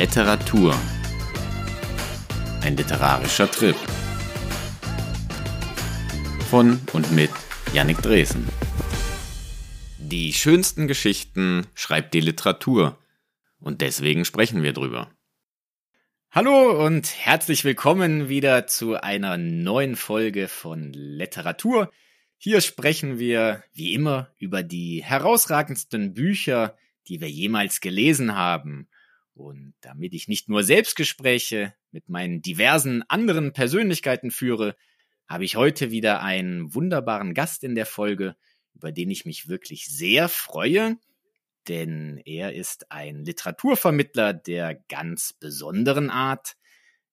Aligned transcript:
Literatur. 0.00 0.74
Ein 2.62 2.74
literarischer 2.74 3.50
Trip. 3.50 3.76
Von 6.48 6.80
und 6.94 7.12
mit 7.12 7.28
Yannick 7.74 8.00
Dresen. 8.00 8.48
Die 9.98 10.32
schönsten 10.32 10.88
Geschichten 10.88 11.66
schreibt 11.74 12.14
die 12.14 12.22
Literatur. 12.22 12.96
Und 13.58 13.82
deswegen 13.82 14.24
sprechen 14.24 14.62
wir 14.62 14.72
drüber. 14.72 15.10
Hallo 16.30 16.82
und 16.82 17.14
herzlich 17.14 17.64
willkommen 17.64 18.30
wieder 18.30 18.66
zu 18.66 18.94
einer 18.94 19.36
neuen 19.36 19.96
Folge 19.96 20.48
von 20.48 20.94
Literatur. 20.94 21.92
Hier 22.38 22.62
sprechen 22.62 23.18
wir, 23.18 23.64
wie 23.74 23.92
immer, 23.92 24.30
über 24.38 24.62
die 24.62 25.04
herausragendsten 25.04 26.14
Bücher, 26.14 26.74
die 27.06 27.20
wir 27.20 27.28
jemals 27.28 27.82
gelesen 27.82 28.34
haben. 28.34 28.88
Und 29.34 29.74
damit 29.80 30.12
ich 30.14 30.28
nicht 30.28 30.48
nur 30.48 30.62
Selbstgespräche 30.62 31.74
mit 31.92 32.08
meinen 32.08 32.42
diversen 32.42 33.02
anderen 33.08 33.52
Persönlichkeiten 33.52 34.30
führe, 34.30 34.76
habe 35.28 35.44
ich 35.44 35.56
heute 35.56 35.90
wieder 35.90 36.22
einen 36.22 36.74
wunderbaren 36.74 37.34
Gast 37.34 37.62
in 37.62 37.74
der 37.74 37.86
Folge, 37.86 38.36
über 38.74 38.92
den 38.92 39.10
ich 39.10 39.24
mich 39.24 39.48
wirklich 39.48 39.86
sehr 39.86 40.28
freue, 40.28 40.98
denn 41.68 42.20
er 42.24 42.54
ist 42.54 42.90
ein 42.90 43.24
Literaturvermittler 43.24 44.32
der 44.32 44.74
ganz 44.88 45.32
besonderen 45.32 46.10
Art. 46.10 46.56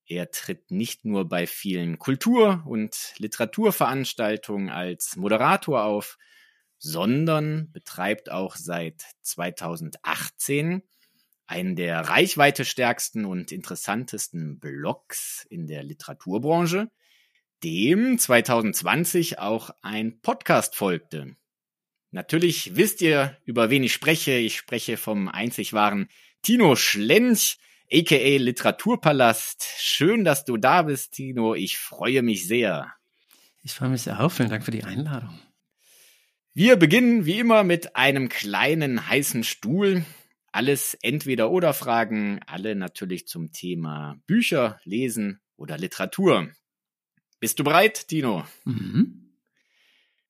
Er 0.06 0.32
tritt 0.32 0.72
nicht 0.72 1.06
nur 1.06 1.28
bei 1.28 1.46
vielen 1.46 2.00
Kultur- 2.00 2.64
und 2.66 3.14
Literaturveranstaltungen 3.18 4.70
als 4.70 5.16
Moderator 5.16 5.84
auf, 5.84 6.18
sondern 6.80 7.72
betreibt 7.72 8.32
auch 8.32 8.56
seit 8.56 9.04
2018 9.22 10.82
einen 11.48 11.76
der 11.76 12.02
reichweitestärksten 12.02 13.26
und 13.26 13.52
interessantesten 13.52 14.60
Blogs 14.60 15.46
in 15.50 15.66
der 15.66 15.84
Literaturbranche, 15.84 16.90
dem 17.64 18.20
2020 18.20 19.40
auch 19.40 19.72
ein 19.82 20.20
Podcast 20.20 20.76
folgte. 20.76 21.36
Natürlich 22.12 22.76
wisst 22.76 23.02
ihr, 23.02 23.38
über 23.46 23.70
wen 23.70 23.84
ich 23.84 23.94
spreche. 23.94 24.34
Ich 24.34 24.58
spreche 24.58 24.98
vom 24.98 25.28
einzig 25.28 25.74
wahren 25.74 26.10
Tino 26.42 26.76
Schlench, 26.76 27.58
aka 27.92 28.38
Literaturpalast. 28.38 29.66
Schön, 29.78 30.24
dass 30.24 30.46
du 30.46 30.58
da 30.58 30.84
bist, 30.84 31.14
Tino. 31.14 31.56
Ich 31.56 31.78
freue 31.78 32.22
mich 32.22 32.48
sehr. 32.48 32.94
Ich 33.64 33.74
freue 33.74 33.90
mich 33.90 34.04
sehr 34.04 34.20
auch. 34.22 34.32
Vielen 34.32 34.50
Dank 34.50 34.64
für 34.64 34.72
die 34.72 34.84
Einladung. 34.84 35.40
Wir 36.54 36.76
beginnen 36.76 37.26
wie 37.26 37.40
immer 37.40 37.64
mit 37.64 37.96
einem 37.96 38.30
kleinen 38.30 39.08
heißen 39.10 39.44
Stuhl. 39.44 40.06
Alles 40.58 40.98
entweder 41.04 41.52
oder 41.52 41.72
Fragen, 41.72 42.40
alle 42.48 42.74
natürlich 42.74 43.28
zum 43.28 43.52
Thema 43.52 44.20
Bücher, 44.26 44.80
Lesen 44.86 45.40
oder 45.56 45.78
Literatur. 45.78 46.50
Bist 47.40 47.60
du 47.60 47.64
bereit, 47.64 48.08
Tino? 48.08 48.44
Mhm. 48.66 49.36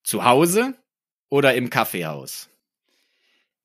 Zu 0.03 0.25
Hause 0.25 0.75
oder 1.29 1.55
im 1.55 1.69
Kaffeehaus? 1.69 2.49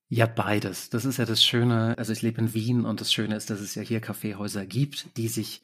Ja, 0.08 0.27
beides. 0.27 0.88
Das 0.88 1.05
ist 1.05 1.16
ja 1.16 1.24
das 1.24 1.44
Schöne. 1.44 1.98
Also 1.98 2.12
ich 2.12 2.22
lebe 2.22 2.40
in 2.40 2.55
Wien 2.55 2.84
und 2.84 3.00
das 3.00 3.12
Schöne 3.12 3.34
ist, 3.34 3.50
dass 3.50 3.58
es 3.58 3.74
ja 3.74 3.83
hier 3.83 3.98
Kaffeehäuser 4.00 4.64
gibt, 4.64 5.16
die 5.16 5.27
sich 5.27 5.62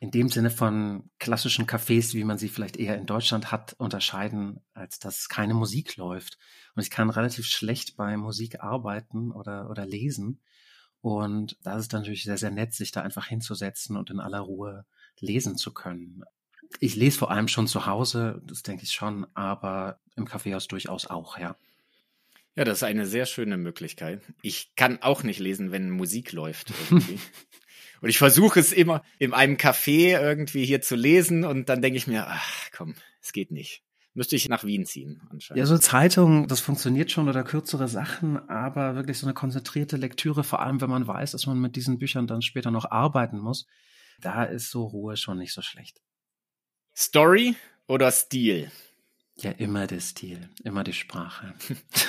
in 0.00 0.10
dem 0.10 0.30
Sinne 0.30 0.50
von 0.50 1.10
klassischen 1.18 1.66
Cafés, 1.66 2.14
wie 2.14 2.24
man 2.24 2.38
sie 2.38 2.48
vielleicht 2.48 2.78
eher 2.78 2.96
in 2.96 3.04
Deutschland 3.04 3.52
hat, 3.52 3.74
unterscheiden, 3.74 4.60
als 4.72 4.98
dass 4.98 5.28
keine 5.28 5.52
Musik 5.52 5.96
läuft. 5.98 6.38
Und 6.74 6.82
ich 6.82 6.90
kann 6.90 7.10
relativ 7.10 7.46
schlecht 7.46 7.98
bei 7.98 8.16
Musik 8.16 8.60
arbeiten 8.60 9.30
oder, 9.30 9.68
oder 9.68 9.84
lesen. 9.84 10.40
Und 11.02 11.58
da 11.62 11.76
ist 11.76 11.86
es 11.86 11.92
natürlich 11.92 12.24
sehr, 12.24 12.38
sehr 12.38 12.50
nett, 12.50 12.72
sich 12.72 12.92
da 12.92 13.02
einfach 13.02 13.26
hinzusetzen 13.26 13.98
und 13.98 14.08
in 14.08 14.20
aller 14.20 14.40
Ruhe 14.40 14.86
lesen 15.18 15.58
zu 15.58 15.72
können. 15.72 16.24
Ich 16.78 16.96
lese 16.96 17.18
vor 17.18 17.30
allem 17.30 17.48
schon 17.48 17.66
zu 17.66 17.84
Hause, 17.84 18.40
das 18.46 18.62
denke 18.62 18.84
ich 18.84 18.92
schon, 18.92 19.26
aber 19.34 20.00
im 20.16 20.24
Kaffeehaus 20.24 20.66
durchaus 20.66 21.06
auch, 21.06 21.36
ja. 21.38 21.56
Ja, 22.56 22.64
das 22.64 22.78
ist 22.78 22.84
eine 22.84 23.06
sehr 23.06 23.26
schöne 23.26 23.58
Möglichkeit. 23.58 24.22
Ich 24.40 24.74
kann 24.76 25.02
auch 25.02 25.22
nicht 25.22 25.40
lesen, 25.40 25.72
wenn 25.72 25.90
Musik 25.90 26.32
läuft 26.32 26.72
irgendwie. 26.90 27.18
Und 28.00 28.08
ich 28.08 28.18
versuche 28.18 28.58
es 28.58 28.72
immer 28.72 29.02
in 29.18 29.34
einem 29.34 29.56
Café 29.56 30.18
irgendwie 30.18 30.64
hier 30.64 30.80
zu 30.80 30.96
lesen 30.96 31.44
und 31.44 31.68
dann 31.68 31.82
denke 31.82 31.96
ich 31.96 32.06
mir, 32.06 32.26
ach 32.28 32.70
komm, 32.72 32.94
es 33.20 33.32
geht 33.32 33.50
nicht. 33.50 33.82
Müsste 34.12 34.34
ich 34.34 34.48
nach 34.48 34.64
Wien 34.64 34.86
ziehen 34.86 35.22
anscheinend. 35.30 35.58
Ja, 35.60 35.66
so 35.66 35.78
Zeitung, 35.78 36.48
das 36.48 36.60
funktioniert 36.60 37.12
schon 37.12 37.28
oder 37.28 37.44
kürzere 37.44 37.86
Sachen, 37.86 38.38
aber 38.48 38.96
wirklich 38.96 39.18
so 39.18 39.26
eine 39.26 39.34
konzentrierte 39.34 39.96
Lektüre, 39.96 40.42
vor 40.42 40.60
allem 40.60 40.80
wenn 40.80 40.90
man 40.90 41.06
weiß, 41.06 41.30
dass 41.32 41.46
man 41.46 41.60
mit 41.60 41.76
diesen 41.76 41.98
Büchern 41.98 42.26
dann 42.26 42.42
später 42.42 42.72
noch 42.72 42.90
arbeiten 42.90 43.38
muss, 43.38 43.66
da 44.20 44.44
ist 44.44 44.70
so 44.70 44.84
Ruhe 44.84 45.16
schon 45.16 45.38
nicht 45.38 45.52
so 45.52 45.62
schlecht. 45.62 46.00
Story 46.96 47.54
oder 47.86 48.10
Stil? 48.10 48.70
Ja, 49.40 49.52
immer 49.52 49.86
der 49.86 50.00
Stil, 50.00 50.50
immer 50.64 50.84
die 50.84 50.92
Sprache. 50.92 51.54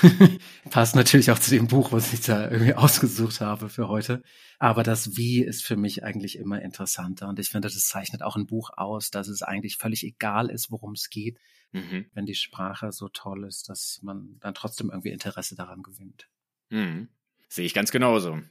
Passt 0.69 0.97
natürlich 0.97 1.31
auch 1.31 1.39
zu 1.39 1.51
dem 1.51 1.67
Buch, 1.67 1.93
was 1.93 2.11
ich 2.11 2.21
da 2.21 2.51
irgendwie 2.51 2.73
ausgesucht 2.73 3.39
habe 3.39 3.69
für 3.69 3.87
heute. 3.87 4.21
Aber 4.59 4.83
das 4.83 5.15
Wie 5.15 5.41
ist 5.41 5.63
für 5.63 5.77
mich 5.77 6.03
eigentlich 6.03 6.37
immer 6.37 6.61
interessanter. 6.61 7.29
Und 7.29 7.39
ich 7.39 7.49
finde, 7.49 7.69
das 7.69 7.85
zeichnet 7.85 8.21
auch 8.21 8.35
ein 8.35 8.47
Buch 8.47 8.71
aus, 8.75 9.11
dass 9.11 9.29
es 9.29 9.43
eigentlich 9.43 9.77
völlig 9.77 10.03
egal 10.03 10.49
ist, 10.49 10.71
worum 10.71 10.91
es 10.91 11.09
geht, 11.09 11.39
mhm. 11.71 12.05
wenn 12.13 12.25
die 12.25 12.35
Sprache 12.35 12.91
so 12.91 13.07
toll 13.07 13.45
ist, 13.45 13.69
dass 13.69 14.01
man 14.01 14.37
dann 14.41 14.53
trotzdem 14.53 14.89
irgendwie 14.89 15.11
Interesse 15.11 15.55
daran 15.55 15.83
gewinnt. 15.83 16.27
Mhm. 16.69 17.07
Sehe 17.47 17.65
ich 17.65 17.73
ganz 17.73 17.91
genauso. 17.91 18.41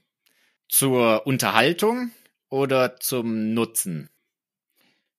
Zur 0.71 1.27
Unterhaltung 1.27 2.13
oder 2.49 2.99
zum 2.99 3.53
Nutzen? 3.53 4.09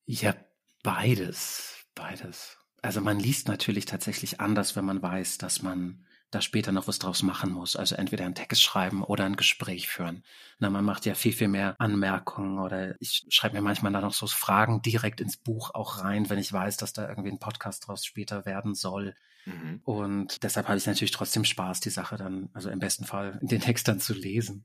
Ja, 0.08 0.36
beides. 0.82 1.86
Beides 1.94 2.58
also 2.82 3.02
man 3.02 3.20
liest 3.20 3.48
natürlich 3.48 3.86
tatsächlich 3.86 4.40
anders, 4.40 4.76
wenn 4.76 4.86
man 4.86 5.02
weiß, 5.02 5.38
dass 5.38 5.62
man 5.62 6.06
da 6.32 6.42
später 6.42 6.72
noch 6.72 6.88
was 6.88 6.98
draus 6.98 7.24
machen 7.24 7.52
muss. 7.52 7.76
Also 7.76 7.96
entweder 7.96 8.26
einen 8.26 8.36
Text 8.36 8.64
schreiben 8.64 9.04
oder 9.04 9.26
ein 9.26 9.36
Gespräch 9.36 9.90
führen. 9.90 10.24
Na, 10.60 10.70
man 10.70 10.86
macht 10.86 11.06
ja 11.06 11.14
viel, 11.14 11.34
viel 11.34 11.50
mehr 11.50 11.76
Anmerkungen 11.78 12.58
oder 12.58 12.96
ich 13.02 13.26
schreibe 13.30 13.56
mir 13.56 13.62
manchmal 13.62 13.92
dann 13.92 14.02
noch 14.02 14.14
so 14.14 14.28
Fragen 14.28 14.82
direkt 14.82 15.20
ins 15.20 15.38
Buch 15.38 15.72
auch 15.74 16.02
rein, 16.04 16.30
wenn 16.30 16.40
ich 16.40 16.52
weiß, 16.52 16.78
dass 16.78 16.94
da 16.94 17.08
irgendwie 17.08 17.32
ein 17.32 17.40
Podcast 17.40 17.88
draus 17.88 18.06
später 18.06 18.46
werden 18.46 18.74
soll. 18.76 19.14
Mhm. 19.46 19.82
Und 19.84 20.44
deshalb 20.44 20.68
habe 20.70 20.78
ich 20.78 20.86
natürlich 20.86 21.12
trotzdem 21.12 21.44
Spaß, 21.44 21.82
die 21.82 21.90
Sache 21.90 22.16
dann, 22.16 22.50
also 22.54 22.70
im 22.70 22.80
besten 22.80 23.06
Fall 23.06 23.38
den 23.42 23.62
Text 23.62 23.88
dann 23.88 24.00
zu 24.00 24.14
lesen. 24.14 24.64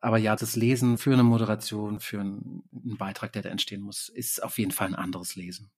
Aber 0.00 0.18
ja, 0.18 0.36
das 0.36 0.54
Lesen 0.56 0.98
für 0.98 1.12
eine 1.12 1.22
Moderation, 1.22 2.00
für 2.00 2.20
einen, 2.20 2.62
einen 2.72 2.96
Beitrag, 2.96 3.32
der 3.32 3.42
da 3.42 3.48
entstehen 3.48 3.82
muss, 3.82 4.08
ist 4.08 4.42
auf 4.42 4.58
jeden 4.58 4.70
Fall 4.70 4.88
ein 4.88 4.94
anderes 4.94 5.34
Lesen. 5.34 5.70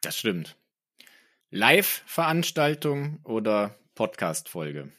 Das 0.00 0.16
stimmt. 0.16 0.56
Live-Veranstaltung 1.50 3.20
oder 3.24 3.78
Podcast-Folge? 3.94 4.92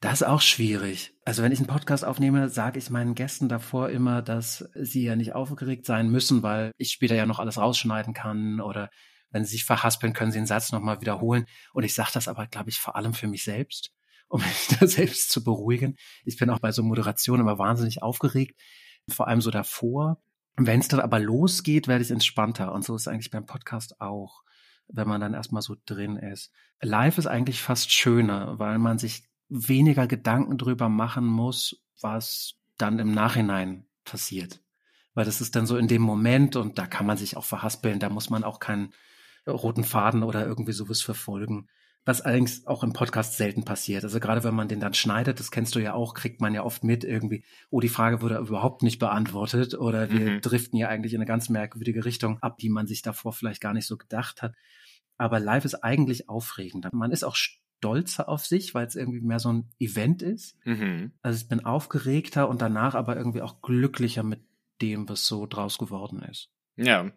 Das 0.00 0.14
ist 0.14 0.26
auch 0.26 0.40
schwierig. 0.40 1.14
Also 1.24 1.44
wenn 1.44 1.52
ich 1.52 1.60
einen 1.60 1.68
Podcast 1.68 2.04
aufnehme, 2.04 2.48
sage 2.48 2.80
ich 2.80 2.90
meinen 2.90 3.14
Gästen 3.14 3.48
davor 3.48 3.90
immer, 3.90 4.20
dass 4.20 4.68
sie 4.74 5.04
ja 5.04 5.14
nicht 5.14 5.36
aufgeregt 5.36 5.86
sein 5.86 6.10
müssen, 6.10 6.42
weil 6.42 6.72
ich 6.76 6.90
später 6.90 7.14
ja 7.14 7.24
noch 7.24 7.38
alles 7.38 7.56
rausschneiden 7.56 8.14
kann 8.14 8.60
oder 8.60 8.90
wenn 9.30 9.44
sie 9.44 9.52
sich 9.52 9.64
verhaspeln, 9.64 10.12
können 10.12 10.32
sie 10.32 10.40
den 10.40 10.46
Satz 10.46 10.72
nochmal 10.72 11.00
wiederholen. 11.00 11.46
Und 11.72 11.84
ich 11.84 11.94
sage 11.94 12.10
das 12.14 12.26
aber, 12.26 12.48
glaube 12.48 12.70
ich, 12.70 12.80
vor 12.80 12.96
allem 12.96 13.14
für 13.14 13.28
mich 13.28 13.44
selbst, 13.44 13.92
um 14.28 14.40
mich 14.40 14.76
da 14.80 14.88
selbst 14.88 15.30
zu 15.30 15.44
beruhigen. 15.44 15.94
Ich 16.24 16.36
bin 16.36 16.50
auch 16.50 16.58
bei 16.58 16.72
so 16.72 16.82
Moderationen 16.82 17.42
immer 17.42 17.60
wahnsinnig 17.60 18.02
aufgeregt, 18.02 18.60
vor 19.08 19.28
allem 19.28 19.40
so 19.40 19.52
davor. 19.52 20.20
Wenn 20.56 20.80
es 20.80 20.88
dann 20.88 20.98
aber 20.98 21.20
losgeht, 21.20 21.86
werde 21.86 22.02
ich 22.02 22.10
entspannter. 22.10 22.72
Und 22.72 22.84
so 22.84 22.96
ist 22.96 23.02
es 23.02 23.08
eigentlich 23.08 23.30
beim 23.30 23.46
Podcast 23.46 24.00
auch 24.00 24.42
wenn 24.88 25.08
man 25.08 25.20
dann 25.20 25.34
erstmal 25.34 25.62
so 25.62 25.76
drin 25.86 26.16
ist. 26.16 26.52
Live 26.80 27.18
ist 27.18 27.26
eigentlich 27.26 27.62
fast 27.62 27.92
schöner, 27.92 28.58
weil 28.58 28.78
man 28.78 28.98
sich 28.98 29.24
weniger 29.48 30.06
Gedanken 30.06 30.58
drüber 30.58 30.88
machen 30.88 31.24
muss, 31.24 31.82
was 32.00 32.54
dann 32.76 32.98
im 32.98 33.12
Nachhinein 33.12 33.86
passiert. 34.04 34.60
Weil 35.14 35.24
das 35.24 35.40
ist 35.40 35.56
dann 35.56 35.66
so 35.66 35.76
in 35.76 35.88
dem 35.88 36.02
Moment 36.02 36.56
und 36.56 36.78
da 36.78 36.86
kann 36.86 37.06
man 37.06 37.16
sich 37.16 37.36
auch 37.36 37.44
verhaspeln, 37.44 37.98
da 37.98 38.08
muss 38.08 38.30
man 38.30 38.44
auch 38.44 38.60
keinen 38.60 38.92
roten 39.46 39.84
Faden 39.84 40.22
oder 40.22 40.46
irgendwie 40.46 40.72
sowas 40.72 41.00
verfolgen. 41.00 41.68
Was 42.08 42.22
allerdings 42.22 42.66
auch 42.66 42.82
im 42.84 42.94
Podcast 42.94 43.36
selten 43.36 43.66
passiert. 43.66 44.02
Also 44.02 44.18
gerade 44.18 44.42
wenn 44.42 44.54
man 44.54 44.66
den 44.66 44.80
dann 44.80 44.94
schneidet, 44.94 45.40
das 45.40 45.50
kennst 45.50 45.74
du 45.74 45.78
ja 45.78 45.92
auch, 45.92 46.14
kriegt 46.14 46.40
man 46.40 46.54
ja 46.54 46.64
oft 46.64 46.82
mit 46.82 47.04
irgendwie, 47.04 47.44
oh, 47.68 47.80
die 47.80 47.90
Frage 47.90 48.22
wurde 48.22 48.38
überhaupt 48.38 48.82
nicht 48.82 48.98
beantwortet 48.98 49.74
oder 49.74 50.10
wir 50.10 50.30
mhm. 50.30 50.40
driften 50.40 50.78
ja 50.78 50.88
eigentlich 50.88 51.12
in 51.12 51.18
eine 51.18 51.26
ganz 51.26 51.50
merkwürdige 51.50 52.06
Richtung 52.06 52.38
ab, 52.42 52.56
die 52.56 52.70
man 52.70 52.86
sich 52.86 53.02
davor 53.02 53.34
vielleicht 53.34 53.60
gar 53.60 53.74
nicht 53.74 53.86
so 53.86 53.98
gedacht 53.98 54.40
hat. 54.40 54.54
Aber 55.18 55.38
live 55.38 55.66
ist 55.66 55.84
eigentlich 55.84 56.30
aufregender. 56.30 56.88
Man 56.94 57.12
ist 57.12 57.24
auch 57.24 57.36
stolzer 57.36 58.30
auf 58.30 58.46
sich, 58.46 58.72
weil 58.72 58.86
es 58.86 58.96
irgendwie 58.96 59.20
mehr 59.20 59.38
so 59.38 59.52
ein 59.52 59.68
Event 59.78 60.22
ist. 60.22 60.56
Mhm. 60.64 61.12
Also 61.20 61.42
ich 61.42 61.48
bin 61.50 61.66
aufgeregter 61.66 62.48
und 62.48 62.62
danach 62.62 62.94
aber 62.94 63.18
irgendwie 63.18 63.42
auch 63.42 63.60
glücklicher 63.60 64.22
mit 64.22 64.40
dem, 64.80 65.06
was 65.10 65.26
so 65.26 65.44
draus 65.44 65.76
geworden 65.76 66.22
ist. 66.22 66.48
Ja. 66.76 67.12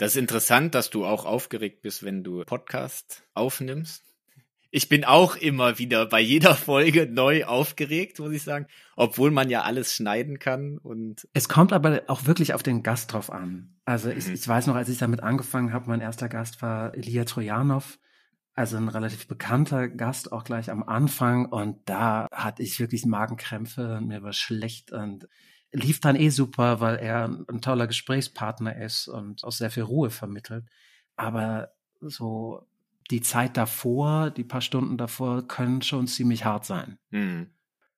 Das 0.00 0.12
ist 0.12 0.16
interessant, 0.16 0.74
dass 0.74 0.88
du 0.88 1.04
auch 1.04 1.26
aufgeregt 1.26 1.82
bist, 1.82 2.02
wenn 2.02 2.24
du 2.24 2.42
Podcast 2.46 3.22
aufnimmst. 3.34 4.02
Ich 4.70 4.88
bin 4.88 5.04
auch 5.04 5.36
immer 5.36 5.78
wieder 5.78 6.06
bei 6.06 6.20
jeder 6.20 6.54
Folge 6.54 7.06
neu 7.06 7.44
aufgeregt, 7.44 8.18
muss 8.18 8.32
ich 8.32 8.42
sagen, 8.42 8.66
obwohl 8.96 9.30
man 9.30 9.50
ja 9.50 9.60
alles 9.60 9.94
schneiden 9.94 10.38
kann 10.38 10.78
und. 10.78 11.28
Es 11.34 11.50
kommt 11.50 11.74
aber 11.74 12.04
auch 12.06 12.24
wirklich 12.24 12.54
auf 12.54 12.62
den 12.62 12.82
Gast 12.82 13.12
drauf 13.12 13.30
an. 13.30 13.78
Also 13.84 14.08
ich, 14.08 14.26
mhm. 14.26 14.32
ich 14.32 14.48
weiß 14.48 14.68
noch, 14.68 14.74
als 14.74 14.88
ich 14.88 14.96
damit 14.96 15.22
angefangen 15.22 15.74
habe, 15.74 15.90
mein 15.90 16.00
erster 16.00 16.30
Gast 16.30 16.62
war 16.62 16.94
Elia 16.94 17.26
Trojanov, 17.26 17.98
also 18.54 18.78
ein 18.78 18.88
relativ 18.88 19.28
bekannter 19.28 19.86
Gast 19.86 20.32
auch 20.32 20.44
gleich 20.44 20.70
am 20.70 20.82
Anfang 20.82 21.44
und 21.44 21.76
da 21.84 22.26
hatte 22.32 22.62
ich 22.62 22.80
wirklich 22.80 23.04
Magenkrämpfe 23.04 23.98
und 23.98 24.06
mir 24.06 24.22
war 24.22 24.32
schlecht 24.32 24.92
und 24.92 25.28
lief 25.72 26.00
dann 26.00 26.16
eh 26.16 26.30
super, 26.30 26.80
weil 26.80 26.96
er 26.96 27.24
ein 27.24 27.60
toller 27.60 27.86
Gesprächspartner 27.86 28.76
ist 28.76 29.08
und 29.08 29.44
auch 29.44 29.52
sehr 29.52 29.70
viel 29.70 29.84
Ruhe 29.84 30.10
vermittelt. 30.10 30.64
Aber 31.16 31.72
so 32.00 32.66
die 33.10 33.20
Zeit 33.20 33.56
davor, 33.56 34.30
die 34.30 34.44
paar 34.44 34.60
Stunden 34.60 34.96
davor, 34.96 35.46
können 35.46 35.82
schon 35.82 36.06
ziemlich 36.06 36.44
hart 36.44 36.64
sein. 36.64 36.98
Hm. 37.10 37.50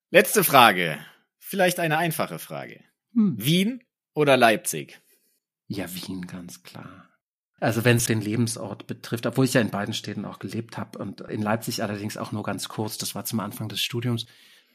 Letzte 0.09 0.43
Frage. 0.43 0.97
Vielleicht 1.39 1.79
eine 1.79 1.97
einfache 1.97 2.39
Frage. 2.39 2.83
Hm. 3.13 3.35
Wien 3.37 3.83
oder 4.13 4.37
Leipzig? 4.37 5.01
Ja, 5.67 5.93
Wien, 5.93 6.27
ganz 6.27 6.63
klar. 6.63 7.09
Also 7.59 7.85
wenn 7.85 7.97
es 7.97 8.05
den 8.05 8.19
Lebensort 8.21 8.87
betrifft, 8.87 9.25
obwohl 9.25 9.45
ich 9.45 9.53
ja 9.53 9.61
in 9.61 9.69
beiden 9.69 9.93
Städten 9.93 10.25
auch 10.25 10.39
gelebt 10.39 10.77
habe 10.77 10.99
und 10.99 11.21
in 11.21 11.41
Leipzig 11.41 11.81
allerdings 11.81 12.17
auch 12.17 12.31
nur 12.31 12.43
ganz 12.43 12.67
kurz, 12.67 12.97
das 12.97 13.15
war 13.15 13.23
zum 13.23 13.39
Anfang 13.39 13.69
des 13.69 13.81
Studiums, 13.81 14.25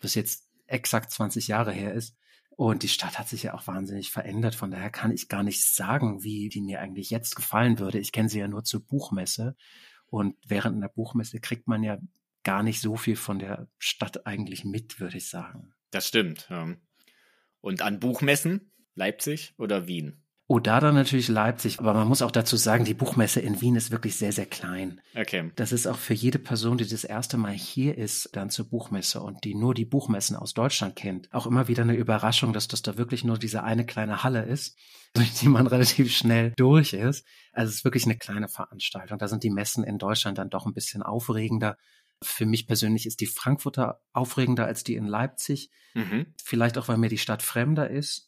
was 0.01 0.15
jetzt 0.15 0.49
exakt 0.67 1.11
20 1.11 1.49
Jahre 1.49 1.73
her 1.73 1.93
ist. 1.93 2.17
Und 2.59 2.83
die 2.83 2.89
Stadt 2.89 3.21
hat 3.21 3.29
sich 3.29 3.45
ja 3.45 3.55
auch 3.55 3.69
wahnsinnig 3.69 4.11
verändert. 4.11 4.57
Von 4.57 4.73
daher 4.73 4.91
kann 4.91 5.13
ich 5.13 5.29
gar 5.29 5.45
nicht 5.45 5.65
sagen, 5.65 6.25
wie 6.25 6.49
die 6.49 6.61
mir 6.61 6.81
eigentlich 6.81 7.09
jetzt 7.09 7.37
gefallen 7.37 7.79
würde. 7.79 8.01
Ich 8.01 8.11
kenne 8.11 8.29
sie 8.29 8.41
ja 8.41 8.49
nur 8.49 8.65
zur 8.65 8.85
Buchmesse. 8.85 9.55
Und 10.07 10.35
während 10.45 10.75
einer 10.75 10.89
Buchmesse 10.89 11.39
kriegt 11.39 11.69
man 11.69 11.85
ja 11.85 11.99
gar 12.43 12.65
nicht 12.65 12.81
so 12.81 12.97
viel 12.97 13.15
von 13.15 13.39
der 13.39 13.69
Stadt 13.79 14.27
eigentlich 14.27 14.65
mit, 14.65 14.99
würde 14.99 15.19
ich 15.19 15.29
sagen. 15.29 15.73
Das 15.93 16.09
stimmt. 16.09 16.51
Und 17.61 17.81
an 17.81 18.01
Buchmessen? 18.01 18.73
Leipzig 18.97 19.55
oder 19.57 19.87
Wien? 19.87 20.25
Oh, 20.51 20.61
da 20.61 20.81
dann 20.81 20.95
natürlich 20.95 21.29
Leipzig. 21.29 21.79
Aber 21.79 21.93
man 21.93 22.09
muss 22.09 22.23
auch 22.23 22.31
dazu 22.31 22.57
sagen, 22.57 22.87
die 22.87 22.95
Buchmesse 22.95 23.39
in 23.39 23.61
Wien 23.61 23.77
ist 23.77 23.91
wirklich 23.91 24.17
sehr, 24.17 24.33
sehr 24.33 24.47
klein. 24.47 24.99
Okay. 25.15 25.53
Das 25.57 25.73
ist 25.73 25.87
auch 25.87 25.99
für 25.99 26.15
jede 26.15 26.39
Person, 26.39 26.79
die 26.79 26.89
das 26.89 27.05
erste 27.05 27.37
Mal 27.37 27.53
hier 27.53 27.99
ist, 27.99 28.31
dann 28.33 28.49
zur 28.49 28.67
Buchmesse 28.71 29.21
und 29.21 29.45
die 29.45 29.55
nur 29.55 29.75
die 29.75 29.85
Buchmessen 29.85 30.37
aus 30.37 30.55
Deutschland 30.55 30.97
kennt, 30.97 31.31
auch 31.35 31.47
immer 31.47 31.69
wieder 31.69 31.83
eine 31.83 31.97
Überraschung, 31.97 32.55
dass 32.55 32.67
das 32.67 32.81
da 32.81 32.97
wirklich 32.97 33.25
nur 33.25 33.37
diese 33.37 33.63
eine 33.63 33.85
kleine 33.85 34.25
Halle 34.25 34.43
ist, 34.43 34.79
durch 35.13 35.35
die 35.35 35.49
man 35.49 35.67
relativ 35.67 36.17
schnell 36.17 36.55
durch 36.57 36.95
ist. 36.95 37.27
Also 37.53 37.69
es 37.69 37.77
ist 37.77 37.85
wirklich 37.85 38.07
eine 38.07 38.17
kleine 38.17 38.49
Veranstaltung. 38.49 39.19
Da 39.19 39.29
sind 39.29 39.43
die 39.43 39.51
Messen 39.51 39.85
in 39.85 39.99
Deutschland 39.99 40.39
dann 40.39 40.49
doch 40.49 40.65
ein 40.65 40.73
bisschen 40.73 41.03
aufregender. 41.03 41.77
Für 42.23 42.47
mich 42.47 42.67
persönlich 42.67 43.05
ist 43.05 43.21
die 43.21 43.27
Frankfurter 43.27 44.01
aufregender 44.15 44.65
als 44.65 44.83
die 44.83 44.95
in 44.95 45.07
Leipzig. 45.07 45.69
Mhm. 45.93 46.33
Vielleicht 46.43 46.79
auch, 46.79 46.89
weil 46.89 46.97
mir 46.97 47.11
die 47.11 47.19
Stadt 47.19 47.43
fremder 47.43 47.91
ist 47.91 48.28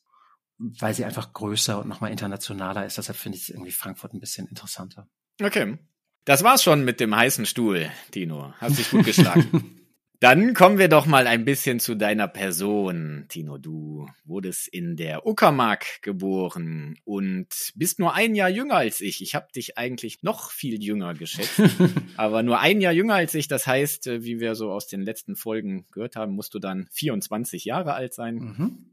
weil 0.60 0.94
sie 0.94 1.04
einfach 1.04 1.32
größer 1.32 1.80
und 1.80 1.88
nochmal 1.88 2.10
internationaler 2.10 2.84
ist. 2.84 2.98
Deshalb 2.98 3.16
finde 3.16 3.38
ich 3.38 3.50
irgendwie 3.50 3.72
Frankfurt 3.72 4.12
ein 4.12 4.20
bisschen 4.20 4.46
interessanter. 4.46 5.08
Okay. 5.42 5.78
Das 6.26 6.44
war's 6.44 6.62
schon 6.62 6.84
mit 6.84 7.00
dem 7.00 7.16
heißen 7.16 7.46
Stuhl, 7.46 7.90
Tino. 8.10 8.52
Hast 8.58 8.78
dich 8.78 8.90
gut 8.90 9.06
geschlagen. 9.06 9.76
Dann 10.20 10.52
kommen 10.52 10.76
wir 10.76 10.88
doch 10.88 11.06
mal 11.06 11.26
ein 11.26 11.46
bisschen 11.46 11.80
zu 11.80 11.94
deiner 11.94 12.28
Person, 12.28 13.24
Tino. 13.30 13.56
Du 13.56 14.06
wurdest 14.26 14.68
in 14.68 14.94
der 14.96 15.26
Uckermark 15.26 16.02
geboren 16.02 16.98
und 17.04 17.48
bist 17.74 17.98
nur 17.98 18.12
ein 18.12 18.34
Jahr 18.34 18.50
jünger 18.50 18.76
als 18.76 19.00
ich. 19.00 19.22
Ich 19.22 19.34
habe 19.34 19.46
dich 19.56 19.78
eigentlich 19.78 20.22
noch 20.22 20.50
viel 20.50 20.82
jünger 20.82 21.14
geschätzt, 21.14 21.62
aber 22.18 22.42
nur 22.42 22.60
ein 22.60 22.82
Jahr 22.82 22.92
jünger 22.92 23.14
als 23.14 23.32
ich. 23.32 23.48
Das 23.48 23.66
heißt, 23.66 24.08
äh, 24.08 24.22
wie 24.22 24.40
wir 24.40 24.54
so 24.56 24.70
aus 24.70 24.86
den 24.86 25.00
letzten 25.00 25.36
Folgen 25.36 25.86
gehört 25.90 26.16
haben, 26.16 26.34
musst 26.34 26.52
du 26.52 26.58
dann 26.58 26.86
24 26.92 27.64
Jahre 27.64 27.94
alt 27.94 28.12
sein. 28.12 28.34
Mhm. 28.34 28.90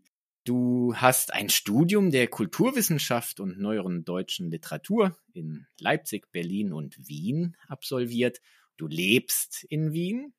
Du 0.47 0.93
hast 0.95 1.33
ein 1.33 1.49
Studium 1.49 2.09
der 2.09 2.29
Kulturwissenschaft 2.29 3.41
und 3.41 3.59
neueren 3.59 4.05
deutschen 4.05 4.49
Literatur 4.49 5.17
in 5.33 5.67
Leipzig, 5.77 6.31
Berlin 6.31 6.71
und 6.71 6.95
Wien 7.05 7.57
absolviert. 7.67 8.39
Du 8.77 8.87
lebst 8.87 9.65
in 9.65 9.91
Wien. 9.91 10.33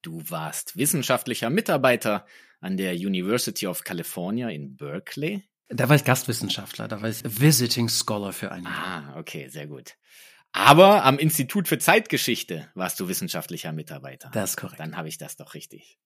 Du 0.00 0.22
warst 0.30 0.78
wissenschaftlicher 0.78 1.50
Mitarbeiter 1.50 2.24
an 2.60 2.78
der 2.78 2.94
University 2.94 3.66
of 3.66 3.84
California 3.84 4.48
in 4.48 4.78
Berkeley. 4.78 5.44
Da 5.68 5.90
war 5.90 5.96
ich 5.96 6.04
Gastwissenschaftler, 6.04 6.88
da 6.88 7.02
war 7.02 7.10
ich 7.10 7.22
Visiting 7.22 7.90
Scholar 7.90 8.32
für 8.32 8.50
ein 8.52 8.64
Jahr. 8.64 9.12
Ah, 9.14 9.18
okay, 9.18 9.48
sehr 9.48 9.66
gut. 9.66 9.98
Aber 10.52 11.04
am 11.04 11.18
Institut 11.18 11.68
für 11.68 11.78
Zeitgeschichte 11.78 12.68
warst 12.74 12.98
du 12.98 13.08
wissenschaftlicher 13.08 13.72
Mitarbeiter. 13.72 14.30
Das 14.32 14.50
ist 14.50 14.56
korrekt. 14.56 14.80
Dann 14.80 14.96
habe 14.96 15.08
ich 15.08 15.18
das 15.18 15.36
doch 15.36 15.54
richtig. 15.54 15.98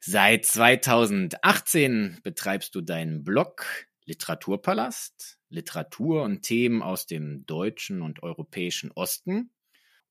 Seit 0.00 0.44
2018 0.44 2.20
betreibst 2.22 2.74
du 2.74 2.80
deinen 2.82 3.24
Blog 3.24 3.66
Literaturpalast, 4.04 5.38
Literatur 5.48 6.22
und 6.22 6.42
Themen 6.42 6.82
aus 6.82 7.06
dem 7.06 7.44
deutschen 7.46 8.02
und 8.02 8.22
europäischen 8.22 8.92
Osten. 8.92 9.50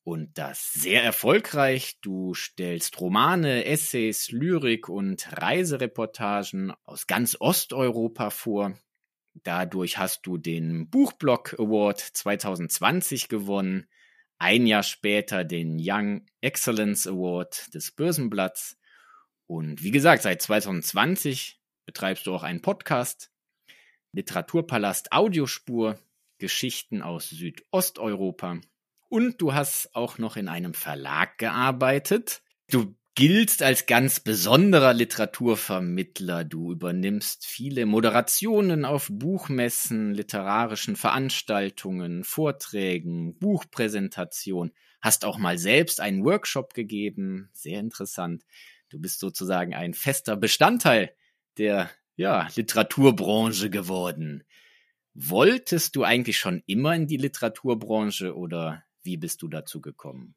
Und 0.04 0.38
das 0.38 0.74
sehr 0.74 1.04
erfolgreich. 1.04 1.98
Du 2.02 2.36
stellst 2.36 3.00
Romane, 3.00 3.66
Essays, 3.66 4.30
Lyrik 4.32 4.88
und 4.88 5.28
Reisereportagen 5.32 6.74
aus 6.84 7.08
ganz 7.08 7.38
Osteuropa 7.40 8.30
vor. 8.30 8.78
Dadurch 9.44 9.98
hast 9.98 10.26
du 10.26 10.38
den 10.38 10.90
Buchblog 10.90 11.60
Award 11.60 12.00
2020 12.00 13.28
gewonnen, 13.28 13.88
ein 14.38 14.66
Jahr 14.66 14.84
später 14.84 15.44
den 15.44 15.78
Young 15.80 16.26
Excellence 16.42 17.06
Award 17.06 17.74
des 17.74 17.92
Börsenblatts 17.92 18.78
und 19.48 19.84
wie 19.84 19.92
gesagt, 19.92 20.24
seit 20.24 20.42
2020 20.42 21.62
betreibst 21.86 22.26
du 22.26 22.34
auch 22.34 22.44
einen 22.44 22.62
Podcast, 22.62 23.32
Literaturpalast 24.14 25.12
Audiospur, 25.12 26.00
Geschichten 26.38 27.02
aus 27.02 27.30
Südosteuropa 27.30 28.60
und 29.10 29.42
du 29.42 29.54
hast 29.54 29.96
auch 29.96 30.18
noch 30.18 30.38
in 30.38 30.48
einem 30.48 30.74
Verlag 30.74 31.38
gearbeitet. 31.38 32.42
Du 32.70 32.96
giltst 33.16 33.64
als 33.64 33.86
ganz 33.86 34.20
besonderer 34.20 34.94
Literaturvermittler. 34.94 36.44
Du 36.44 36.74
übernimmst 36.74 37.46
viele 37.46 37.86
Moderationen 37.86 38.84
auf 38.84 39.08
Buchmessen, 39.10 40.14
literarischen 40.14 40.98
Veranstaltungen, 40.98 42.26
Vorträgen, 42.26 43.40
Buchpräsentationen. 43.40 44.74
Hast 45.02 45.24
auch 45.24 45.38
mal 45.38 45.58
selbst 45.58 46.02
einen 46.02 46.26
Workshop 46.26 46.74
gegeben. 46.74 47.50
Sehr 47.54 47.80
interessant. 47.80 48.44
Du 48.90 49.00
bist 49.00 49.22
sozusagen 49.22 49.74
ein 49.74 49.94
fester 49.94 50.36
Bestandteil 50.36 51.16
der 51.58 51.90
ja, 52.18 52.50
Literaturbranche 52.56 53.70
geworden. 53.70 54.44
Wolltest 55.14 55.96
du 55.96 56.04
eigentlich 56.04 56.38
schon 56.38 56.62
immer 56.66 56.94
in 56.94 57.08
die 57.08 57.18
Literaturbranche 57.18 58.36
oder 58.36 58.84
wie 59.04 59.16
bist 59.16 59.42
du 59.42 59.48
dazu 59.48 59.80
gekommen? 59.80 60.36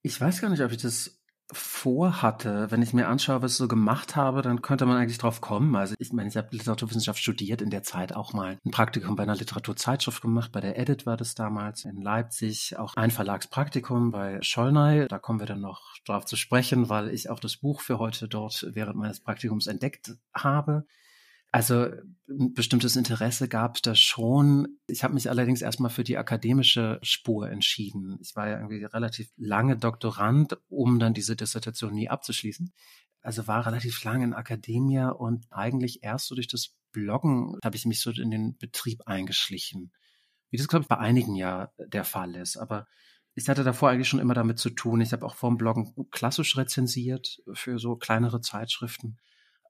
Ich 0.00 0.18
weiß 0.18 0.40
gar 0.40 0.48
nicht, 0.48 0.62
ob 0.62 0.72
ich 0.72 0.78
das 0.78 1.19
vorhatte, 1.52 2.70
wenn 2.70 2.82
ich 2.82 2.92
mir 2.92 3.08
anschaue, 3.08 3.42
was 3.42 3.52
ich 3.52 3.58
so 3.58 3.68
gemacht 3.68 4.16
habe, 4.16 4.42
dann 4.42 4.62
könnte 4.62 4.86
man 4.86 4.96
eigentlich 4.96 5.18
drauf 5.18 5.40
kommen. 5.40 5.74
Also 5.76 5.94
ich 5.98 6.12
meine, 6.12 6.28
ich 6.28 6.36
habe 6.36 6.48
Literaturwissenschaft 6.50 7.18
studiert, 7.18 7.62
in 7.62 7.70
der 7.70 7.82
Zeit 7.82 8.14
auch 8.14 8.32
mal 8.32 8.58
ein 8.64 8.70
Praktikum 8.70 9.16
bei 9.16 9.22
einer 9.24 9.36
Literaturzeitschrift 9.36 10.22
gemacht, 10.22 10.52
bei 10.52 10.60
der 10.60 10.78
Edit 10.78 11.06
war 11.06 11.16
das 11.16 11.34
damals 11.34 11.84
in 11.84 12.00
Leipzig, 12.00 12.78
auch 12.78 12.94
ein 12.94 13.10
Verlagspraktikum 13.10 14.10
bei 14.10 14.38
Schollnay. 14.42 15.08
Da 15.08 15.18
kommen 15.18 15.40
wir 15.40 15.46
dann 15.46 15.60
noch 15.60 15.96
drauf 16.06 16.24
zu 16.24 16.36
sprechen, 16.36 16.88
weil 16.88 17.08
ich 17.08 17.30
auch 17.30 17.40
das 17.40 17.56
Buch 17.56 17.80
für 17.80 17.98
heute 17.98 18.28
dort 18.28 18.66
während 18.72 18.96
meines 18.96 19.20
Praktikums 19.20 19.66
entdeckt 19.66 20.12
habe. 20.34 20.86
Also 21.52 21.88
ein 22.28 22.54
bestimmtes 22.54 22.94
Interesse 22.94 23.48
gab 23.48 23.76
es 23.76 23.82
da 23.82 23.94
schon. 23.96 24.78
Ich 24.86 25.02
habe 25.02 25.14
mich 25.14 25.28
allerdings 25.28 25.62
erstmal 25.62 25.90
für 25.90 26.04
die 26.04 26.16
akademische 26.16 27.00
Spur 27.02 27.50
entschieden. 27.50 28.18
Ich 28.20 28.36
war 28.36 28.48
ja 28.48 28.58
irgendwie 28.58 28.84
relativ 28.84 29.30
lange 29.36 29.76
Doktorand, 29.76 30.58
um 30.68 31.00
dann 31.00 31.12
diese 31.12 31.34
Dissertation 31.34 31.92
nie 31.92 32.08
abzuschließen. 32.08 32.72
Also 33.22 33.48
war 33.48 33.66
relativ 33.66 34.02
lange 34.04 34.24
in 34.24 34.32
Akademie 34.32 35.00
und 35.00 35.46
eigentlich 35.50 36.02
erst 36.02 36.28
so 36.28 36.36
durch 36.36 36.46
das 36.46 36.76
Bloggen 36.92 37.58
habe 37.64 37.76
ich 37.76 37.84
mich 37.84 38.00
so 38.00 38.10
in 38.10 38.30
den 38.30 38.56
Betrieb 38.56 39.02
eingeschlichen. 39.06 39.92
Wie 40.50 40.56
das, 40.56 40.68
glaube 40.68 40.84
ich, 40.84 40.88
bei 40.88 40.98
einigen 40.98 41.34
ja 41.34 41.72
der 41.78 42.04
Fall 42.04 42.34
ist. 42.36 42.56
Aber 42.56 42.86
ich 43.34 43.48
hatte 43.48 43.64
davor 43.64 43.90
eigentlich 43.90 44.08
schon 44.08 44.20
immer 44.20 44.34
damit 44.34 44.58
zu 44.58 44.70
tun. 44.70 45.00
Ich 45.00 45.12
habe 45.12 45.26
auch 45.26 45.34
vor 45.34 45.50
dem 45.50 45.58
Bloggen 45.58 45.94
klassisch 46.10 46.56
rezensiert 46.56 47.42
für 47.52 47.78
so 47.78 47.96
kleinere 47.96 48.40
Zeitschriften 48.40 49.18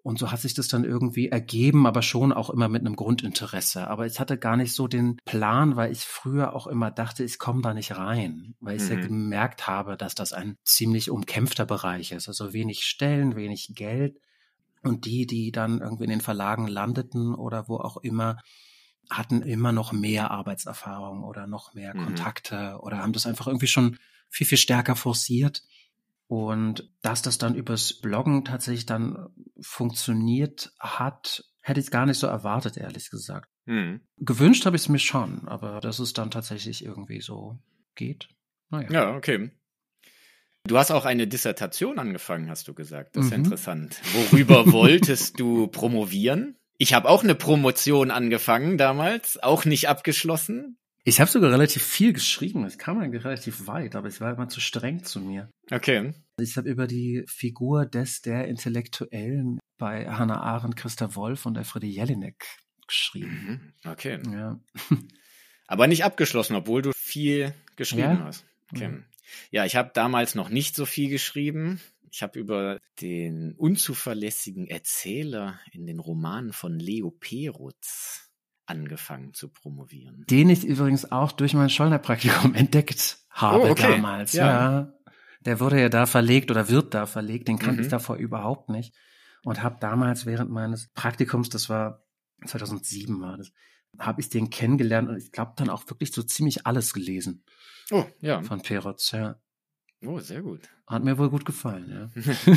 und 0.02 0.18
so 0.18 0.32
hat 0.32 0.40
sich 0.40 0.54
das 0.54 0.68
dann 0.68 0.84
irgendwie 0.84 1.28
ergeben, 1.28 1.86
aber 1.86 2.02
schon 2.02 2.32
auch 2.32 2.50
immer 2.50 2.68
mit 2.68 2.80
einem 2.80 2.96
Grundinteresse. 2.96 3.88
Aber 3.88 4.06
ich 4.06 4.18
hatte 4.18 4.38
gar 4.38 4.56
nicht 4.56 4.72
so 4.72 4.88
den 4.88 5.18
Plan, 5.24 5.76
weil 5.76 5.92
ich 5.92 6.00
früher 6.00 6.54
auch 6.54 6.66
immer 6.66 6.90
dachte, 6.90 7.22
ich 7.22 7.38
komme 7.38 7.62
da 7.62 7.74
nicht 7.74 7.96
rein, 7.96 8.54
weil 8.60 8.76
ich 8.76 8.84
mhm. 8.84 8.90
ja 8.90 9.06
gemerkt 9.06 9.66
habe, 9.66 9.96
dass 9.96 10.14
das 10.14 10.32
ein 10.32 10.56
ziemlich 10.64 11.10
umkämpfter 11.10 11.66
Bereich 11.66 12.12
ist. 12.12 12.28
Also 12.28 12.52
wenig 12.52 12.84
Stellen, 12.84 13.36
wenig 13.36 13.72
Geld. 13.74 14.18
Und 14.82 15.04
die, 15.04 15.26
die 15.26 15.52
dann 15.52 15.80
irgendwie 15.80 16.04
in 16.04 16.10
den 16.10 16.20
Verlagen 16.22 16.66
landeten 16.66 17.34
oder 17.34 17.68
wo 17.68 17.76
auch 17.76 17.98
immer, 17.98 18.38
hatten 19.10 19.42
immer 19.42 19.72
noch 19.72 19.92
mehr 19.92 20.30
Arbeitserfahrung 20.30 21.24
oder 21.24 21.46
noch 21.46 21.74
mehr 21.74 21.94
mhm. 21.94 22.04
Kontakte 22.04 22.78
oder 22.80 22.98
haben 22.98 23.12
das 23.12 23.26
einfach 23.26 23.46
irgendwie 23.46 23.66
schon 23.66 23.98
viel, 24.30 24.46
viel 24.46 24.58
stärker 24.58 24.96
forciert. 24.96 25.62
Und 26.30 26.88
dass 27.02 27.22
das 27.22 27.38
dann 27.38 27.56
übers 27.56 27.92
Bloggen 27.92 28.44
tatsächlich 28.44 28.86
dann 28.86 29.30
funktioniert 29.60 30.70
hat, 30.78 31.42
hätte 31.60 31.80
ich 31.80 31.90
gar 31.90 32.06
nicht 32.06 32.18
so 32.18 32.28
erwartet, 32.28 32.76
ehrlich 32.76 33.10
gesagt. 33.10 33.50
Mhm. 33.64 34.02
Gewünscht 34.16 34.64
habe 34.64 34.76
ich 34.76 34.82
es 34.82 34.88
mir 34.88 35.00
schon, 35.00 35.48
aber 35.48 35.80
dass 35.80 35.98
es 35.98 36.12
dann 36.12 36.30
tatsächlich 36.30 36.84
irgendwie 36.84 37.20
so 37.20 37.58
geht. 37.96 38.28
Naja. 38.68 38.88
Ja, 38.92 39.16
okay. 39.16 39.50
Du 40.68 40.78
hast 40.78 40.92
auch 40.92 41.04
eine 41.04 41.26
Dissertation 41.26 41.98
angefangen, 41.98 42.48
hast 42.48 42.68
du 42.68 42.74
gesagt. 42.74 43.16
Das 43.16 43.24
ist 43.24 43.32
mhm. 43.32 43.46
interessant. 43.46 44.00
Worüber 44.12 44.66
wolltest 44.72 45.40
du 45.40 45.66
promovieren? 45.66 46.56
Ich 46.78 46.94
habe 46.94 47.08
auch 47.08 47.24
eine 47.24 47.34
Promotion 47.34 48.12
angefangen 48.12 48.78
damals, 48.78 49.42
auch 49.42 49.64
nicht 49.64 49.88
abgeschlossen. 49.88 50.78
Ich 51.04 51.20
habe 51.20 51.30
sogar 51.30 51.50
relativ 51.50 51.82
viel 51.82 52.12
geschrieben. 52.12 52.64
Es 52.64 52.76
kam 52.76 52.98
eigentlich 52.98 53.24
relativ 53.24 53.66
weit, 53.66 53.96
aber 53.96 54.08
ich 54.08 54.20
war 54.20 54.32
immer 54.32 54.48
zu 54.48 54.60
streng 54.60 55.02
zu 55.02 55.20
mir. 55.20 55.50
Okay. 55.70 56.12
Ich 56.38 56.56
habe 56.56 56.68
über 56.68 56.86
die 56.86 57.24
Figur 57.26 57.86
des 57.86 58.20
der 58.20 58.48
Intellektuellen 58.48 59.60
bei 59.78 60.06
Hannah 60.08 60.42
Arendt, 60.42 60.76
Christa 60.76 61.14
Wolf 61.14 61.46
und 61.46 61.56
Elfriede 61.56 61.86
Jelinek 61.86 62.46
geschrieben. 62.86 63.72
Mhm. 63.84 63.90
Okay. 63.90 64.20
Ja. 64.30 64.60
aber 65.66 65.86
nicht 65.86 66.04
abgeschlossen, 66.04 66.56
obwohl 66.56 66.82
du 66.82 66.92
viel 66.94 67.54
geschrieben 67.76 68.02
ja? 68.02 68.24
hast. 68.24 68.44
Okay. 68.72 68.88
Mhm. 68.88 69.04
Ja, 69.50 69.64
ich 69.64 69.76
habe 69.76 69.92
damals 69.94 70.34
noch 70.34 70.48
nicht 70.48 70.74
so 70.74 70.84
viel 70.84 71.08
geschrieben. 71.08 71.80
Ich 72.10 72.22
habe 72.22 72.38
über 72.38 72.78
den 73.00 73.54
unzuverlässigen 73.54 74.66
Erzähler 74.66 75.60
in 75.72 75.86
den 75.86 76.00
Romanen 76.00 76.52
von 76.52 76.78
Leo 76.78 77.10
Perutz 77.10 78.29
angefangen 78.70 79.34
zu 79.34 79.48
promovieren. 79.48 80.24
Den 80.30 80.48
ich 80.48 80.64
übrigens 80.64 81.10
auch 81.10 81.32
durch 81.32 81.54
mein 81.54 81.68
Schollner-Praktikum 81.68 82.54
entdeckt 82.54 83.18
habe 83.30 83.68
oh, 83.68 83.70
okay. 83.70 83.96
damals. 83.96 84.32
Ja. 84.32 84.46
ja. 84.46 84.92
Der 85.40 85.60
wurde 85.60 85.80
ja 85.80 85.88
da 85.88 86.06
verlegt 86.06 86.50
oder 86.50 86.68
wird 86.68 86.94
da 86.94 87.06
verlegt. 87.06 87.48
Den 87.48 87.58
kannte 87.58 87.76
mhm. 87.76 87.82
ich 87.82 87.88
davor 87.88 88.16
überhaupt 88.16 88.68
nicht. 88.68 88.94
Und 89.42 89.62
habe 89.62 89.78
damals 89.80 90.26
während 90.26 90.50
meines 90.50 90.88
Praktikums, 90.88 91.48
das 91.48 91.68
war 91.68 92.04
2007 92.46 93.20
war 93.20 93.36
das, 93.38 93.52
habe 93.98 94.20
ich 94.20 94.28
den 94.28 94.50
kennengelernt 94.50 95.08
und 95.08 95.16
ich 95.16 95.32
glaube 95.32 95.52
dann 95.56 95.70
auch 95.70 95.88
wirklich 95.88 96.12
so 96.12 96.22
ziemlich 96.22 96.66
alles 96.66 96.92
gelesen. 96.92 97.44
Oh, 97.90 98.04
ja. 98.20 98.42
Von 98.42 98.62
Perotz, 98.62 99.10
ja. 99.12 99.36
Oh, 100.04 100.18
sehr 100.20 100.42
gut. 100.42 100.68
Hat 100.86 101.02
mir 101.02 101.18
wohl 101.18 101.30
gut 101.30 101.44
gefallen, 101.44 102.10
ja. 102.14 102.54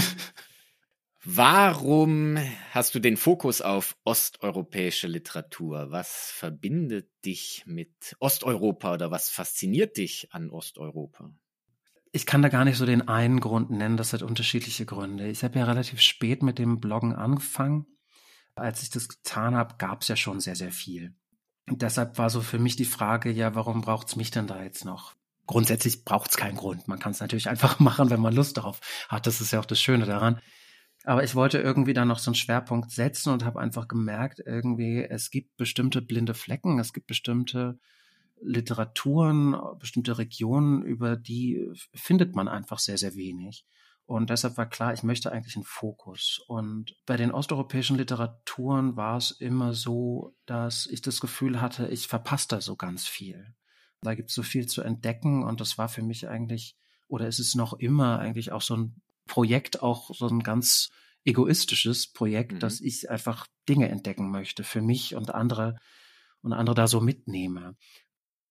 Warum 1.26 2.38
hast 2.72 2.96
du 2.96 3.00
den 3.00 3.16
Fokus 3.16 3.62
auf 3.62 3.96
osteuropäische 4.04 5.08
Literatur? 5.08 5.90
Was 5.90 6.32
verbindet 6.32 7.10
dich 7.24 7.64
mit 7.66 8.18
Osteuropa 8.20 8.94
oder 8.94 9.10
was 9.10 9.30
fasziniert 9.30 9.96
dich 9.96 10.28
an 10.34 10.50
Osteuropa? 10.50 11.34
Ich 12.12 12.26
kann 12.26 12.42
da 12.42 12.50
gar 12.50 12.66
nicht 12.66 12.78
so 12.78 12.86
den 12.86 13.08
einen 13.08 13.40
Grund 13.40 13.72
nennen, 13.72 13.96
das 13.96 14.12
hat 14.12 14.22
unterschiedliche 14.22 14.86
Gründe. 14.86 15.30
Ich 15.30 15.46
habe 15.46 15.58
ja 15.58 15.66
relativ 15.66 16.02
spät 16.02 16.44
mit 16.44 16.60
dem 16.60 16.82
Bloggen 16.82 17.16
angefangen. 17.16 17.86
Als 18.56 18.84
ich 18.84 18.90
das 18.90 19.08
getan 19.08 19.56
habe, 19.56 19.76
gab 19.78 20.02
es 20.02 20.10
ja 20.10 20.18
schon 20.18 20.42
sehr, 20.42 20.58
sehr 20.58 20.74
viel. 20.74 21.16
Und 21.70 21.82
deshalb 21.82 22.18
war 22.18 22.30
so 22.30 22.42
für 22.42 22.60
mich 22.60 22.76
die 22.76 22.84
Frage, 22.84 23.32
ja, 23.32 23.56
warum 23.56 23.80
braucht 23.80 24.10
es 24.10 24.18
mich 24.18 24.30
denn 24.30 24.46
da 24.46 24.62
jetzt 24.62 24.84
noch? 24.84 25.16
Grundsätzlich 25.48 26.04
braucht 26.04 26.32
es 26.32 26.38
keinen 26.38 26.58
Grund. 26.58 26.90
Man 26.90 27.00
kann 27.00 27.14
es 27.14 27.22
natürlich 27.22 27.48
einfach 27.50 27.80
machen, 27.80 28.10
wenn 28.10 28.20
man 28.20 28.36
Lust 28.36 28.58
darauf 28.58 28.82
hat. 29.08 29.26
Das 29.26 29.40
ist 29.40 29.54
ja 29.54 29.62
auch 29.62 29.66
das 29.66 29.82
Schöne 29.82 30.06
daran. 30.06 30.42
Aber 31.04 31.24
ich 31.24 31.36
wollte 31.36 31.60
irgendwie 31.60 31.94
da 31.94 32.06
noch 32.06 32.20
so 32.20 32.32
einen 32.32 32.36
Schwerpunkt 32.36 32.92
setzen 32.92 33.34
und 33.34 33.44
habe 33.44 33.60
einfach 33.60 33.88
gemerkt, 33.88 34.42
irgendwie, 34.46 35.04
es 35.04 35.32
gibt 35.32 35.58
bestimmte 35.58 36.02
blinde 36.02 36.34
Flecken, 36.34 36.80
es 36.80 36.94
gibt 36.94 37.08
bestimmte 37.08 37.78
Literaturen, 38.42 39.56
bestimmte 39.80 40.18
Regionen, 40.18 40.82
über 40.82 41.16
die 41.18 41.70
findet 41.94 42.36
man 42.36 42.48
einfach 42.48 42.80
sehr, 42.80 42.98
sehr 42.98 43.16
wenig. 43.16 43.66
Und 44.06 44.30
deshalb 44.30 44.58
war 44.58 44.68
klar, 44.68 44.94
ich 44.94 45.04
möchte 45.04 45.32
eigentlich 45.32 45.56
einen 45.56 45.66
Fokus. 45.66 46.44
Und 46.48 46.96
bei 47.06 47.16
den 47.16 47.32
osteuropäischen 47.32 47.98
Literaturen 47.98 48.98
war 48.98 49.18
es 49.18 49.32
immer 49.32 49.74
so, 49.74 50.36
dass 50.46 50.88
ich 50.88 51.02
das 51.02 51.22
Gefühl 51.22 51.62
hatte, 51.62 51.88
ich 51.88 52.08
verpasse 52.08 52.48
da 52.50 52.62
so 52.62 52.76
ganz 52.76 53.08
viel. 53.08 53.56
Da 54.02 54.16
gibt 54.16 54.30
es 54.30 54.36
so 54.36 54.44
viel 54.44 54.68
zu 54.68 54.82
entdecken 54.82 55.44
und 55.44 55.62
das 55.62 55.78
war 55.78 55.88
für 55.88 56.02
mich 56.02 56.28
eigentlich, 56.28 56.78
oder 57.08 57.28
ist 57.28 57.40
es 57.40 57.56
noch 57.56 57.74
immer 57.74 58.20
eigentlich 58.20 58.52
auch 58.52 58.62
so 58.62 58.76
ein 58.76 59.02
Projekt, 59.26 59.82
auch 59.82 60.14
so 60.14 60.28
ein 60.28 60.42
ganz 60.42 60.90
egoistisches 61.26 62.12
Projekt, 62.12 62.54
mhm. 62.54 62.60
dass 62.60 62.82
ich 62.82 63.10
einfach 63.10 63.48
Dinge 63.68 63.90
entdecken 63.90 64.30
möchte 64.30 64.64
für 64.64 64.82
mich 64.82 65.16
und 65.16 65.34
andere 65.34 65.80
und 66.42 66.54
andere 66.54 66.76
da 66.76 66.88
so 66.88 67.02
mitnehme. 67.02 67.76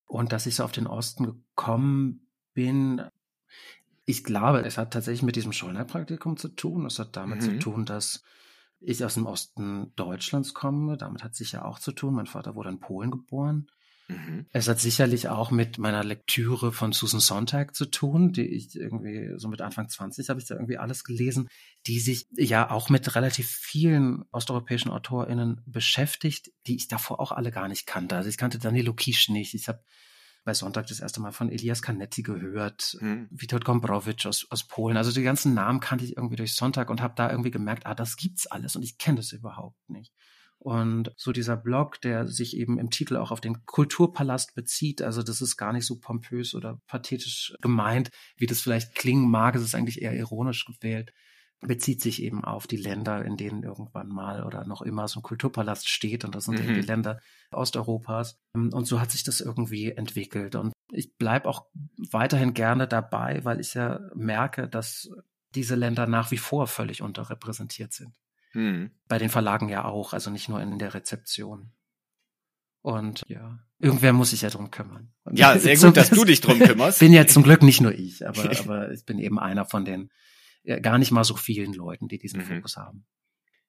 Und 0.06 0.32
dass 0.32 0.46
ich 0.46 0.56
so 0.56 0.64
auf 0.64 0.72
den 0.72 0.86
Osten 0.86 1.24
gekommen 1.24 2.28
bin, 2.54 3.02
ich 4.04 4.24
glaube, 4.24 4.60
es 4.60 4.78
hat 4.78 4.92
tatsächlich 4.92 5.22
mit 5.22 5.36
diesem 5.36 5.52
Schollner-Praktikum 5.52 6.36
zu 6.36 6.48
tun. 6.48 6.86
Es 6.86 6.98
hat 6.98 7.16
damit 7.16 7.40
mhm. 7.42 7.44
zu 7.44 7.58
tun, 7.58 7.84
dass 7.84 8.22
ich 8.80 9.04
aus 9.04 9.14
dem 9.14 9.26
Osten 9.26 9.92
Deutschlands 9.94 10.54
komme. 10.54 10.96
Damit 10.96 11.22
hat 11.22 11.32
es 11.32 11.38
sicher 11.38 11.64
auch 11.64 11.78
zu 11.78 11.92
tun. 11.92 12.14
Mein 12.14 12.26
Vater 12.26 12.54
wurde 12.54 12.70
in 12.70 12.80
Polen 12.80 13.10
geboren. 13.10 13.70
Mhm. 14.12 14.46
Es 14.50 14.68
hat 14.68 14.80
sicherlich 14.80 15.28
auch 15.28 15.50
mit 15.50 15.78
meiner 15.78 16.04
Lektüre 16.04 16.72
von 16.72 16.92
Susan 16.92 17.20
Sontag 17.20 17.74
zu 17.74 17.86
tun, 17.86 18.32
die 18.32 18.46
ich 18.46 18.76
irgendwie 18.76 19.32
so 19.36 19.48
mit 19.48 19.60
Anfang 19.60 19.88
20 19.88 20.28
habe 20.28 20.40
ich 20.40 20.46
da 20.46 20.54
irgendwie 20.54 20.78
alles 20.78 21.04
gelesen, 21.04 21.48
die 21.86 22.00
sich 22.00 22.26
ja 22.36 22.70
auch 22.70 22.90
mit 22.90 23.14
relativ 23.14 23.48
vielen 23.48 24.22
osteuropäischen 24.30 24.90
AutorInnen 24.90 25.62
beschäftigt, 25.66 26.50
die 26.66 26.76
ich 26.76 26.88
davor 26.88 27.20
auch 27.20 27.32
alle 27.32 27.50
gar 27.50 27.68
nicht 27.68 27.86
kannte. 27.86 28.16
Also 28.16 28.28
ich 28.28 28.36
kannte 28.36 28.58
Danilo 28.58 28.94
Kisch 28.94 29.28
nicht. 29.28 29.54
Ich 29.54 29.68
habe 29.68 29.82
bei 30.44 30.54
Sonntag 30.54 30.88
das 30.88 31.00
erste 31.00 31.20
Mal 31.20 31.32
von 31.32 31.50
Elias 31.50 31.82
Canetti 31.82 32.22
gehört, 32.22 32.96
hm. 32.98 33.28
Witold 33.30 33.64
Gombrowicz 33.64 34.26
aus, 34.26 34.46
aus 34.50 34.66
Polen. 34.66 34.96
Also 34.96 35.12
die 35.12 35.22
ganzen 35.22 35.54
Namen 35.54 35.80
kannte 35.80 36.04
ich 36.04 36.16
irgendwie 36.16 36.36
durch 36.36 36.54
Sonntag 36.54 36.90
und 36.90 37.00
habe 37.00 37.14
da 37.16 37.30
irgendwie 37.30 37.50
gemerkt, 37.50 37.86
ah, 37.86 37.94
das 37.94 38.16
gibt's 38.16 38.46
alles 38.46 38.74
und 38.74 38.82
ich 38.82 38.98
kenne 38.98 39.18
das 39.18 39.32
überhaupt 39.32 39.88
nicht. 39.88 40.12
Und 40.62 41.12
so 41.16 41.32
dieser 41.32 41.56
Blog, 41.56 42.00
der 42.02 42.28
sich 42.28 42.56
eben 42.56 42.78
im 42.78 42.90
Titel 42.90 43.16
auch 43.16 43.32
auf 43.32 43.40
den 43.40 43.66
Kulturpalast 43.66 44.54
bezieht, 44.54 45.02
also 45.02 45.24
das 45.24 45.40
ist 45.40 45.56
gar 45.56 45.72
nicht 45.72 45.84
so 45.84 45.98
pompös 45.98 46.54
oder 46.54 46.80
pathetisch 46.86 47.52
gemeint, 47.60 48.10
wie 48.36 48.46
das 48.46 48.60
vielleicht 48.60 48.94
klingen 48.94 49.28
mag, 49.28 49.56
es 49.56 49.62
ist 49.62 49.74
eigentlich 49.74 50.02
eher 50.02 50.14
ironisch 50.14 50.64
gewählt, 50.64 51.12
bezieht 51.62 52.00
sich 52.00 52.22
eben 52.22 52.44
auf 52.44 52.68
die 52.68 52.76
Länder, 52.76 53.24
in 53.24 53.36
denen 53.36 53.64
irgendwann 53.64 54.08
mal 54.08 54.44
oder 54.44 54.64
noch 54.64 54.82
immer 54.82 55.08
so 55.08 55.18
ein 55.18 55.24
Kulturpalast 55.24 55.88
steht 55.88 56.24
und 56.24 56.36
das 56.36 56.44
sind 56.44 56.60
mhm. 56.60 56.64
eben 56.64 56.74
die 56.74 56.86
Länder 56.86 57.20
Osteuropas. 57.50 58.38
Und 58.54 58.84
so 58.86 59.00
hat 59.00 59.10
sich 59.10 59.24
das 59.24 59.40
irgendwie 59.40 59.90
entwickelt. 59.90 60.54
Und 60.54 60.72
ich 60.92 61.16
bleibe 61.16 61.48
auch 61.48 61.66
weiterhin 62.12 62.54
gerne 62.54 62.86
dabei, 62.86 63.44
weil 63.44 63.58
ich 63.58 63.74
ja 63.74 63.98
merke, 64.14 64.68
dass 64.68 65.10
diese 65.56 65.74
Länder 65.74 66.06
nach 66.06 66.30
wie 66.30 66.38
vor 66.38 66.68
völlig 66.68 67.02
unterrepräsentiert 67.02 67.92
sind. 67.92 68.14
Hm. 68.52 68.90
Bei 69.08 69.18
den 69.18 69.28
Verlagen 69.28 69.68
ja 69.68 69.84
auch, 69.84 70.12
also 70.12 70.30
nicht 70.30 70.48
nur 70.48 70.60
in 70.60 70.78
der 70.78 70.94
Rezeption. 70.94 71.72
Und 72.82 73.22
ja, 73.28 73.58
irgendwer 73.78 74.12
muss 74.12 74.30
sich 74.30 74.42
ja 74.42 74.50
drum 74.50 74.70
kümmern. 74.70 75.12
Ja, 75.32 75.58
sehr 75.58 75.76
gut, 75.76 75.96
dass 75.96 76.10
du 76.10 76.24
dich 76.24 76.40
drum 76.40 76.58
kümmerst. 76.58 76.98
Bin 76.98 77.12
ja 77.12 77.26
zum 77.26 77.42
Glück 77.44 77.62
nicht 77.62 77.80
nur 77.80 77.92
ich, 77.92 78.26
aber, 78.26 78.58
aber 78.58 78.90
ich 78.90 79.04
bin 79.04 79.18
eben 79.18 79.38
einer 79.38 79.64
von 79.64 79.84
den 79.84 80.10
ja, 80.64 80.78
gar 80.78 80.98
nicht 80.98 81.10
mal 81.10 81.24
so 81.24 81.36
vielen 81.36 81.72
Leuten, 81.74 82.08
die 82.08 82.18
diesen 82.18 82.40
mhm. 82.40 82.46
Fokus 82.46 82.76
haben. 82.76 83.04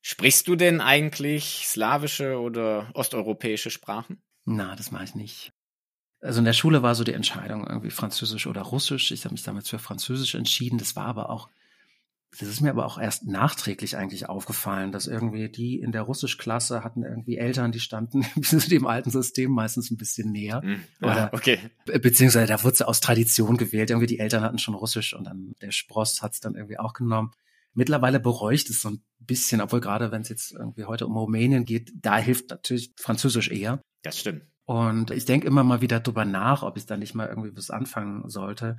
Sprichst 0.02 0.48
du 0.48 0.56
denn 0.56 0.82
eigentlich 0.82 1.63
slawische 1.66 2.40
oder 2.40 2.92
osteuropäische 2.94 3.70
Sprachen? 3.70 4.22
Na, 4.46 4.75
das 4.75 4.92
mache 4.92 5.06
ich 5.06 5.16
nicht. 5.16 5.54
Also 6.20 6.40
in 6.40 6.46
der 6.46 6.54
Schule 6.54 6.84
war 6.84 6.96
so 6.96 7.04
die 7.04 7.13
Entscheidung 7.13 7.66
irgendwie 7.68 7.90
Französisch 7.90 8.48
oder 8.48 8.62
Russisch. 8.62 9.12
Ich 9.12 9.25
habe 9.25 9.34
mich 9.34 9.44
damals 9.44 9.70
für 9.70 9.80
Französisch 9.80 10.36
entschieden. 10.36 10.78
Das 10.78 10.96
war 10.96 11.06
aber 11.06 11.30
auch 11.30 11.50
das 12.40 12.50
ist 12.50 12.62
mir 12.62 12.72
aber 12.72 12.86
auch 12.86 12.98
erst 12.98 13.28
nachträglich 13.28 13.96
eigentlich 13.96 14.28
aufgefallen, 14.28 14.92
dass 14.92 15.08
irgendwie 15.08 15.50
die 15.50 15.80
in 15.80 15.92
der 15.92 16.02
Russischklasse 16.02 16.84
hatten 16.84 17.04
irgendwie 17.04 17.38
Eltern, 17.38 17.72
die 17.72 17.80
standen 17.80 18.25
dem 18.70 18.88
alten 18.88 19.12
System 19.12 19.52
meistens 19.52 19.92
ein 19.92 19.98
bisschen 19.98 20.32
näher. 20.32 20.62
Hm, 20.62 20.84
ja, 21.02 21.08
Oder, 21.08 21.30
okay. 21.34 21.60
Beziehungsweise 21.86 22.48
da 22.48 22.63
wurde 22.63 22.78
sie 22.78 22.88
aus 22.88 23.02
Tradition 23.02 23.58
gewählt. 23.58 23.92
Irgendwie 23.92 24.08
die 24.08 24.20
Eltern 24.20 24.42
hatten 24.42 24.58
schon 24.58 24.74
Russisch 24.74 25.13
und 25.13 25.25
dann 25.25 25.54
der 25.62 25.72
Spross 25.72 26.22
hat 26.22 26.34
es 26.34 26.40
dann 26.40 26.56
irgendwie 26.56 26.80
auch 26.80 26.94
genommen. 26.94 27.32
Mittlerweile 27.75 28.20
beräucht 28.20 28.70
es 28.70 28.82
so 28.82 28.90
ein 28.90 29.04
bisschen, 29.20 29.62
obwohl 29.62 29.82
gerade 29.82 30.12
wenn 30.12 30.22
es 30.22 30.30
jetzt 30.30 30.54
irgendwie 30.54 30.86
heute 30.86 31.08
um 31.08 31.18
Rumänien 31.18 31.66
geht, 31.66 31.92
da 31.96 32.18
hilft 32.18 32.50
natürlich 32.50 32.94
Französisch 32.98 33.50
eher. 33.50 33.82
Das 34.02 34.20
stimmt. 34.20 34.44
Und 34.66 35.12
ich 35.12 35.25
denke 35.25 35.48
immer 35.48 35.63
mal 35.63 35.82
wieder 35.82 36.00
drüber 36.00 36.25
nach, 36.25 36.63
ob 36.63 36.78
ich 36.78 36.86
da 36.86 36.98
nicht 36.98 37.16
mal 37.16 37.28
irgendwie 37.28 37.56
was 37.56 37.70
anfangen 37.70 38.30
sollte. 38.30 38.78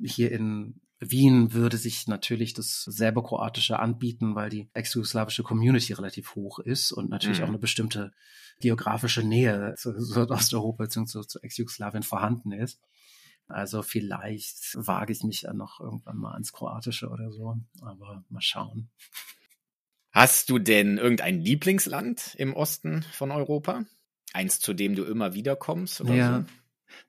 Hier 0.00 0.30
in 0.32 0.80
Wien 1.00 1.52
würde 1.52 1.76
sich 1.76 2.06
natürlich 2.06 2.54
das 2.54 2.84
Serbokroatische 2.84 3.78
anbieten, 3.78 4.34
weil 4.34 4.48
die 4.48 4.68
ex-jugoslawische 4.74 5.42
Community 5.42 5.92
relativ 5.92 6.34
hoch 6.34 6.58
ist 6.58 6.92
und 6.92 7.10
natürlich 7.10 7.38
mhm. 7.38 7.44
auch 7.44 7.48
eine 7.48 7.58
bestimmte 7.58 8.12
geografische 8.60 9.22
Nähe 9.22 9.74
zu 9.76 9.90
Osteuropa 10.30 10.84
bzw. 10.84 11.26
zu 11.26 11.40
Ex-Jugoslawien 11.40 12.02
vorhanden 12.02 12.52
ist. 12.52 12.80
Also 13.46 13.82
vielleicht 13.82 14.74
wage 14.74 15.12
ich 15.12 15.22
mich 15.22 15.42
ja 15.42 15.52
noch 15.52 15.80
irgendwann 15.80 16.16
mal 16.16 16.32
ans 16.32 16.52
Kroatische 16.52 17.08
oder 17.08 17.30
so, 17.30 17.58
aber 17.82 18.24
mal 18.30 18.40
schauen. 18.40 18.88
Hast 20.12 20.48
du 20.48 20.58
denn 20.58 20.96
irgendein 20.96 21.40
Lieblingsland 21.40 22.34
im 22.36 22.54
Osten 22.54 23.02
von 23.12 23.32
Europa? 23.32 23.84
Eins, 24.32 24.60
zu 24.60 24.72
dem 24.72 24.94
du 24.94 25.04
immer 25.04 25.34
wieder 25.34 25.56
kommst 25.56 26.00
oder 26.00 26.14
ja. 26.14 26.38
so? 26.38 26.44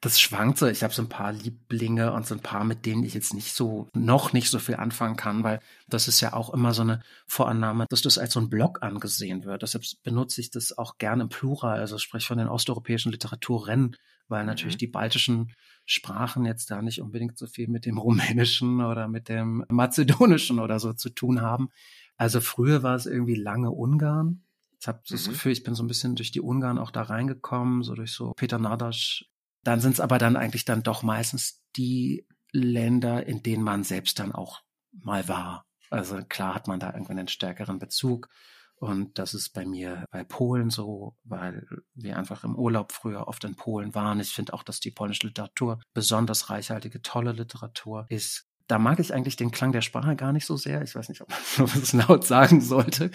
Das 0.02 0.20
schwankt 0.20 0.58
so. 0.58 0.68
Ich 0.68 0.84
habe 0.84 0.94
so 0.94 1.02
ein 1.02 1.10
paar 1.10 1.32
Lieblinge 1.32 2.14
und 2.14 2.26
so 2.26 2.36
ein 2.36 2.42
paar, 2.42 2.64
mit 2.64 2.86
denen 2.86 3.04
ich 3.04 3.14
jetzt 3.14 3.34
nicht 3.34 3.54
so, 3.54 3.88
noch 3.94 4.34
nicht 4.34 4.50
so 4.50 4.60
viel 4.60 4.76
anfangen 4.76 5.16
kann, 5.16 5.44
weil 5.44 5.60
das 5.88 6.08
ist 6.08 6.22
ja 6.22 6.34
auch 6.34 6.54
immer 6.54 6.74
so 6.74 6.82
eine 6.82 7.02
Vorannahme, 7.28 7.86
dass 7.90 8.02
das 8.02 8.18
als 8.18 8.34
so 8.34 8.40
ein 8.40 8.50
Blog 8.50 8.84
angesehen 8.84 9.46
wird. 9.46 9.62
Deshalb 9.62 9.84
benutze 10.04 10.42
ich 10.42 10.52
das 10.52 10.78
auch 10.78 10.98
gerne 10.98 11.24
im 11.24 11.30
Plural, 11.30 11.80
also 11.80 11.98
sprich 11.98 12.28
von 12.28 12.38
den 12.38 12.48
osteuropäischen 12.48 13.12
Literaturrennen, 13.12 13.96
weil 14.28 14.46
natürlich 14.46 14.76
mhm. 14.76 14.80
die 14.80 14.88
baltischen 14.88 15.54
Sprachen 15.86 16.46
jetzt 16.46 16.72
da 16.72 16.82
nicht 16.82 17.02
unbedingt 17.02 17.38
so 17.38 17.48
viel 17.48 17.68
mit 17.68 17.86
dem 17.86 17.98
Rumänischen 17.98 18.82
oder 18.82 19.08
mit 19.08 19.30
dem 19.30 19.66
Mazedonischen 19.70 20.60
oder 20.60 20.80
so 20.80 20.94
zu 20.94 21.10
tun 21.10 21.42
haben. 21.42 21.70
Also 22.18 22.42
früher 22.42 22.84
war 22.84 22.96
es 22.96 23.06
irgendwie 23.06 23.36
lange 23.36 23.72
Ungarn. 23.72 24.44
Ich 24.80 24.88
habe 24.88 25.02
das 25.10 25.28
mhm. 25.28 25.32
Gefühl, 25.32 25.52
ich 25.52 25.64
bin 25.64 25.76
so 25.76 25.84
ein 25.84 25.88
bisschen 25.88 26.16
durch 26.16 26.32
die 26.32 26.42
Ungarn 26.42 26.78
auch 26.78 26.92
da 26.92 27.04
reingekommen, 27.04 27.84
so 27.84 27.96
durch 27.96 28.12
so 28.12 28.34
Peter 28.36 28.60
Nadasch. 28.60 29.26
Dann 29.66 29.82
sind 29.82 29.94
es 29.94 30.00
aber 30.00 30.20
dann 30.20 30.38
eigentlich 30.38 30.64
dann 30.64 30.84
doch 30.84 31.04
meistens 31.04 31.60
die 31.76 32.26
Länder, 32.52 33.26
in 33.26 33.44
denen 33.44 33.64
man 33.64 33.84
selbst 33.84 34.20
dann 34.20 34.32
auch 34.32 34.62
mal 34.92 35.28
war. 35.28 35.66
Also 35.90 36.24
klar 36.24 36.56
hat 36.56 36.68
man 36.68 36.80
da 36.80 36.94
irgendwie 36.94 37.12
einen 37.12 37.28
stärkeren 37.28 37.80
Bezug. 37.80 38.30
Und 38.76 39.18
das 39.18 39.34
ist 39.34 39.54
bei 39.54 39.66
mir 39.66 40.06
bei 40.12 40.24
Polen 40.24 40.70
so, 40.70 41.18
weil 41.24 41.66
wir 41.96 42.18
einfach 42.18 42.44
im 42.44 42.56
Urlaub 42.56 42.92
früher 42.92 43.28
oft 43.28 43.44
in 43.44 43.56
Polen 43.56 43.96
waren. 43.96 44.20
Ich 44.20 44.34
finde 44.34 44.54
auch, 44.54 44.64
dass 44.64 44.80
die 44.80 44.92
polnische 44.92 45.28
Literatur 45.28 45.82
besonders 45.94 46.50
reichhaltige, 46.50 47.02
tolle 47.02 47.32
Literatur 47.32 48.06
ist. 48.10 48.48
Da 48.68 48.80
mag 48.80 49.00
ich 49.00 49.14
eigentlich 49.14 49.36
den 49.36 49.52
Klang 49.52 49.72
der 49.72 49.82
Sprache 49.82 50.16
gar 50.16 50.34
nicht 50.34 50.46
so 50.46 50.58
sehr. 50.58 50.82
Ich 50.82 50.96
weiß 50.96 51.10
nicht, 51.10 51.22
ob 51.22 51.30
man 51.58 51.80
das 51.80 51.94
laut 51.94 52.26
sagen 52.26 52.62
sollte, 52.62 53.12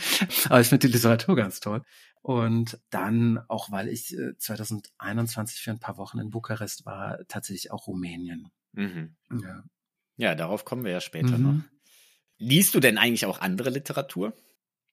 aber 0.47 0.61
ich 0.61 0.69
finde 0.69 0.87
die 0.87 0.93
Literatur 0.93 1.37
ganz 1.37 1.61
toll. 1.61 1.83
Und 2.23 2.79
dann, 2.91 3.41
auch 3.49 3.71
weil 3.71 3.89
ich 3.89 4.15
2021 4.39 5.57
äh, 5.57 5.63
für 5.63 5.71
ein 5.71 5.81
paar 5.81 5.97
Wochen 5.97 6.19
in 6.19 6.31
Bukarest 6.31 6.85
war, 6.85 7.19
tatsächlich 7.29 7.71
auch 7.71 7.87
Rumänien. 7.87 8.51
Mhm. 8.73 9.17
Ja. 9.43 9.65
ja, 10.17 10.35
darauf 10.35 10.65
kommen 10.65 10.85
wir 10.85 10.93
ja 10.93 11.01
später 11.01 11.39
mhm. 11.39 11.45
noch. 11.45 11.63
Liest 12.37 12.75
du 12.75 12.81
denn 12.81 12.99
eigentlich 12.99 13.27
auch 13.27 13.41
andere 13.41 13.71
Literatur? 13.71 14.35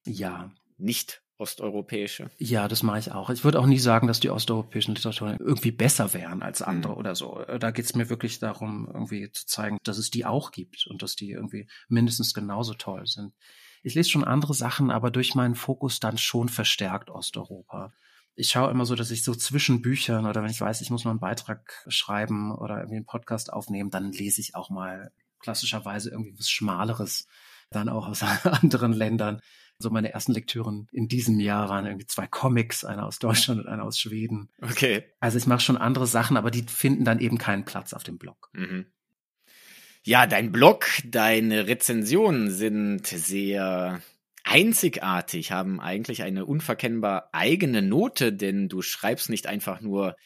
Ja. 0.06 0.50
Nicht 0.78 1.22
osteuropäische. 1.38 2.30
Ja, 2.38 2.68
das 2.68 2.82
mache 2.82 2.98
ich 2.98 3.12
auch. 3.12 3.30
Ich 3.30 3.44
würde 3.44 3.60
auch 3.60 3.66
nie 3.66 3.78
sagen, 3.78 4.06
dass 4.06 4.20
die 4.20 4.30
osteuropäischen 4.30 4.94
Literaturen 4.94 5.36
irgendwie 5.38 5.70
besser 5.70 6.12
wären 6.12 6.42
als 6.42 6.62
andere 6.62 6.92
mhm. 6.92 6.98
oder 6.98 7.14
so. 7.14 7.44
Da 7.60 7.70
geht 7.70 7.84
es 7.84 7.94
mir 7.94 8.10
wirklich 8.10 8.38
darum, 8.40 8.90
irgendwie 8.92 9.30
zu 9.30 9.46
zeigen, 9.46 9.78
dass 9.84 9.98
es 9.98 10.10
die 10.10 10.26
auch 10.26 10.50
gibt 10.50 10.86
und 10.88 11.02
dass 11.02 11.14
die 11.16 11.30
irgendwie 11.30 11.68
mindestens 11.88 12.34
genauso 12.34 12.74
toll 12.74 13.06
sind. 13.06 13.32
Ich 13.82 13.94
lese 13.94 14.10
schon 14.10 14.24
andere 14.24 14.54
Sachen, 14.54 14.90
aber 14.90 15.10
durch 15.10 15.34
meinen 15.34 15.54
Fokus 15.54 16.00
dann 16.00 16.18
schon 16.18 16.48
verstärkt 16.48 17.10
Osteuropa. 17.10 17.92
Ich 18.34 18.50
schaue 18.50 18.70
immer 18.70 18.84
so, 18.84 18.94
dass 18.94 19.10
ich 19.10 19.22
so 19.22 19.34
zwischen 19.34 19.82
Büchern 19.82 20.26
oder 20.26 20.42
wenn 20.42 20.50
ich 20.50 20.60
weiß, 20.60 20.80
ich 20.80 20.90
muss 20.90 21.04
mal 21.04 21.12
einen 21.12 21.20
Beitrag 21.20 21.84
schreiben 21.88 22.52
oder 22.52 22.78
irgendwie 22.78 22.96
einen 22.96 23.06
Podcast 23.06 23.52
aufnehmen, 23.52 23.90
dann 23.90 24.12
lese 24.12 24.40
ich 24.40 24.54
auch 24.54 24.70
mal 24.70 25.12
klassischerweise 25.40 26.10
irgendwie 26.10 26.34
was 26.38 26.50
Schmaleres, 26.50 27.26
dann 27.70 27.88
auch 27.88 28.08
aus 28.08 28.22
anderen 28.44 28.92
Ländern 28.92 29.40
so 29.78 29.90
meine 29.90 30.12
ersten 30.12 30.32
Lektüren 30.32 30.88
in 30.92 31.08
diesem 31.08 31.38
Jahr 31.38 31.68
waren 31.68 31.86
irgendwie 31.86 32.06
zwei 32.06 32.26
Comics, 32.26 32.84
einer 32.84 33.06
aus 33.06 33.18
Deutschland 33.18 33.60
und 33.60 33.68
einer 33.68 33.84
aus 33.84 33.98
Schweden. 33.98 34.50
Okay. 34.60 35.04
Also 35.20 35.38
ich 35.38 35.46
mache 35.46 35.60
schon 35.60 35.76
andere 35.76 36.06
Sachen, 36.06 36.36
aber 36.36 36.50
die 36.50 36.62
finden 36.62 37.04
dann 37.04 37.20
eben 37.20 37.38
keinen 37.38 37.64
Platz 37.64 37.92
auf 37.92 38.02
dem 38.02 38.18
Blog. 38.18 38.50
Mhm. 38.52 38.86
Ja, 40.04 40.26
dein 40.26 40.52
Blog, 40.52 40.86
deine 41.04 41.66
Rezensionen 41.66 42.50
sind 42.50 43.06
sehr 43.06 44.00
einzigartig, 44.42 45.52
haben 45.52 45.80
eigentlich 45.80 46.22
eine 46.22 46.46
unverkennbar 46.46 47.28
eigene 47.32 47.82
Note, 47.82 48.32
denn 48.32 48.68
du 48.68 48.82
schreibst 48.82 49.28
nicht 49.28 49.46
einfach 49.46 49.80
nur, 49.80 50.16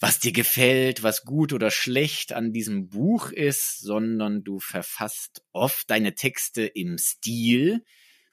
was 0.00 0.18
dir 0.18 0.32
gefällt, 0.32 1.02
was 1.02 1.24
gut 1.24 1.52
oder 1.52 1.70
schlecht 1.70 2.32
an 2.32 2.52
diesem 2.52 2.88
Buch 2.88 3.30
ist, 3.30 3.80
sondern 3.80 4.42
du 4.42 4.58
verfasst 4.58 5.42
oft 5.52 5.88
deine 5.88 6.14
Texte 6.14 6.66
im 6.66 6.98
Stil, 6.98 7.84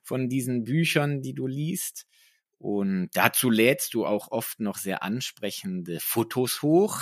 von 0.04 0.30
diesen 0.30 0.64
Büchern, 0.64 1.22
die 1.22 1.34
du 1.34 1.48
liest. 1.48 2.08
Und 2.58 3.10
dazu 3.14 3.50
lädst 3.50 3.94
du 3.94 4.06
auch 4.06 4.32
oft 4.32 4.60
noch 4.60 4.78
sehr 4.78 5.04
ansprechende 5.04 6.00
Fotos 6.00 6.62
hoch. 6.62 7.02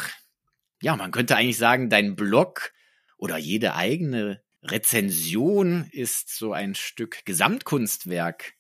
Ja, 0.82 0.96
man 0.96 1.12
könnte 1.12 1.36
eigentlich 1.36 1.58
sagen, 1.58 1.90
dein 1.90 2.16
Blog 2.16 2.72
oder 3.18 3.38
jede 3.38 3.76
eigene 3.76 4.42
Rezension 4.64 5.88
ist 5.92 6.30
so 6.36 6.54
ein 6.54 6.76
Stück 6.76 7.26
Gesamtkunstwerk. 7.26 8.54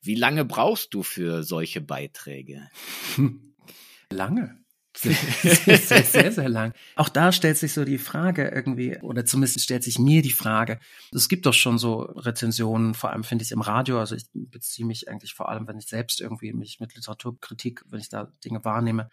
Wie 0.00 0.14
lange 0.14 0.44
brauchst 0.44 0.94
du 0.94 1.02
für 1.02 1.42
solche 1.42 1.80
Beiträge? 1.80 2.68
Lange. 4.10 4.57
Sehr, 5.00 5.78
sehr, 5.78 6.02
sehr, 6.02 6.32
sehr 6.32 6.48
lang. 6.48 6.72
Auch 6.96 7.08
da 7.08 7.30
stellt 7.30 7.56
sich 7.56 7.72
so 7.72 7.84
die 7.84 7.98
Frage 7.98 8.48
irgendwie, 8.48 8.98
oder 8.98 9.24
zumindest 9.24 9.60
stellt 9.60 9.84
sich 9.84 9.98
mir 9.98 10.22
die 10.22 10.32
Frage, 10.32 10.80
es 11.12 11.28
gibt 11.28 11.46
doch 11.46 11.54
schon 11.54 11.78
so 11.78 12.00
Rezensionen, 12.00 12.94
vor 12.94 13.10
allem 13.10 13.22
finde 13.22 13.44
ich 13.44 13.52
im 13.52 13.60
Radio, 13.60 14.00
also 14.00 14.16
ich 14.16 14.26
beziehe 14.32 14.86
mich 14.86 15.08
eigentlich 15.08 15.34
vor 15.34 15.48
allem, 15.48 15.68
wenn 15.68 15.78
ich 15.78 15.86
selbst 15.86 16.20
irgendwie 16.20 16.52
mich 16.52 16.80
mit 16.80 16.96
Literaturkritik, 16.96 17.84
wenn 17.86 18.00
ich 18.00 18.08
da 18.08 18.32
Dinge 18.44 18.64
wahrnehme, 18.64 19.08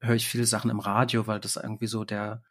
höre 0.00 0.16
ich 0.16 0.28
viele 0.28 0.44
Sachen 0.44 0.70
im 0.70 0.80
Radio, 0.80 1.26
weil 1.26 1.40
das 1.40 1.56
irgendwie 1.56 1.86
so 1.86 2.04
der, 2.04 2.42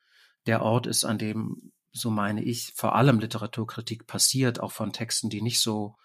der 0.48 0.64
Ort 0.64 0.88
ist, 0.88 1.06
an 1.06 1.20
dem, 1.20 1.72
so 1.92 2.10
meine 2.10 2.44
ich, 2.44 2.74
vor 2.76 2.96
allem 2.96 3.20
Literaturkritik 3.20 4.08
passiert, 4.08 4.60
auch 4.60 4.72
von 4.72 4.94
Texten, 4.94 5.30
die 5.30 5.44
nicht 5.44 5.60
so 5.60 5.96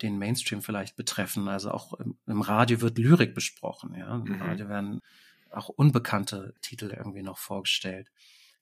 den 0.00 0.18
Mainstream 0.18 0.62
vielleicht 0.62 0.96
betreffen. 0.96 1.48
Also 1.48 1.70
auch 1.70 1.92
im, 1.94 2.16
im 2.26 2.40
Radio 2.40 2.80
wird 2.80 2.98
Lyrik 2.98 3.34
besprochen, 3.34 3.94
ja. 3.94 4.14
Im 4.14 4.22
mhm. 4.22 4.42
Radio 4.42 4.68
werden 4.68 5.00
auch 5.56 5.68
unbekannte 5.68 6.54
Titel 6.60 6.92
irgendwie 6.96 7.22
noch 7.22 7.38
vorgestellt. 7.38 8.10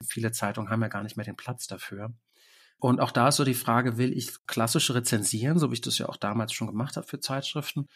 Viele 0.05 0.33
Zeitungen 0.33 0.71
haben 0.71 0.83
ja 0.83 0.89
gar 0.89 1.03
nicht 1.03 1.17
mehr 1.17 1.27
den 1.27 1.37
Platz 1.37 1.67
dafür. 1.67 2.13
Und 2.79 3.01
auch 3.01 3.13
da 3.13 3.29
ist 3.29 3.37
so 3.37 3.45
die 3.45 3.55
Frage, 3.55 3.97
will 3.97 4.13
ich 4.13 4.45
klassische 4.47 4.95
rezensieren, 4.95 5.59
so 5.59 5.71
wie 5.71 5.75
ich 5.75 5.81
das 5.81 5.99
ja 5.99 6.09
auch 6.09 6.17
damals 6.17 6.53
schon 6.53 6.67
gemacht 6.67 6.97
habe 6.97 7.07
für 7.07 7.21
Zeitschriften, 7.21 7.89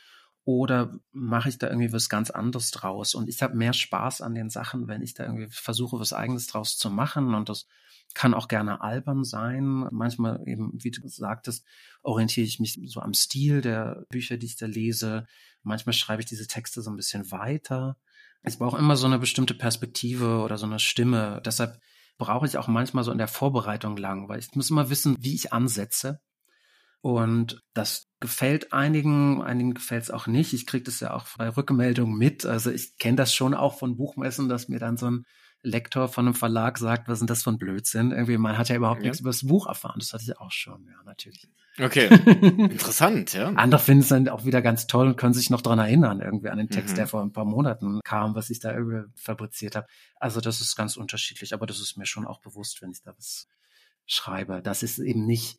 oder 0.46 0.96
mache 1.10 1.48
ich 1.48 1.58
da 1.58 1.66
irgendwie 1.68 1.92
was 1.92 2.08
ganz 2.08 2.30
anderes 2.30 2.70
draus? 2.70 3.16
Und 3.16 3.28
ich 3.28 3.42
habe 3.42 3.56
mehr 3.56 3.72
Spaß 3.72 4.20
an 4.20 4.36
den 4.36 4.48
Sachen, 4.48 4.86
wenn 4.86 5.02
ich 5.02 5.12
da 5.12 5.24
irgendwie 5.24 5.48
versuche, 5.50 5.98
was 5.98 6.12
eigenes 6.12 6.46
draus 6.46 6.78
zu 6.78 6.88
machen. 6.88 7.34
Und 7.34 7.48
das 7.48 7.66
kann 8.14 8.32
auch 8.32 8.46
gerne 8.46 8.80
albern 8.80 9.24
sein. 9.24 9.88
Manchmal 9.90 10.40
eben, 10.46 10.70
wie 10.74 10.92
du 10.92 11.06
sagtest, 11.08 11.66
orientiere 12.04 12.46
ich 12.46 12.60
mich 12.60 12.78
so 12.86 13.00
am 13.00 13.12
Stil 13.12 13.60
der 13.60 14.04
Bücher, 14.08 14.36
die 14.36 14.46
ich 14.46 14.54
da 14.54 14.66
lese. 14.66 15.26
Manchmal 15.64 15.94
schreibe 15.94 16.22
ich 16.22 16.26
diese 16.26 16.46
Texte 16.46 16.80
so 16.80 16.90
ein 16.90 16.96
bisschen 16.96 17.32
weiter. 17.32 17.96
Ich 18.46 18.58
brauche 18.58 18.78
immer 18.78 18.96
so 18.96 19.06
eine 19.06 19.18
bestimmte 19.18 19.54
Perspektive 19.54 20.38
oder 20.38 20.56
so 20.56 20.66
eine 20.66 20.78
Stimme. 20.78 21.42
Deshalb 21.44 21.80
brauche 22.16 22.46
ich 22.46 22.56
auch 22.58 22.68
manchmal 22.68 23.02
so 23.02 23.10
in 23.10 23.18
der 23.18 23.28
Vorbereitung 23.28 23.96
lang, 23.96 24.28
weil 24.28 24.38
ich 24.38 24.54
muss 24.54 24.70
immer 24.70 24.88
wissen, 24.88 25.16
wie 25.18 25.34
ich 25.34 25.52
ansetze. 25.52 26.20
Und 27.00 27.62
das 27.74 28.08
gefällt 28.20 28.72
einigen, 28.72 29.42
einigen 29.42 29.74
gefällt 29.74 30.04
es 30.04 30.10
auch 30.10 30.26
nicht. 30.26 30.52
Ich 30.52 30.66
kriege 30.66 30.84
das 30.84 31.00
ja 31.00 31.12
auch 31.12 31.26
bei 31.36 31.48
Rückmeldungen 31.48 32.16
mit. 32.16 32.46
Also 32.46 32.70
ich 32.70 32.96
kenne 32.98 33.16
das 33.16 33.34
schon 33.34 33.54
auch 33.54 33.78
von 33.78 33.96
Buchmessen, 33.96 34.48
dass 34.48 34.68
mir 34.68 34.78
dann 34.78 34.96
so 34.96 35.10
ein 35.10 35.24
Lektor 35.66 36.08
von 36.08 36.26
einem 36.26 36.34
Verlag 36.34 36.78
sagt, 36.78 37.08
was 37.08 37.18
denn 37.18 37.26
das 37.26 37.42
für 37.42 37.50
ein 37.50 37.58
Blödsinn? 37.58 38.12
Irgendwie, 38.12 38.38
man 38.38 38.56
hat 38.56 38.68
ja 38.68 38.76
überhaupt 38.76 39.02
ja. 39.02 39.08
nichts 39.08 39.20
über 39.20 39.30
das 39.30 39.46
Buch 39.46 39.66
erfahren. 39.66 39.98
Das 39.98 40.12
hatte 40.12 40.22
ich 40.22 40.38
auch 40.38 40.52
schon, 40.52 40.86
ja, 40.86 41.02
natürlich. 41.04 41.48
Okay. 41.78 42.06
Interessant, 42.40 43.32
ja. 43.34 43.48
Andere 43.48 43.80
finden 43.80 44.02
es 44.02 44.08
dann 44.08 44.28
auch 44.28 44.44
wieder 44.44 44.62
ganz 44.62 44.86
toll 44.86 45.08
und 45.08 45.16
können 45.16 45.34
sich 45.34 45.50
noch 45.50 45.60
dran 45.60 45.78
erinnern, 45.78 46.20
irgendwie 46.20 46.48
an 46.48 46.58
den 46.58 46.70
Text, 46.70 46.92
mhm. 46.92 46.96
der 46.96 47.06
vor 47.08 47.22
ein 47.22 47.32
paar 47.32 47.44
Monaten 47.44 48.00
kam, 48.04 48.34
was 48.34 48.48
ich 48.48 48.60
da 48.60 48.72
irgendwie 48.72 49.10
fabriziert 49.16 49.76
habe. 49.76 49.86
Also 50.20 50.40
das 50.40 50.60
ist 50.60 50.76
ganz 50.76 50.96
unterschiedlich, 50.96 51.52
aber 51.52 51.66
das 51.66 51.80
ist 51.80 51.96
mir 51.96 52.06
schon 52.06 52.26
auch 52.26 52.40
bewusst, 52.40 52.80
wenn 52.80 52.92
ich 52.92 53.02
da 53.02 53.12
was 53.16 53.48
schreibe. 54.06 54.62
Das 54.62 54.82
ist 54.82 54.98
eben 54.98 55.26
nicht, 55.26 55.58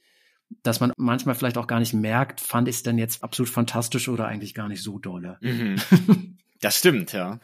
dass 0.63 0.79
man 0.79 0.93
manchmal 0.97 1.35
vielleicht 1.35 1.57
auch 1.57 1.67
gar 1.67 1.79
nicht 1.79 1.93
merkt, 1.93 2.39
fand 2.39 2.69
ich 2.69 2.77
es 2.77 2.83
denn 2.83 2.97
jetzt 2.97 3.23
absolut 3.23 3.49
fantastisch 3.49 4.07
oder 4.07 4.25
eigentlich 4.25 4.53
gar 4.53 4.69
nicht 4.69 4.81
so 4.81 4.99
dolle. 4.99 5.37
Mhm. 5.41 5.75
Das 6.59 6.75
stimmt, 6.75 7.13
ja. 7.13 7.39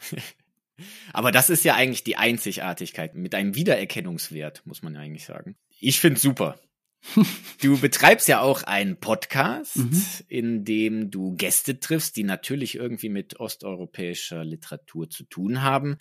Aber 1.12 1.32
das 1.32 1.50
ist 1.50 1.64
ja 1.64 1.74
eigentlich 1.74 2.04
die 2.04 2.16
Einzigartigkeit 2.16 3.14
mit 3.14 3.34
einem 3.34 3.54
Wiedererkennungswert, 3.54 4.62
muss 4.66 4.82
man 4.82 4.94
ja 4.94 5.00
eigentlich 5.00 5.24
sagen. 5.24 5.56
Ich 5.80 6.00
find's 6.00 6.22
super. 6.22 6.58
Du 7.60 7.78
betreibst 7.78 8.28
ja 8.28 8.40
auch 8.40 8.62
einen 8.62 8.96
Podcast, 8.98 9.76
mhm. 9.76 10.02
in 10.28 10.64
dem 10.64 11.10
du 11.10 11.34
Gäste 11.34 11.78
triffst, 11.78 12.16
die 12.16 12.24
natürlich 12.24 12.76
irgendwie 12.76 13.08
mit 13.08 13.40
osteuropäischer 13.40 14.44
Literatur 14.44 15.08
zu 15.08 15.24
tun 15.24 15.62
haben. 15.62 15.98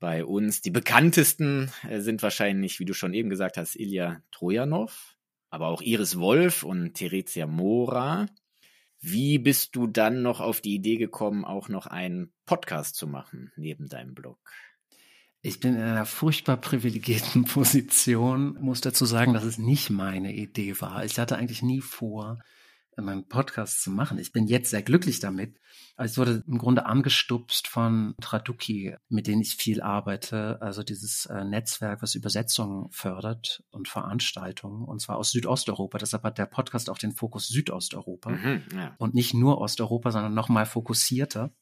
Bei 0.00 0.24
uns 0.24 0.60
die 0.60 0.70
bekanntesten 0.70 1.70
äh, 1.88 2.00
sind 2.00 2.22
wahrscheinlich, 2.22 2.78
wie 2.78 2.84
du 2.84 2.94
schon 2.94 3.14
eben 3.14 3.30
gesagt 3.30 3.56
hast, 3.56 3.76
Ilya 3.76 4.22
Trojanov, 4.30 5.16
aber 5.50 5.68
auch 5.68 5.82
Iris 5.82 6.18
Wolf 6.18 6.62
und 6.62 6.94
Theresia 6.94 7.46
Mora. 7.46 8.26
Wie 9.00 9.38
bist 9.38 9.76
du 9.76 9.86
dann 9.86 10.22
noch 10.22 10.40
auf 10.40 10.60
die 10.60 10.74
Idee 10.74 10.96
gekommen, 10.96 11.44
auch 11.44 11.68
noch 11.68 11.86
einen 11.86 12.32
Podcast 12.46 12.96
zu 12.96 13.06
machen 13.06 13.52
neben 13.56 13.88
deinem 13.88 14.14
Blog? 14.14 14.38
Ich 15.40 15.60
bin 15.60 15.76
in 15.76 15.82
einer 15.82 16.06
furchtbar 16.06 16.56
privilegierten 16.56 17.44
Position, 17.46 18.58
muss 18.60 18.80
dazu 18.80 19.04
sagen, 19.04 19.34
dass 19.34 19.44
es 19.44 19.58
nicht 19.58 19.90
meine 19.90 20.34
Idee 20.34 20.80
war. 20.80 21.04
Ich 21.04 21.18
hatte 21.18 21.36
eigentlich 21.36 21.62
nie 21.62 21.80
vor, 21.80 22.40
einen 23.06 23.28
Podcast 23.28 23.82
zu 23.82 23.90
machen. 23.90 24.18
Ich 24.18 24.32
bin 24.32 24.46
jetzt 24.46 24.70
sehr 24.70 24.82
glücklich 24.82 25.20
damit. 25.20 25.58
Aber 25.96 26.06
ich 26.06 26.16
wurde 26.16 26.44
im 26.46 26.58
Grunde 26.58 26.86
angestupst 26.86 27.66
von 27.66 28.14
Traduki, 28.20 28.96
mit 29.08 29.26
denen 29.26 29.42
ich 29.42 29.56
viel 29.56 29.80
arbeite. 29.82 30.62
Also 30.62 30.82
dieses 30.82 31.26
äh, 31.26 31.44
Netzwerk, 31.44 32.02
was 32.02 32.14
Übersetzungen 32.14 32.90
fördert 32.90 33.64
und 33.70 33.88
Veranstaltungen, 33.88 34.84
und 34.84 35.00
zwar 35.00 35.16
aus 35.16 35.32
Südosteuropa. 35.32 35.98
Deshalb 35.98 36.22
hat 36.22 36.38
der 36.38 36.46
Podcast 36.46 36.88
auch 36.88 36.98
den 36.98 37.12
Fokus 37.12 37.48
Südosteuropa 37.48 38.30
mhm, 38.30 38.62
ja. 38.74 38.94
und 38.98 39.14
nicht 39.14 39.34
nur 39.34 39.60
Osteuropa, 39.60 40.10
sondern 40.10 40.34
nochmal 40.34 40.66
fokussierter. 40.66 41.52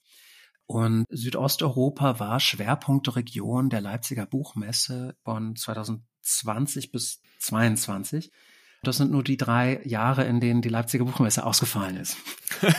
Und 0.67 1.07
Südosteuropa 1.11 2.19
war 2.19 2.41
Schwerpunktregion 2.41 3.71
der 3.71 3.81
Leipziger 3.81 4.27
Buchmesse 4.27 5.17
von 5.23 5.55
2020 5.55 6.91
bis 6.91 7.21
2022. 7.39 8.33
Das 8.83 8.99
sind 8.99 9.11
nur 9.11 9.25
die 9.25 9.37
drei 9.37 9.81
Jahre, 9.85 10.25
in 10.25 10.41
denen 10.41 10.63
die 10.63 10.69
Leipziger 10.69 11.05
Buchmesse 11.05 11.45
ausgefallen 11.45 11.97
ist. 11.97 12.17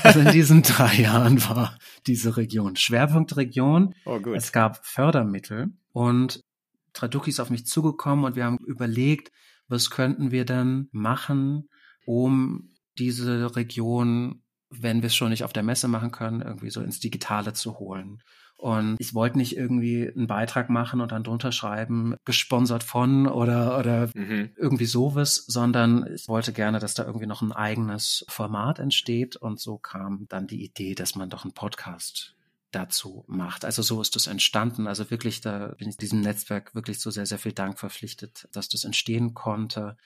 Also 0.04 0.20
in 0.20 0.32
diesen 0.32 0.62
drei 0.62 0.94
Jahren 1.02 1.44
war 1.50 1.78
diese 2.06 2.38
Region 2.38 2.76
Schwerpunktregion. 2.76 3.94
Oh, 4.06 4.20
gut. 4.20 4.36
Es 4.38 4.52
gab 4.52 4.86
Fördermittel 4.86 5.68
und 5.92 6.44
Traduki 6.94 7.30
ist 7.30 7.40
auf 7.40 7.50
mich 7.50 7.66
zugekommen 7.66 8.26
und 8.26 8.36
wir 8.36 8.46
haben 8.46 8.58
überlegt, 8.66 9.32
was 9.68 9.90
könnten 9.90 10.32
wir 10.32 10.46
denn 10.46 10.88
machen, 10.92 11.70
um 12.06 12.70
diese 12.98 13.56
Region, 13.56 14.44
wenn 14.70 15.02
wir 15.02 15.08
es 15.08 15.16
schon 15.16 15.30
nicht 15.30 15.44
auf 15.44 15.54
der 15.54 15.64
Messe 15.64 15.88
machen 15.88 16.12
können, 16.12 16.42
irgendwie 16.42 16.70
so 16.70 16.82
ins 16.82 17.00
Digitale 17.00 17.54
zu 17.54 17.80
holen. 17.80 18.24
Und 18.58 18.96
ich 19.00 19.14
wollte 19.14 19.38
nicht 19.38 19.56
irgendwie 19.56 20.12
einen 20.14 20.26
Beitrag 20.26 20.70
machen 20.70 21.00
und 21.00 21.12
dann 21.12 21.24
drunter 21.24 21.52
schreiben, 21.52 22.16
gesponsert 22.26 22.84
von 22.84 23.28
oder, 23.28 23.78
oder 23.78 24.10
mhm. 24.16 24.50
irgendwie 24.58 24.88
sowas, 24.88 25.46
sondern 25.48 26.12
ich 26.14 26.28
wollte 26.28 26.54
gerne, 26.54 26.80
dass 26.80 26.96
da 26.96 27.06
irgendwie 27.06 27.28
noch 27.28 27.44
ein 27.44 27.52
eigenes 27.52 28.26
Format 28.30 28.80
entsteht. 28.80 29.36
Und 29.36 29.60
so 29.60 29.78
kam 29.78 30.26
dann 30.30 30.48
die 30.48 30.66
Idee, 30.66 30.96
dass 30.96 31.16
man 31.16 31.30
doch 31.30 31.44
einen 31.44 31.54
Podcast 31.54 32.36
dazu 32.72 33.24
macht. 33.28 33.64
Also 33.64 33.82
so 33.84 34.02
ist 34.02 34.16
das 34.16 34.28
entstanden. 34.28 34.88
Also 34.88 35.10
wirklich, 35.12 35.42
da 35.42 35.76
bin 35.78 35.90
ich 35.90 35.98
diesem 35.98 36.22
Netzwerk 36.22 36.74
wirklich 36.74 37.00
so 37.00 37.12
sehr, 37.12 37.26
sehr 37.26 37.40
viel 37.40 37.54
Dank 37.54 37.80
verpflichtet, 37.80 38.50
dass 38.52 38.70
das 38.70 38.84
entstehen 38.84 39.34
konnte. 39.36 39.98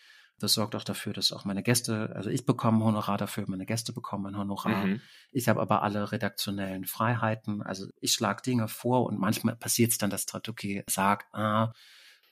Das 0.41 0.53
sorgt 0.53 0.75
auch 0.75 0.83
dafür, 0.83 1.13
dass 1.13 1.31
auch 1.31 1.45
meine 1.45 1.63
Gäste, 1.63 2.11
also 2.15 2.29
ich 2.29 2.45
bekomme 2.45 2.79
ein 2.79 2.83
Honorar 2.83 3.17
dafür, 3.17 3.45
meine 3.47 3.65
Gäste 3.65 3.93
bekommen 3.93 4.27
ein 4.27 4.37
Honorar. 4.37 4.85
Mhm. 4.85 5.01
Ich 5.31 5.47
habe 5.47 5.61
aber 5.61 5.83
alle 5.83 6.11
redaktionellen 6.11 6.85
Freiheiten. 6.85 7.61
Also 7.61 7.87
ich 7.99 8.13
schlage 8.13 8.41
Dinge 8.41 8.67
vor 8.67 9.05
und 9.05 9.19
manchmal 9.19 9.55
passiert 9.55 9.91
es 9.91 9.97
dann, 9.97 10.09
dass 10.09 10.25
Tratuki 10.25 10.83
sagt, 10.87 11.33
ah, 11.33 11.73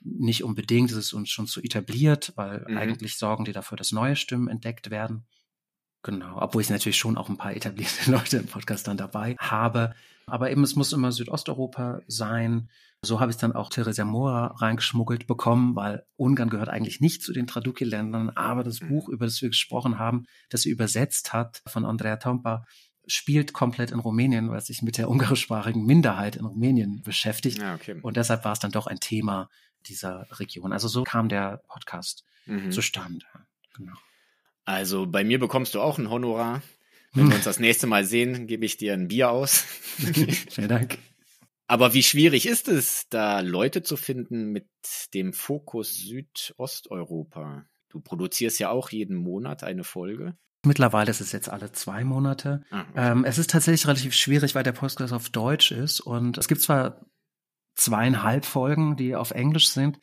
nicht 0.01 0.43
unbedingt, 0.43 0.91
es 0.91 0.97
ist 0.97 1.13
uns 1.13 1.29
schon 1.29 1.47
zu 1.47 1.61
etabliert, 1.61 2.33
weil 2.35 2.65
mhm. 2.67 2.77
eigentlich 2.77 3.17
sorgen 3.17 3.45
die 3.45 3.51
dafür, 3.51 3.77
dass 3.77 3.91
neue 3.91 4.15
Stimmen 4.15 4.47
entdeckt 4.47 4.89
werden. 4.89 5.27
Genau, 6.03 6.37
obwohl 6.39 6.61
ich 6.61 6.69
natürlich 6.69 6.97
schon 6.97 7.17
auch 7.17 7.29
ein 7.29 7.37
paar 7.37 7.55
etablierte 7.55 8.09
Leute 8.11 8.37
im 8.37 8.47
Podcast 8.47 8.87
dann 8.87 8.97
dabei 8.97 9.35
habe. 9.39 9.93
Aber 10.27 10.51
eben, 10.51 10.63
es 10.63 10.75
muss 10.75 10.93
immer 10.93 11.11
Südosteuropa 11.11 12.01
sein. 12.07 12.69
So 13.01 13.19
habe 13.19 13.31
ich 13.31 13.37
dann 13.37 13.53
auch 13.53 13.69
Teresa 13.69 14.05
Mora 14.05 14.47
reingeschmuggelt 14.57 15.25
bekommen, 15.25 15.75
weil 15.75 16.05
Ungarn 16.17 16.49
gehört 16.49 16.69
eigentlich 16.69 16.99
nicht 16.99 17.23
zu 17.23 17.33
den 17.33 17.47
Traduki-Ländern, 17.47 18.29
aber 18.31 18.63
das 18.63 18.81
mhm. 18.81 18.89
Buch, 18.89 19.09
über 19.09 19.25
das 19.25 19.41
wir 19.41 19.49
gesprochen 19.49 19.97
haben, 19.97 20.25
das 20.49 20.61
sie 20.61 20.69
übersetzt 20.69 21.33
hat 21.33 21.61
von 21.65 21.85
Andrea 21.85 22.17
Tompa, 22.17 22.65
spielt 23.07 23.53
komplett 23.53 23.91
in 23.91 23.99
Rumänien, 23.99 24.51
weil 24.51 24.61
sich 24.61 24.81
mit 24.81 24.97
der 24.97 25.09
ungarischsprachigen 25.09 25.85
Minderheit 25.85 26.35
in 26.35 26.45
Rumänien 26.45 27.01
beschäftigt. 27.03 27.57
Ja, 27.57 27.75
okay. 27.75 27.99
Und 28.01 28.17
deshalb 28.17 28.45
war 28.45 28.53
es 28.53 28.59
dann 28.59 28.71
doch 28.71 28.87
ein 28.87 28.99
Thema 28.99 29.49
dieser 29.87 30.27
Region. 30.39 30.73
Also 30.73 30.87
so 30.87 31.03
kam 31.03 31.29
der 31.29 31.63
Podcast 31.67 32.25
mhm. 32.45 32.71
zustande. 32.71 33.25
Genau. 33.75 33.93
Also 34.65 35.07
bei 35.07 35.23
mir 35.23 35.39
bekommst 35.39 35.75
du 35.75 35.81
auch 35.81 35.97
ein 35.97 36.09
Honorar. 36.09 36.61
Wenn 37.13 37.29
wir 37.29 37.35
uns 37.35 37.45
das 37.45 37.59
nächste 37.59 37.87
Mal 37.87 38.05
sehen, 38.05 38.45
gebe 38.45 38.65
ich 38.65 38.77
dir 38.77 38.93
ein 38.93 39.07
Bier 39.07 39.31
aus. 39.31 39.65
Vielen 40.51 40.69
Dank. 40.69 40.99
Aber 41.65 41.93
wie 41.93 42.03
schwierig 42.03 42.47
ist 42.47 42.67
es, 42.67 43.07
da 43.09 43.41
Leute 43.41 43.83
zu 43.83 43.95
finden 43.95 44.51
mit 44.51 44.67
dem 45.13 45.33
Fokus 45.33 45.95
Südosteuropa? 45.95 47.65
Du 47.89 47.99
produzierst 47.99 48.59
ja 48.59 48.69
auch 48.69 48.89
jeden 48.89 49.17
Monat 49.17 49.63
eine 49.63 49.83
Folge. 49.83 50.37
Mittlerweile 50.65 51.09
ist 51.09 51.21
es 51.21 51.31
jetzt 51.31 51.49
alle 51.49 51.71
zwei 51.71 52.03
Monate. 52.03 52.63
Ah, 52.69 52.81
okay. 52.81 52.91
ähm, 52.95 53.23
es 53.23 53.37
ist 53.37 53.49
tatsächlich 53.49 53.87
relativ 53.87 54.13
schwierig, 54.13 54.55
weil 54.55 54.63
der 54.63 54.73
Podcast 54.73 55.13
auf 55.13 55.29
Deutsch 55.29 55.71
ist 55.71 56.01
und 56.01 56.37
es 56.37 56.47
gibt 56.47 56.61
zwar 56.61 57.05
zweieinhalb 57.75 58.45
Folgen, 58.45 58.97
die 58.97 59.15
auf 59.15 59.31
Englisch 59.31 59.69
sind, 59.69 59.99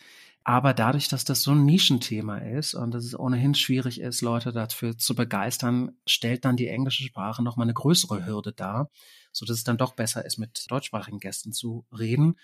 aber 0.48 0.74
dadurch, 0.74 1.08
dass 1.08 1.24
das 1.24 1.42
so 1.42 1.52
ein 1.52 1.64
Nischenthema 1.64 2.38
ist 2.38 2.74
und 2.74 2.92
dass 2.92 3.04
es 3.04 3.18
ohnehin 3.18 3.54
schwierig 3.54 4.00
ist, 4.00 4.20
Leute 4.20 4.52
dafür 4.52 4.96
zu 4.96 5.14
begeistern, 5.14 5.92
stellt 6.06 6.44
dann 6.44 6.56
die 6.56 6.68
englische 6.68 7.02
Sprache 7.02 7.42
nochmal 7.42 7.64
eine 7.64 7.74
größere 7.74 8.24
Hürde 8.24 8.52
dar 8.52 8.90
so 9.36 9.44
dass 9.44 9.58
es 9.58 9.64
dann 9.64 9.76
doch 9.76 9.94
besser 9.94 10.24
ist, 10.24 10.38
mit 10.38 10.64
deutschsprachigen 10.68 11.20
Gästen 11.20 11.52
zu 11.52 11.86
reden. 11.96 12.36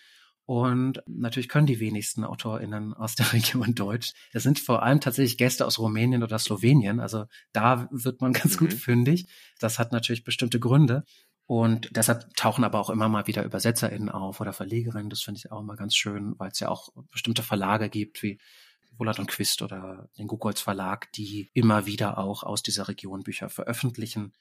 Und 0.44 1.02
natürlich 1.06 1.48
können 1.48 1.66
die 1.66 1.80
wenigsten 1.80 2.24
AutorInnen 2.24 2.94
aus 2.94 3.14
der 3.14 3.26
Region 3.32 3.74
Deutsch. 3.74 4.12
Das 4.32 4.42
sind 4.42 4.58
vor 4.58 4.82
allem 4.82 5.00
tatsächlich 5.00 5.38
Gäste 5.38 5.66
aus 5.66 5.78
Rumänien 5.78 6.22
oder 6.22 6.38
Slowenien. 6.38 7.00
Also 7.00 7.26
da 7.52 7.88
wird 7.90 8.20
man 8.20 8.32
ganz 8.32 8.54
mhm. 8.54 8.58
gut 8.58 8.72
fündig. 8.74 9.26
Das 9.58 9.78
hat 9.78 9.92
natürlich 9.92 10.24
bestimmte 10.24 10.60
Gründe. 10.60 11.04
Und 11.52 11.94
deshalb 11.94 12.34
tauchen 12.34 12.64
aber 12.64 12.80
auch 12.80 12.88
immer 12.88 13.10
mal 13.10 13.26
wieder 13.26 13.44
UbersetzerInnen 13.44 14.08
auf 14.08 14.40
oder 14.40 14.54
VerlegerInnen. 14.54 15.10
Das 15.10 15.20
finde 15.20 15.36
ich 15.36 15.52
auch 15.52 15.60
immer 15.60 15.76
ganz 15.76 15.94
schön, 15.94 16.34
weil 16.38 16.50
es 16.50 16.60
ja 16.60 16.70
auch 16.70 16.88
bestimmte 17.10 17.42
Verlage 17.42 17.90
gibt, 17.90 18.22
wie 18.22 18.40
Wollert 18.96 19.18
und 19.18 19.26
Quist 19.26 19.60
oder 19.60 20.08
den 20.16 20.28
Gugolz 20.28 20.62
Verlag, 20.62 21.12
die 21.12 21.50
immer 21.52 21.84
wieder 21.84 22.16
auch 22.16 22.42
aus 22.42 22.62
dieser 22.62 22.88
Region 22.88 23.22
Bücher 23.22 23.50
veröffentlichen. 23.50 24.32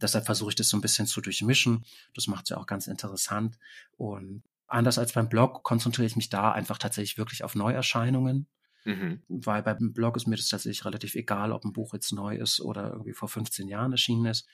Deshalb 0.00 0.26
versuche 0.26 0.50
ich 0.50 0.54
das 0.54 0.68
so 0.68 0.76
ein 0.76 0.80
bisschen 0.80 1.08
zu 1.08 1.20
durchmischen. 1.20 1.84
Das 2.14 2.28
macht 2.28 2.44
es 2.44 2.50
ja 2.50 2.58
auch 2.58 2.66
ganz 2.66 2.86
interessant. 2.86 3.58
Und 3.96 4.44
anders 4.68 4.96
als 4.96 5.14
beim 5.14 5.28
Blog 5.28 5.64
konzentriere 5.64 6.06
ich 6.06 6.14
mich 6.14 6.28
da 6.28 6.52
einfach 6.52 6.78
tatsächlich 6.78 7.18
wirklich 7.18 7.42
auf 7.42 7.56
Neuerscheinungen. 7.56 8.46
Mhm. 8.84 9.24
Weil 9.26 9.64
beim 9.64 9.92
Blog 9.92 10.16
ist 10.16 10.28
mir 10.28 10.36
das 10.36 10.46
tatsächlich 10.46 10.84
relativ 10.84 11.16
egal, 11.16 11.50
ob 11.50 11.64
ein 11.64 11.72
Buch 11.72 11.94
jetzt 11.94 12.12
neu 12.12 12.36
ist 12.36 12.60
oder 12.60 12.92
irgendwie 12.92 13.14
vor 13.14 13.28
15 13.28 13.66
Jahren 13.66 13.90
erschienen 13.90 14.26
ist. 14.26 14.46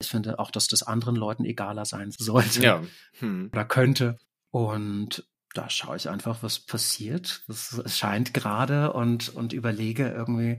Ich 0.00 0.08
finde 0.08 0.38
auch, 0.38 0.50
dass 0.50 0.66
das 0.66 0.82
anderen 0.82 1.14
Leuten 1.14 1.44
egaler 1.44 1.84
sein 1.84 2.10
sollte 2.10 2.62
ja. 2.62 2.82
hm. 3.18 3.50
oder 3.52 3.64
könnte. 3.64 4.18
Und 4.50 5.24
da 5.54 5.70
schaue 5.70 5.96
ich 5.96 6.08
einfach, 6.08 6.42
was 6.42 6.58
passiert, 6.58 7.42
was 7.46 7.98
scheint 7.98 8.34
gerade 8.34 8.92
und, 8.92 9.28
und 9.30 9.52
überlege 9.52 10.08
irgendwie, 10.08 10.58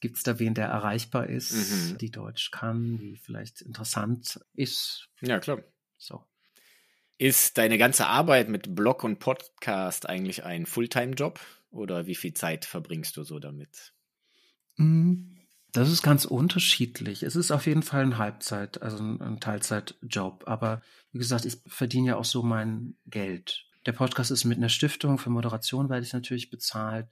Gibt 0.00 0.16
es 0.16 0.22
da 0.22 0.38
wen, 0.38 0.54
der 0.54 0.66
erreichbar 0.66 1.28
ist, 1.28 1.52
mhm. 1.52 1.98
die 1.98 2.10
Deutsch 2.10 2.50
kann, 2.50 2.96
die 2.96 3.18
vielleicht 3.18 3.60
interessant 3.60 4.40
ist? 4.54 5.08
Ja, 5.20 5.38
klar. 5.38 5.62
So. 5.98 6.24
Ist 7.18 7.58
deine 7.58 7.76
ganze 7.76 8.06
Arbeit 8.06 8.48
mit 8.48 8.74
Blog 8.74 9.04
und 9.04 9.18
Podcast 9.18 10.08
eigentlich 10.08 10.44
ein 10.44 10.64
Fulltime-Job 10.64 11.38
oder 11.70 12.06
wie 12.06 12.14
viel 12.14 12.32
Zeit 12.32 12.64
verbringst 12.64 13.18
du 13.18 13.24
so 13.24 13.38
damit? 13.38 13.92
Mm, 14.76 15.36
das 15.72 15.90
ist 15.90 16.02
ganz 16.02 16.24
unterschiedlich. 16.24 17.22
Es 17.22 17.36
ist 17.36 17.50
auf 17.50 17.66
jeden 17.66 17.82
Fall 17.82 18.02
ein 18.02 18.18
Halbzeit, 18.18 18.82
also 18.82 18.98
ein 19.02 19.40
Teilzeitjob. 19.40 20.44
Aber 20.46 20.82
wie 21.12 21.18
gesagt, 21.18 21.44
ich 21.44 21.58
verdiene 21.66 22.08
ja 22.08 22.16
auch 22.16 22.24
so 22.24 22.42
mein 22.42 22.96
Geld. 23.06 23.64
Der 23.86 23.92
Podcast 23.92 24.30
ist 24.30 24.44
mit 24.44 24.58
einer 24.58 24.68
Stiftung 24.68 25.18
für 25.18 25.30
Moderation, 25.30 25.88
werde 25.88 26.04
ich 26.04 26.12
natürlich 26.12 26.50
bezahlt. 26.50 27.08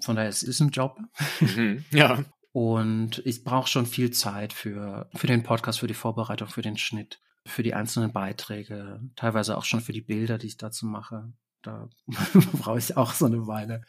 Von 0.00 0.16
daher 0.16 0.30
es 0.30 0.42
ist 0.42 0.56
es 0.56 0.60
ein 0.60 0.70
Job. 0.70 0.98
Mhm, 1.40 1.84
ja. 1.90 2.24
Und 2.52 3.22
ich 3.24 3.44
brauche 3.44 3.68
schon 3.68 3.86
viel 3.86 4.10
Zeit 4.10 4.52
für, 4.52 5.08
für 5.14 5.26
den 5.26 5.42
Podcast, 5.42 5.80
für 5.80 5.86
die 5.86 5.94
Vorbereitung, 5.94 6.48
für 6.48 6.62
den 6.62 6.78
Schnitt, 6.78 7.20
für 7.46 7.62
die 7.62 7.74
einzelnen 7.74 8.12
Beiträge, 8.12 9.00
teilweise 9.14 9.56
auch 9.56 9.64
schon 9.64 9.80
für 9.80 9.92
die 9.92 10.00
Bilder, 10.00 10.38
die 10.38 10.48
ich 10.48 10.56
dazu 10.56 10.86
mache. 10.86 11.32
Da 11.62 11.88
brauche 12.52 12.78
ich 12.78 12.96
auch 12.96 13.12
so 13.12 13.26
eine 13.26 13.46
Weile. 13.46 13.82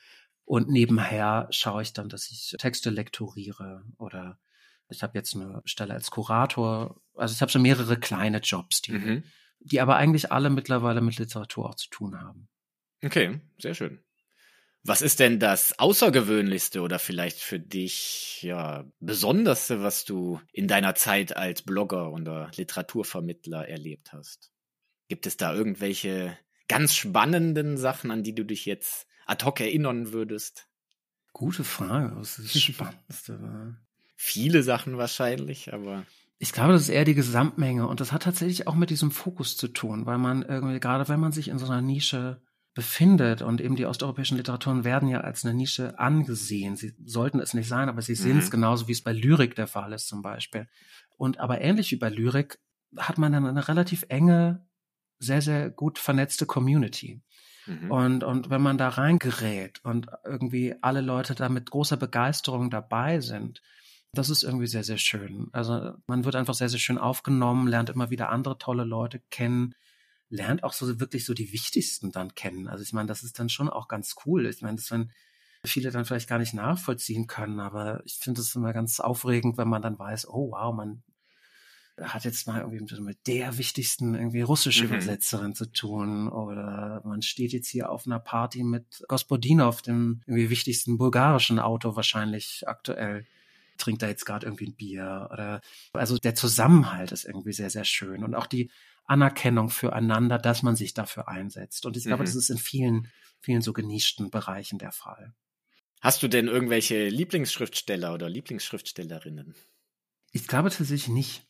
Und 0.45 0.69
nebenher 0.69 1.47
schaue 1.51 1.81
ich 1.81 1.93
dann, 1.93 2.09
dass 2.09 2.29
ich 2.29 2.55
Texte 2.57 2.89
lektoriere 2.89 3.83
oder 3.97 4.39
ich 4.89 5.03
habe 5.03 5.17
jetzt 5.17 5.35
eine 5.35 5.61
Stelle 5.65 5.93
als 5.93 6.11
Kurator. 6.11 7.01
Also 7.15 7.33
ich 7.33 7.41
habe 7.41 7.51
so 7.51 7.59
mehrere 7.59 7.97
kleine 7.97 8.39
Jobs, 8.39 8.81
die, 8.81 8.91
mhm. 8.91 9.23
die 9.59 9.79
aber 9.79 9.95
eigentlich 9.95 10.31
alle 10.31 10.49
mittlerweile 10.49 11.01
mit 11.01 11.17
Literatur 11.17 11.69
auch 11.69 11.75
zu 11.75 11.89
tun 11.89 12.19
haben. 12.19 12.49
Okay, 13.03 13.39
sehr 13.57 13.73
schön. 13.73 14.03
Was 14.83 15.03
ist 15.03 15.19
denn 15.19 15.39
das 15.39 15.77
Außergewöhnlichste 15.77 16.81
oder 16.81 16.97
vielleicht 16.97 17.39
für 17.39 17.59
dich 17.59 18.41
ja 18.41 18.85
Besonderste, 18.99 19.83
was 19.83 20.05
du 20.05 20.41
in 20.51 20.67
deiner 20.67 20.95
Zeit 20.95 21.37
als 21.37 21.61
Blogger 21.61 22.11
oder 22.11 22.49
Literaturvermittler 22.55 23.67
erlebt 23.67 24.11
hast? 24.11 24.51
Gibt 25.07 25.27
es 25.27 25.37
da 25.37 25.53
irgendwelche 25.53 26.35
ganz 26.67 26.95
spannenden 26.95 27.77
Sachen, 27.77 28.09
an 28.09 28.23
die 28.23 28.33
du 28.33 28.43
dich 28.43 28.65
jetzt 28.65 29.05
ad 29.25 29.45
hoc 29.45 29.59
erinnern 29.59 30.11
würdest? 30.11 30.67
Gute 31.33 31.63
Frage. 31.63 32.15
Was 32.15 32.39
ist 32.39 32.55
das 32.55 32.61
Spannendste? 32.61 33.77
Viele 34.15 34.63
Sachen 34.63 34.97
wahrscheinlich, 34.97 35.73
aber. 35.73 36.05
Ich 36.37 36.53
glaube, 36.53 36.73
das 36.73 36.83
ist 36.83 36.89
eher 36.89 37.05
die 37.05 37.15
Gesamtmenge 37.15 37.87
und 37.87 37.99
das 37.99 38.11
hat 38.11 38.23
tatsächlich 38.23 38.67
auch 38.67 38.75
mit 38.75 38.89
diesem 38.89 39.11
Fokus 39.11 39.57
zu 39.57 39.67
tun, 39.67 40.05
weil 40.05 40.17
man 40.17 40.41
irgendwie, 40.41 40.79
gerade 40.79 41.07
wenn 41.07 41.19
man 41.19 41.31
sich 41.31 41.49
in 41.49 41.59
so 41.59 41.65
einer 41.65 41.81
Nische 41.81 42.41
befindet. 42.73 43.41
Und 43.41 43.61
eben 43.61 43.75
die 43.75 43.85
osteuropäischen 43.85 44.37
Literaturen 44.37 44.83
werden 44.83 45.09
ja 45.09 45.21
als 45.21 45.43
eine 45.43 45.53
Nische 45.53 45.97
angesehen. 45.99 46.75
Sie 46.75 46.93
sollten 47.03 47.39
es 47.39 47.53
nicht 47.53 47.67
sein, 47.67 47.89
aber 47.89 48.01
sie 48.01 48.15
sind 48.15 48.37
es 48.37 48.47
mhm. 48.47 48.51
genauso, 48.51 48.87
wie 48.87 48.93
es 48.93 49.03
bei 49.03 49.13
Lyrik 49.13 49.55
der 49.55 49.67
Fall 49.67 49.93
ist 49.93 50.07
zum 50.07 50.21
Beispiel. 50.21 50.67
Und 51.17 51.39
aber 51.39 51.61
ähnlich 51.61 51.91
wie 51.91 51.97
bei 51.97 52.09
Lyrik 52.09 52.59
hat 52.97 53.17
man 53.17 53.31
dann 53.31 53.45
eine 53.45 53.67
relativ 53.67 54.05
enge, 54.09 54.65
sehr, 55.19 55.41
sehr 55.41 55.69
gut 55.69 55.99
vernetzte 55.99 56.45
Community. 56.45 57.21
Mhm. 57.65 57.91
Und, 57.91 58.23
und 58.23 58.49
wenn 58.49 58.61
man 58.61 58.77
da 58.77 58.89
reingerät 58.89 59.83
und 59.83 60.07
irgendwie 60.25 60.75
alle 60.81 61.01
Leute 61.01 61.35
da 61.35 61.49
mit 61.49 61.69
großer 61.69 61.97
Begeisterung 61.97 62.69
dabei 62.69 63.19
sind, 63.19 63.61
das 64.13 64.29
ist 64.29 64.43
irgendwie 64.43 64.67
sehr, 64.67 64.83
sehr 64.83 64.97
schön. 64.97 65.47
Also 65.53 65.93
man 66.07 66.25
wird 66.25 66.35
einfach 66.35 66.53
sehr, 66.53 66.69
sehr 66.69 66.79
schön 66.79 66.97
aufgenommen, 66.97 67.67
lernt 67.67 67.89
immer 67.89 68.09
wieder 68.09 68.29
andere 68.29 68.57
tolle 68.57 68.83
Leute 68.83 69.19
kennen, 69.29 69.73
lernt 70.29 70.63
auch 70.63 70.73
so 70.73 70.99
wirklich 70.99 71.25
so 71.25 71.33
die 71.33 71.53
wichtigsten 71.53 72.11
dann 72.11 72.35
kennen. 72.35 72.67
Also 72.67 72.83
ich 72.83 72.93
meine, 72.93 73.07
das 73.07 73.23
ist 73.23 73.39
dann 73.39 73.49
schon 73.49 73.69
auch 73.69 73.87
ganz 73.87 74.15
cool. 74.25 74.45
Ich 74.47 74.61
meine, 74.61 74.77
das 74.77 74.91
wenn 74.91 75.11
viele 75.63 75.91
dann 75.91 76.05
vielleicht 76.05 76.27
gar 76.27 76.39
nicht 76.39 76.53
nachvollziehen 76.53 77.27
können, 77.27 77.59
aber 77.59 78.01
ich 78.05 78.15
finde 78.15 78.41
es 78.41 78.55
immer 78.55 78.73
ganz 78.73 78.99
aufregend, 78.99 79.57
wenn 79.57 79.67
man 79.67 79.81
dann 79.81 79.99
weiß, 79.99 80.27
oh 80.27 80.51
wow, 80.51 80.73
man 80.73 81.03
hat 81.99 82.25
jetzt 82.25 82.47
mal 82.47 82.61
irgendwie 82.61 83.01
mit 83.01 83.27
der 83.27 83.57
wichtigsten 83.57 84.15
irgendwie 84.15 84.41
russische 84.41 84.85
mhm. 84.85 84.91
Übersetzerin 84.91 85.55
zu 85.55 85.71
tun 85.71 86.29
oder 86.29 87.01
man 87.05 87.21
steht 87.21 87.53
jetzt 87.53 87.69
hier 87.69 87.89
auf 87.89 88.05
einer 88.05 88.19
Party 88.19 88.63
mit 88.63 89.03
Gospodinov, 89.07 89.81
dem 89.81 90.21
irgendwie 90.25 90.49
wichtigsten 90.49 90.97
bulgarischen 90.97 91.59
Autor 91.59 91.95
wahrscheinlich 91.95 92.63
aktuell 92.67 93.25
trinkt 93.77 94.01
da 94.01 94.07
jetzt 94.07 94.25
gerade 94.25 94.45
irgendwie 94.45 94.67
ein 94.67 94.75
Bier 94.75 95.29
oder 95.31 95.61
also 95.93 96.17
der 96.17 96.35
Zusammenhalt 96.35 97.11
ist 97.11 97.25
irgendwie 97.25 97.53
sehr 97.53 97.69
sehr 97.69 97.85
schön 97.85 98.23
und 98.23 98.35
auch 98.35 98.47
die 98.47 98.69
Anerkennung 99.05 99.69
füreinander, 99.69 100.37
dass 100.37 100.61
man 100.61 100.75
sich 100.75 100.93
dafür 100.93 101.27
einsetzt 101.27 101.85
und 101.85 101.97
ich 101.97 102.05
glaube, 102.05 102.23
mhm. 102.23 102.27
das 102.27 102.35
ist 102.35 102.49
in 102.49 102.57
vielen 102.57 103.07
vielen 103.39 103.61
so 103.61 103.73
genischten 103.73 104.29
Bereichen 104.29 104.77
der 104.77 104.91
Fall. 104.91 105.33
Hast 105.99 106.23
du 106.23 106.27
denn 106.27 106.47
irgendwelche 106.47 107.09
Lieblingsschriftsteller 107.09 108.13
oder 108.13 108.29
Lieblingsschriftstellerinnen? 108.29 109.55
Ich 110.31 110.47
glaube 110.47 110.69
tatsächlich 110.69 111.09
nicht. 111.09 111.43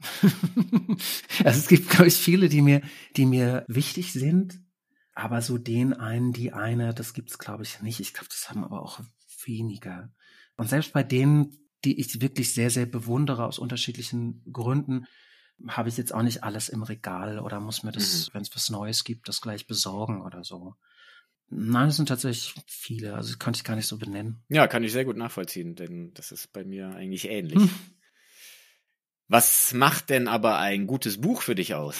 also 1.44 1.58
es 1.58 1.68
gibt, 1.68 1.90
glaube 1.90 2.08
ich, 2.08 2.14
viele, 2.14 2.48
die 2.48 2.62
mir, 2.62 2.82
die 3.16 3.26
mir 3.26 3.64
wichtig 3.68 4.12
sind, 4.12 4.60
aber 5.14 5.42
so 5.42 5.58
den 5.58 5.92
einen, 5.92 6.32
die 6.32 6.52
eine, 6.52 6.94
das 6.94 7.14
gibt's, 7.14 7.38
glaube 7.38 7.62
ich, 7.62 7.82
nicht. 7.82 8.00
Ich 8.00 8.14
glaube, 8.14 8.28
das 8.30 8.48
haben 8.48 8.64
aber 8.64 8.82
auch 8.82 9.00
weniger. 9.44 10.12
Und 10.56 10.68
selbst 10.68 10.92
bei 10.92 11.02
denen, 11.02 11.56
die 11.84 11.98
ich 11.98 12.20
wirklich 12.20 12.54
sehr, 12.54 12.70
sehr 12.70 12.86
bewundere 12.86 13.46
aus 13.46 13.58
unterschiedlichen 13.58 14.42
Gründen, 14.52 15.06
habe 15.68 15.88
ich 15.88 15.96
jetzt 15.96 16.14
auch 16.14 16.22
nicht 16.22 16.42
alles 16.42 16.68
im 16.68 16.82
Regal 16.82 17.38
oder 17.38 17.60
muss 17.60 17.82
mir 17.82 17.92
das, 17.92 18.28
mhm. 18.28 18.34
wenn 18.34 18.42
es 18.42 18.54
was 18.54 18.70
Neues 18.70 19.04
gibt, 19.04 19.28
das 19.28 19.40
gleich 19.40 19.66
besorgen 19.66 20.22
oder 20.22 20.44
so. 20.44 20.74
Nein, 21.50 21.88
es 21.88 21.96
sind 21.96 22.08
tatsächlich 22.08 22.54
viele. 22.66 23.14
Also 23.14 23.36
kann 23.36 23.54
ich 23.54 23.64
gar 23.64 23.76
nicht 23.76 23.88
so 23.88 23.98
benennen. 23.98 24.42
Ja, 24.48 24.68
kann 24.68 24.84
ich 24.84 24.92
sehr 24.92 25.04
gut 25.04 25.16
nachvollziehen, 25.16 25.74
denn 25.74 26.14
das 26.14 26.30
ist 26.30 26.52
bei 26.52 26.64
mir 26.64 26.90
eigentlich 26.90 27.24
ähnlich. 27.28 27.58
Hm. 27.58 27.70
Was 29.30 29.72
macht 29.74 30.10
denn 30.10 30.26
aber 30.26 30.58
ein 30.58 30.88
gutes 30.88 31.20
Buch 31.20 31.42
für 31.42 31.54
dich 31.54 31.76
aus? 31.76 31.94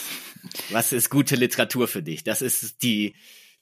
Was 0.71 0.93
ist 0.93 1.11
gute 1.11 1.37
Literatur 1.37 1.87
für 1.87 2.03
dich? 2.03 2.25
Das 2.25 2.43
ist 2.43 2.83
die, 2.83 3.15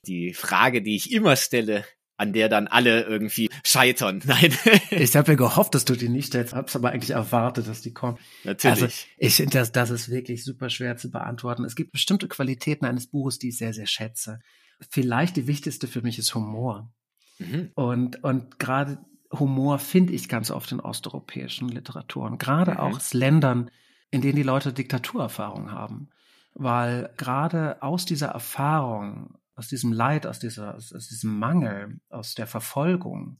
die 0.06 0.32
Frage, 0.32 0.80
die 0.80 0.96
ich 0.96 1.12
immer 1.12 1.36
stelle, 1.36 1.84
an 2.16 2.32
der 2.32 2.48
dann 2.48 2.66
alle 2.66 3.02
irgendwie 3.02 3.50
scheitern. 3.66 4.22
Nein. 4.24 4.56
ich 4.90 5.14
habe 5.14 5.32
ja 5.32 5.36
gehofft, 5.36 5.74
dass 5.74 5.84
du 5.84 5.96
die 5.96 6.08
nicht 6.08 6.28
stellst, 6.28 6.54
hab's 6.54 6.76
aber 6.76 6.92
eigentlich 6.92 7.10
erwartet, 7.10 7.68
dass 7.68 7.82
die 7.82 7.92
kommen. 7.92 8.16
Natürlich. 8.42 8.82
Also 8.84 8.94
ich 9.18 9.34
finde, 9.34 9.58
das, 9.58 9.70
das 9.70 9.90
ist 9.90 10.08
wirklich 10.08 10.44
super 10.44 10.70
schwer 10.70 10.96
zu 10.96 11.10
beantworten. 11.10 11.66
Es 11.66 11.76
gibt 11.76 11.92
bestimmte 11.92 12.26
Qualitäten 12.26 12.86
eines 12.86 13.06
Buches, 13.06 13.38
die 13.38 13.50
ich 13.50 13.58
sehr, 13.58 13.74
sehr 13.74 13.86
schätze. 13.86 14.40
Vielleicht 14.88 15.36
die 15.36 15.46
wichtigste 15.46 15.88
für 15.88 16.00
mich 16.00 16.18
ist 16.18 16.34
Humor. 16.34 16.90
Mhm. 17.38 17.70
Und, 17.74 18.24
und 18.24 18.58
gerade 18.58 18.98
Humor 19.32 19.78
finde 19.78 20.12
ich 20.12 20.28
ganz 20.28 20.50
oft 20.50 20.72
in 20.72 20.80
osteuropäischen 20.80 21.68
Literaturen, 21.68 22.38
gerade 22.38 22.72
mhm. 22.72 22.76
auch 22.78 22.96
aus 22.96 23.12
Ländern, 23.14 23.70
in 24.10 24.22
denen 24.22 24.36
die 24.36 24.42
Leute 24.42 24.72
Diktaturerfahrung 24.72 25.70
haben. 25.70 26.08
Weil 26.54 27.12
gerade 27.16 27.82
aus 27.82 28.04
dieser 28.04 28.28
Erfahrung, 28.28 29.38
aus 29.54 29.68
diesem 29.68 29.92
Leid, 29.92 30.26
aus, 30.26 30.38
dieser, 30.38 30.74
aus, 30.74 30.92
aus 30.92 31.08
diesem 31.08 31.38
Mangel, 31.38 32.00
aus 32.08 32.34
der 32.34 32.46
Verfolgung, 32.46 33.38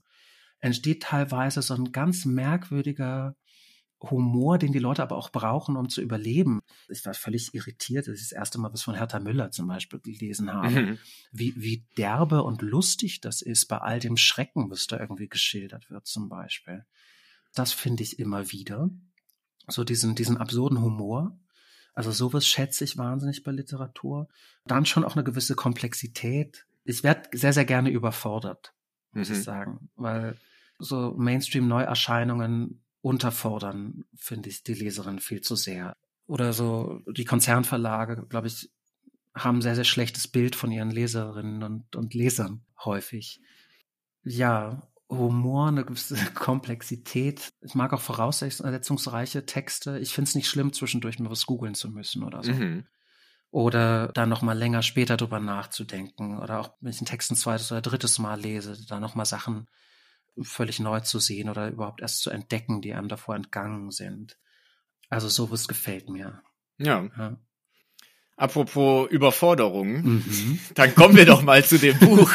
entsteht 0.59 1.03
teilweise 1.03 1.61
so 1.61 1.73
ein 1.73 1.91
ganz 1.91 2.25
merkwürdiger 2.25 3.35
Humor, 4.01 4.57
den 4.57 4.71
die 4.71 4.79
Leute 4.79 5.03
aber 5.03 5.17
auch 5.17 5.29
brauchen, 5.29 5.75
um 5.75 5.89
zu 5.89 6.01
überleben. 6.01 6.61
Ich 6.87 7.05
war 7.05 7.13
völlig 7.13 7.53
irritiert, 7.53 8.07
als 8.07 8.21
ich 8.21 8.29
das 8.29 8.37
erste 8.37 8.57
Mal 8.57 8.71
was 8.71 8.81
von 8.81 8.95
Hertha 8.95 9.19
Müller 9.19 9.51
zum 9.51 9.67
Beispiel 9.67 9.99
gelesen 9.99 10.53
habe. 10.53 10.81
Mhm. 10.81 10.97
Wie, 11.31 11.53
wie 11.57 11.85
derbe 11.97 12.43
und 12.43 12.61
lustig 12.61 13.21
das 13.21 13.41
ist 13.41 13.65
bei 13.67 13.77
all 13.77 13.99
dem 13.99 14.17
Schrecken, 14.17 14.69
was 14.71 14.87
da 14.87 14.99
irgendwie 14.99 15.27
geschildert 15.27 15.89
wird 15.89 16.07
zum 16.07 16.29
Beispiel. 16.29 16.85
Das 17.53 17.73
finde 17.73 18.03
ich 18.03 18.19
immer 18.19 18.51
wieder. 18.51 18.89
So 19.67 19.83
diesen, 19.83 20.15
diesen 20.15 20.37
absurden 20.37 20.81
Humor. 20.81 21.37
Also 21.93 22.11
sowas 22.11 22.47
schätze 22.47 22.83
ich 22.83 22.97
wahnsinnig 22.97 23.43
bei 23.43 23.51
Literatur. 23.51 24.29
Dann 24.65 24.85
schon 24.85 25.03
auch 25.03 25.15
eine 25.15 25.23
gewisse 25.23 25.55
Komplexität. 25.55 26.65
Ich 26.85 27.03
werde 27.03 27.29
sehr, 27.37 27.53
sehr 27.53 27.65
gerne 27.65 27.89
überfordert, 27.89 28.73
muss 29.11 29.29
mhm. 29.29 29.35
ich 29.35 29.43
sagen, 29.43 29.89
weil 29.95 30.37
so 30.79 31.13
Mainstream-Neuerscheinungen 31.17 32.81
unterfordern, 33.01 34.05
finde 34.15 34.49
ich, 34.49 34.63
die 34.63 34.73
Leserin 34.73 35.19
viel 35.19 35.41
zu 35.41 35.55
sehr. 35.55 35.95
Oder 36.27 36.53
so 36.53 37.01
die 37.07 37.25
Konzernverlage, 37.25 38.25
glaube 38.27 38.47
ich, 38.47 38.69
haben 39.35 39.61
sehr, 39.61 39.75
sehr 39.75 39.85
schlechtes 39.85 40.27
Bild 40.27 40.55
von 40.55 40.71
ihren 40.71 40.91
Leserinnen 40.91 41.63
und, 41.63 41.95
und 41.95 42.13
Lesern 42.13 42.65
häufig. 42.83 43.39
Ja, 44.23 44.89
Humor, 45.09 45.69
eine 45.69 45.85
gewisse 45.85 46.15
Komplexität. 46.35 47.53
Ich 47.61 47.73
mag 47.73 47.93
auch 47.93 48.01
voraussetzungsreiche 48.01 49.45
Texte. 49.45 49.97
Ich 49.99 50.13
finde 50.13 50.29
es 50.29 50.35
nicht 50.35 50.47
schlimm, 50.47 50.73
zwischendurch 50.73 51.19
mal 51.19 51.31
was 51.31 51.45
googeln 51.45 51.73
zu 51.73 51.89
müssen 51.89 52.23
oder 52.23 52.43
so. 52.43 52.51
Mhm. 52.51 52.85
Oder 53.51 54.09
da 54.09 54.27
noch 54.27 54.43
mal 54.43 54.57
länger 54.57 54.83
später 54.83 55.17
drüber 55.17 55.39
nachzudenken. 55.39 56.37
Oder 56.37 56.59
auch, 56.59 56.73
wenn 56.81 56.91
ich 56.91 56.99
einen 56.99 57.07
Text 57.07 57.31
ein 57.31 57.35
zweites 57.35 57.71
oder 57.71 57.81
drittes 57.81 58.19
Mal 58.19 58.39
lese, 58.39 58.77
da 58.87 58.99
noch 58.99 59.15
mal 59.15 59.25
Sachen 59.25 59.67
völlig 60.41 60.79
neu 60.79 60.99
zu 61.01 61.19
sehen 61.19 61.49
oder 61.49 61.69
überhaupt 61.69 62.01
erst 62.01 62.21
zu 62.21 62.29
entdecken, 62.29 62.81
die 62.81 62.93
einem 62.93 63.07
davor 63.07 63.35
entgangen 63.35 63.91
sind. 63.91 64.37
Also 65.09 65.27
sowas 65.27 65.67
gefällt 65.67 66.09
mir. 66.09 66.41
Ja. 66.77 67.09
ja. 67.17 67.37
Apropos 68.37 69.09
Überforderung, 69.09 70.01
mhm. 70.01 70.59
dann 70.75 70.95
kommen 70.95 71.17
wir 71.17 71.25
doch 71.25 71.41
mal 71.41 71.63
zu 71.65 71.77
dem 71.77 71.99
Buch, 71.99 72.31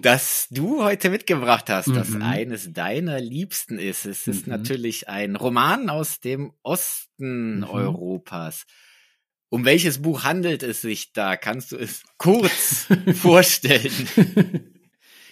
das 0.00 0.46
du 0.50 0.82
heute 0.82 1.10
mitgebracht 1.10 1.68
hast, 1.68 1.88
das 1.88 2.10
mhm. 2.10 2.22
eines 2.22 2.72
deiner 2.72 3.20
Liebsten 3.20 3.78
ist. 3.78 4.06
Es 4.06 4.26
ist 4.26 4.46
mhm. 4.46 4.54
natürlich 4.54 5.08
ein 5.08 5.36
Roman 5.36 5.90
aus 5.90 6.20
dem 6.20 6.52
Osten 6.62 7.58
mhm. 7.58 7.64
Europas. 7.64 8.64
Um 9.50 9.64
welches 9.64 10.00
Buch 10.00 10.24
handelt 10.24 10.62
es 10.62 10.80
sich 10.80 11.12
da? 11.12 11.36
Kannst 11.36 11.72
du 11.72 11.76
es 11.76 12.02
kurz 12.16 12.86
vorstellen? 13.14 14.72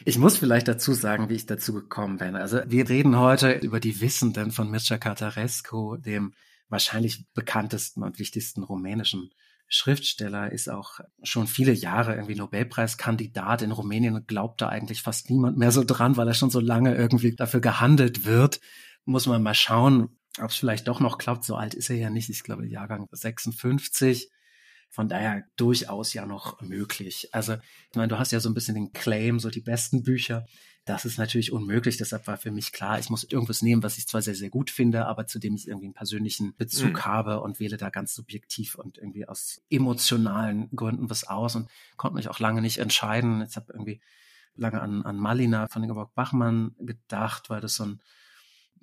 Ich 0.06 0.18
muss 0.18 0.36
vielleicht 0.36 0.68
dazu 0.68 0.92
sagen, 0.92 1.30
wie 1.30 1.34
ich 1.34 1.46
dazu 1.46 1.72
gekommen 1.72 2.18
bin. 2.18 2.36
Also 2.36 2.60
wir 2.66 2.88
reden 2.90 3.18
heute 3.18 3.52
über 3.52 3.80
die 3.80 4.02
Wissenden 4.02 4.50
von 4.50 4.70
Mircea 4.70 4.98
Catarescu, 4.98 5.96
dem 5.96 6.34
wahrscheinlich 6.68 7.24
bekanntesten 7.32 8.02
und 8.02 8.18
wichtigsten 8.18 8.62
rumänischen 8.62 9.30
Schriftsteller, 9.66 10.52
ist 10.52 10.68
auch 10.68 11.00
schon 11.22 11.46
viele 11.46 11.72
Jahre 11.72 12.14
irgendwie 12.14 12.34
Nobelpreiskandidat 12.34 13.62
in 13.62 13.72
Rumänien 13.72 14.14
und 14.14 14.28
glaubt 14.28 14.60
da 14.60 14.68
eigentlich 14.68 15.00
fast 15.00 15.30
niemand 15.30 15.56
mehr 15.56 15.72
so 15.72 15.84
dran, 15.84 16.18
weil 16.18 16.28
er 16.28 16.34
schon 16.34 16.50
so 16.50 16.60
lange 16.60 16.94
irgendwie 16.94 17.34
dafür 17.34 17.60
gehandelt 17.60 18.26
wird. 18.26 18.60
Muss 19.06 19.26
man 19.26 19.42
mal 19.42 19.54
schauen, 19.54 20.18
ob 20.38 20.50
es 20.50 20.56
vielleicht 20.56 20.86
doch 20.86 21.00
noch 21.00 21.16
klappt. 21.16 21.44
So 21.44 21.56
alt 21.56 21.72
ist 21.72 21.88
er 21.88 21.96
ja 21.96 22.10
nicht. 22.10 22.28
Ich 22.28 22.42
glaube, 22.42 22.66
Jahrgang 22.66 23.08
56. 23.10 24.30
Von 24.94 25.08
daher 25.08 25.42
durchaus 25.56 26.14
ja 26.14 26.24
noch 26.24 26.60
möglich. 26.60 27.28
Also, 27.32 27.54
ich 27.54 27.96
meine, 27.96 28.06
du 28.06 28.16
hast 28.16 28.30
ja 28.30 28.38
so 28.38 28.48
ein 28.48 28.54
bisschen 28.54 28.76
den 28.76 28.92
Claim, 28.92 29.40
so 29.40 29.50
die 29.50 29.60
besten 29.60 30.04
Bücher. 30.04 30.46
Das 30.84 31.04
ist 31.04 31.18
natürlich 31.18 31.50
unmöglich. 31.50 31.96
Deshalb 31.96 32.28
war 32.28 32.36
für 32.36 32.52
mich 32.52 32.70
klar, 32.70 33.00
ich 33.00 33.10
muss 33.10 33.24
irgendwas 33.24 33.60
nehmen, 33.60 33.82
was 33.82 33.98
ich 33.98 34.06
zwar 34.06 34.22
sehr, 34.22 34.36
sehr 34.36 34.50
gut 34.50 34.70
finde, 34.70 35.06
aber 35.06 35.26
zu 35.26 35.40
dem 35.40 35.56
ich 35.56 35.66
irgendwie 35.66 35.86
einen 35.86 35.94
persönlichen 35.94 36.54
Bezug 36.54 36.92
mhm. 36.92 37.04
habe 37.06 37.40
und 37.40 37.58
wähle 37.58 37.76
da 37.76 37.90
ganz 37.90 38.14
subjektiv 38.14 38.76
und 38.76 38.96
irgendwie 38.98 39.26
aus 39.26 39.62
emotionalen 39.68 40.70
Gründen 40.76 41.10
was 41.10 41.24
aus 41.24 41.56
und 41.56 41.68
konnte 41.96 42.14
mich 42.14 42.28
auch 42.28 42.38
lange 42.38 42.62
nicht 42.62 42.78
entscheiden. 42.78 43.42
Ich 43.42 43.56
habe 43.56 43.72
irgendwie 43.72 44.00
lange 44.54 44.80
an, 44.80 45.02
an 45.02 45.16
Malina 45.16 45.66
von 45.66 45.82
Ingeborg 45.82 46.14
Bachmann 46.14 46.76
gedacht, 46.78 47.50
weil 47.50 47.60
das 47.60 47.74
so 47.74 47.86
ein 47.86 48.00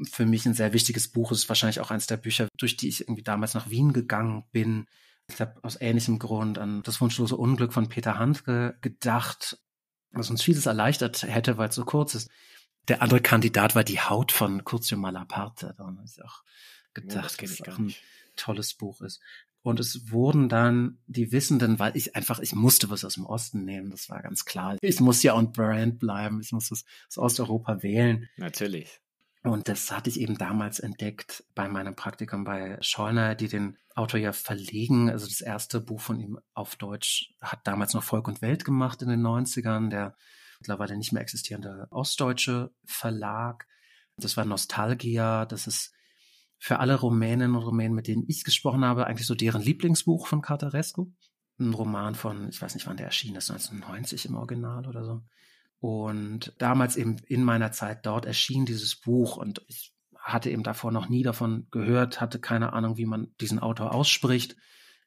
für 0.04 0.26
mich 0.26 0.46
ein 0.46 0.56
sehr 0.56 0.74
wichtiges 0.74 1.08
Buch 1.08 1.32
ist, 1.32 1.48
wahrscheinlich 1.48 1.80
auch 1.80 1.92
eines 1.92 2.08
der 2.08 2.18
Bücher, 2.18 2.50
durch 2.58 2.76
die 2.76 2.90
ich 2.90 3.02
irgendwie 3.02 3.24
damals 3.24 3.54
nach 3.54 3.70
Wien 3.70 3.94
gegangen 3.94 4.44
bin, 4.52 4.88
ich 5.34 5.42
habe 5.42 5.64
aus 5.64 5.80
ähnlichem 5.80 6.20
Grund 6.20 6.58
an 6.58 6.84
das 6.84 7.02
wunschlose 7.02 7.36
Unglück 7.36 7.74
von 7.74 7.90
Peter 7.90 8.18
Handke 8.18 8.78
gedacht, 8.82 9.60
was 10.12 10.30
uns 10.30 10.42
vieles 10.42 10.66
erleichtert 10.66 11.24
hätte, 11.24 11.58
weil 11.58 11.70
es 11.70 11.76
so 11.76 11.86
kurz 11.86 12.16
ist. 12.16 12.30
Der 12.88 13.02
andere 13.02 13.22
Kandidat 13.22 13.76
war 13.76 13.84
die 13.84 14.00
Haut 14.00 14.32
von 14.32 14.64
Curzio 14.64 14.98
Malaparte. 14.98 15.76
Da 15.78 15.96
ist 16.04 16.22
auch 16.24 16.44
gedacht, 16.94 17.16
ja, 17.16 17.22
das, 17.22 17.38
dass 17.38 17.52
es 17.52 17.62
auch 17.68 17.78
ein 17.78 17.94
tolles 18.36 18.74
Buch 18.74 19.02
ist. 19.02 19.22
Und 19.64 19.80
es 19.80 20.12
wurden 20.12 20.50
dann 20.50 20.98
die 21.06 21.32
Wissenden, 21.32 21.78
weil 21.78 21.96
ich 21.96 22.16
einfach, 22.16 22.40
ich 22.40 22.56
musste 22.56 22.90
was 22.90 23.06
aus 23.06 23.14
dem 23.14 23.28
Osten 23.28 23.64
nehmen, 23.64 23.92
das 23.92 24.10
war 24.10 24.22
ganz 24.24 24.46
klar. 24.46 24.78
Ich 24.82 25.00
muss 25.00 25.22
ja 25.22 25.36
on 25.36 25.52
brand 25.52 26.00
bleiben, 26.00 26.42
ich 26.42 26.52
muss 26.52 26.70
das 26.70 26.84
aus 27.10 27.18
Osteuropa 27.18 27.84
wählen. 27.84 28.28
Natürlich. 28.38 29.01
Und 29.44 29.68
das 29.68 29.92
hatte 29.92 30.10
ich 30.10 30.20
eben 30.20 30.38
damals 30.38 30.80
entdeckt 30.80 31.44
bei 31.56 31.68
meinem 31.68 31.96
Praktikum 31.96 32.44
bei 32.44 32.78
Scheuner, 32.82 33.34
die 33.34 33.48
den 33.48 33.78
Autor 33.96 34.20
ja 34.20 34.34
verlegen. 34.34 35.10
Also 35.10 35.26
das 35.26 35.42
erste 35.42 35.82
Buch 35.82 36.00
von 36.00 36.20
ihm 36.20 36.40
auf 36.54 36.76
Deutsch 36.76 37.34
hat 37.42 37.66
damals 37.66 37.94
noch 37.94 38.04
Volk 38.04 38.28
und 38.28 38.42
Welt 38.44 38.66
gemacht 38.66 39.02
in 39.02 39.10
den 39.10 39.22
90ern, 39.22 39.90
der 39.90 40.16
mittlerweile 40.60 40.96
nicht 40.96 41.12
mehr 41.12 41.24
existierende 41.24 41.88
ostdeutsche 41.90 42.72
Verlag. 42.86 43.68
Das 44.16 44.38
war 44.38 44.46
Nostalgia, 44.46 45.46
das 45.46 45.66
ist 45.66 45.92
für 46.60 46.80
alle 46.80 47.00
Rumänen 47.00 47.56
und 47.56 47.64
Rumänen, 47.64 47.96
mit 47.96 48.06
denen 48.06 48.26
ich 48.28 48.44
gesprochen 48.44 48.86
habe, 48.86 49.08
eigentlich 49.08 49.26
so 49.26 49.34
deren 49.34 49.64
Lieblingsbuch 49.64 50.28
von 50.28 50.44
Cartarescu. 50.44 51.12
Ein 51.60 51.74
Roman 51.74 52.14
von, 52.14 52.48
ich 52.50 52.62
weiß 52.62 52.76
nicht, 52.76 52.86
wann 52.86 52.98
der 52.98 53.08
erschienen 53.08 53.38
ist, 53.38 53.50
1990 53.50 54.28
im 54.28 54.36
Original 54.36 54.86
oder 54.88 55.04
so. 55.04 55.24
Und 55.82 56.54
damals 56.60 56.96
eben 56.96 57.18
in 57.28 57.44
meiner 57.44 57.72
Zeit 57.72 58.06
dort 58.06 58.28
erschien 58.28 58.66
dieses 58.66 58.96
Buch 58.96 59.38
und 59.38 59.64
ich 59.68 59.94
hatte 60.16 60.52
eben 60.52 60.62
davor 60.62 60.92
noch 60.92 61.10
nie 61.10 61.24
davon 61.24 61.66
gehört, 61.72 62.22
hatte 62.22 62.40
keine 62.40 62.74
Ahnung, 62.74 62.98
wie 62.98 63.08
man 63.08 63.34
diesen 63.42 63.58
Autor 63.58 63.92
ausspricht. 63.92 64.56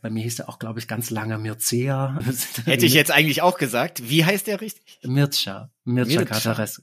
Bei 0.02 0.10
mir 0.10 0.24
hieß 0.24 0.40
er 0.40 0.48
auch, 0.48 0.58
glaube 0.58 0.80
ich, 0.80 0.88
ganz 0.88 1.10
lange 1.10 1.38
Mircea. 1.38 2.18
Hätte 2.64 2.86
ich 2.86 2.92
jetzt 2.92 3.12
eigentlich 3.12 3.40
auch 3.40 3.56
gesagt. 3.56 4.10
Wie 4.10 4.24
heißt 4.24 4.48
der 4.48 4.60
richtig? 4.60 4.98
Mircea. 5.04 5.70
Mircea, 5.84 6.18
Mircea. 6.18 6.24
Cartarescu. 6.24 6.82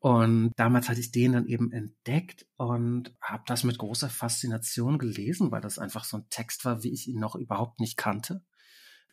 Und 0.00 0.52
damals 0.56 0.90
hatte 0.90 1.00
ich 1.00 1.10
den 1.10 1.32
dann 1.32 1.46
eben 1.46 1.72
entdeckt 1.72 2.46
und 2.56 3.14
habe 3.22 3.42
das 3.46 3.64
mit 3.64 3.78
großer 3.78 4.10
Faszination 4.10 4.98
gelesen, 4.98 5.50
weil 5.50 5.62
das 5.62 5.78
einfach 5.78 6.04
so 6.04 6.18
ein 6.18 6.26
Text 6.28 6.64
war, 6.66 6.82
wie 6.82 6.92
ich 6.92 7.08
ihn 7.08 7.20
noch 7.20 7.36
überhaupt 7.36 7.80
nicht 7.80 7.96
kannte. 7.96 8.42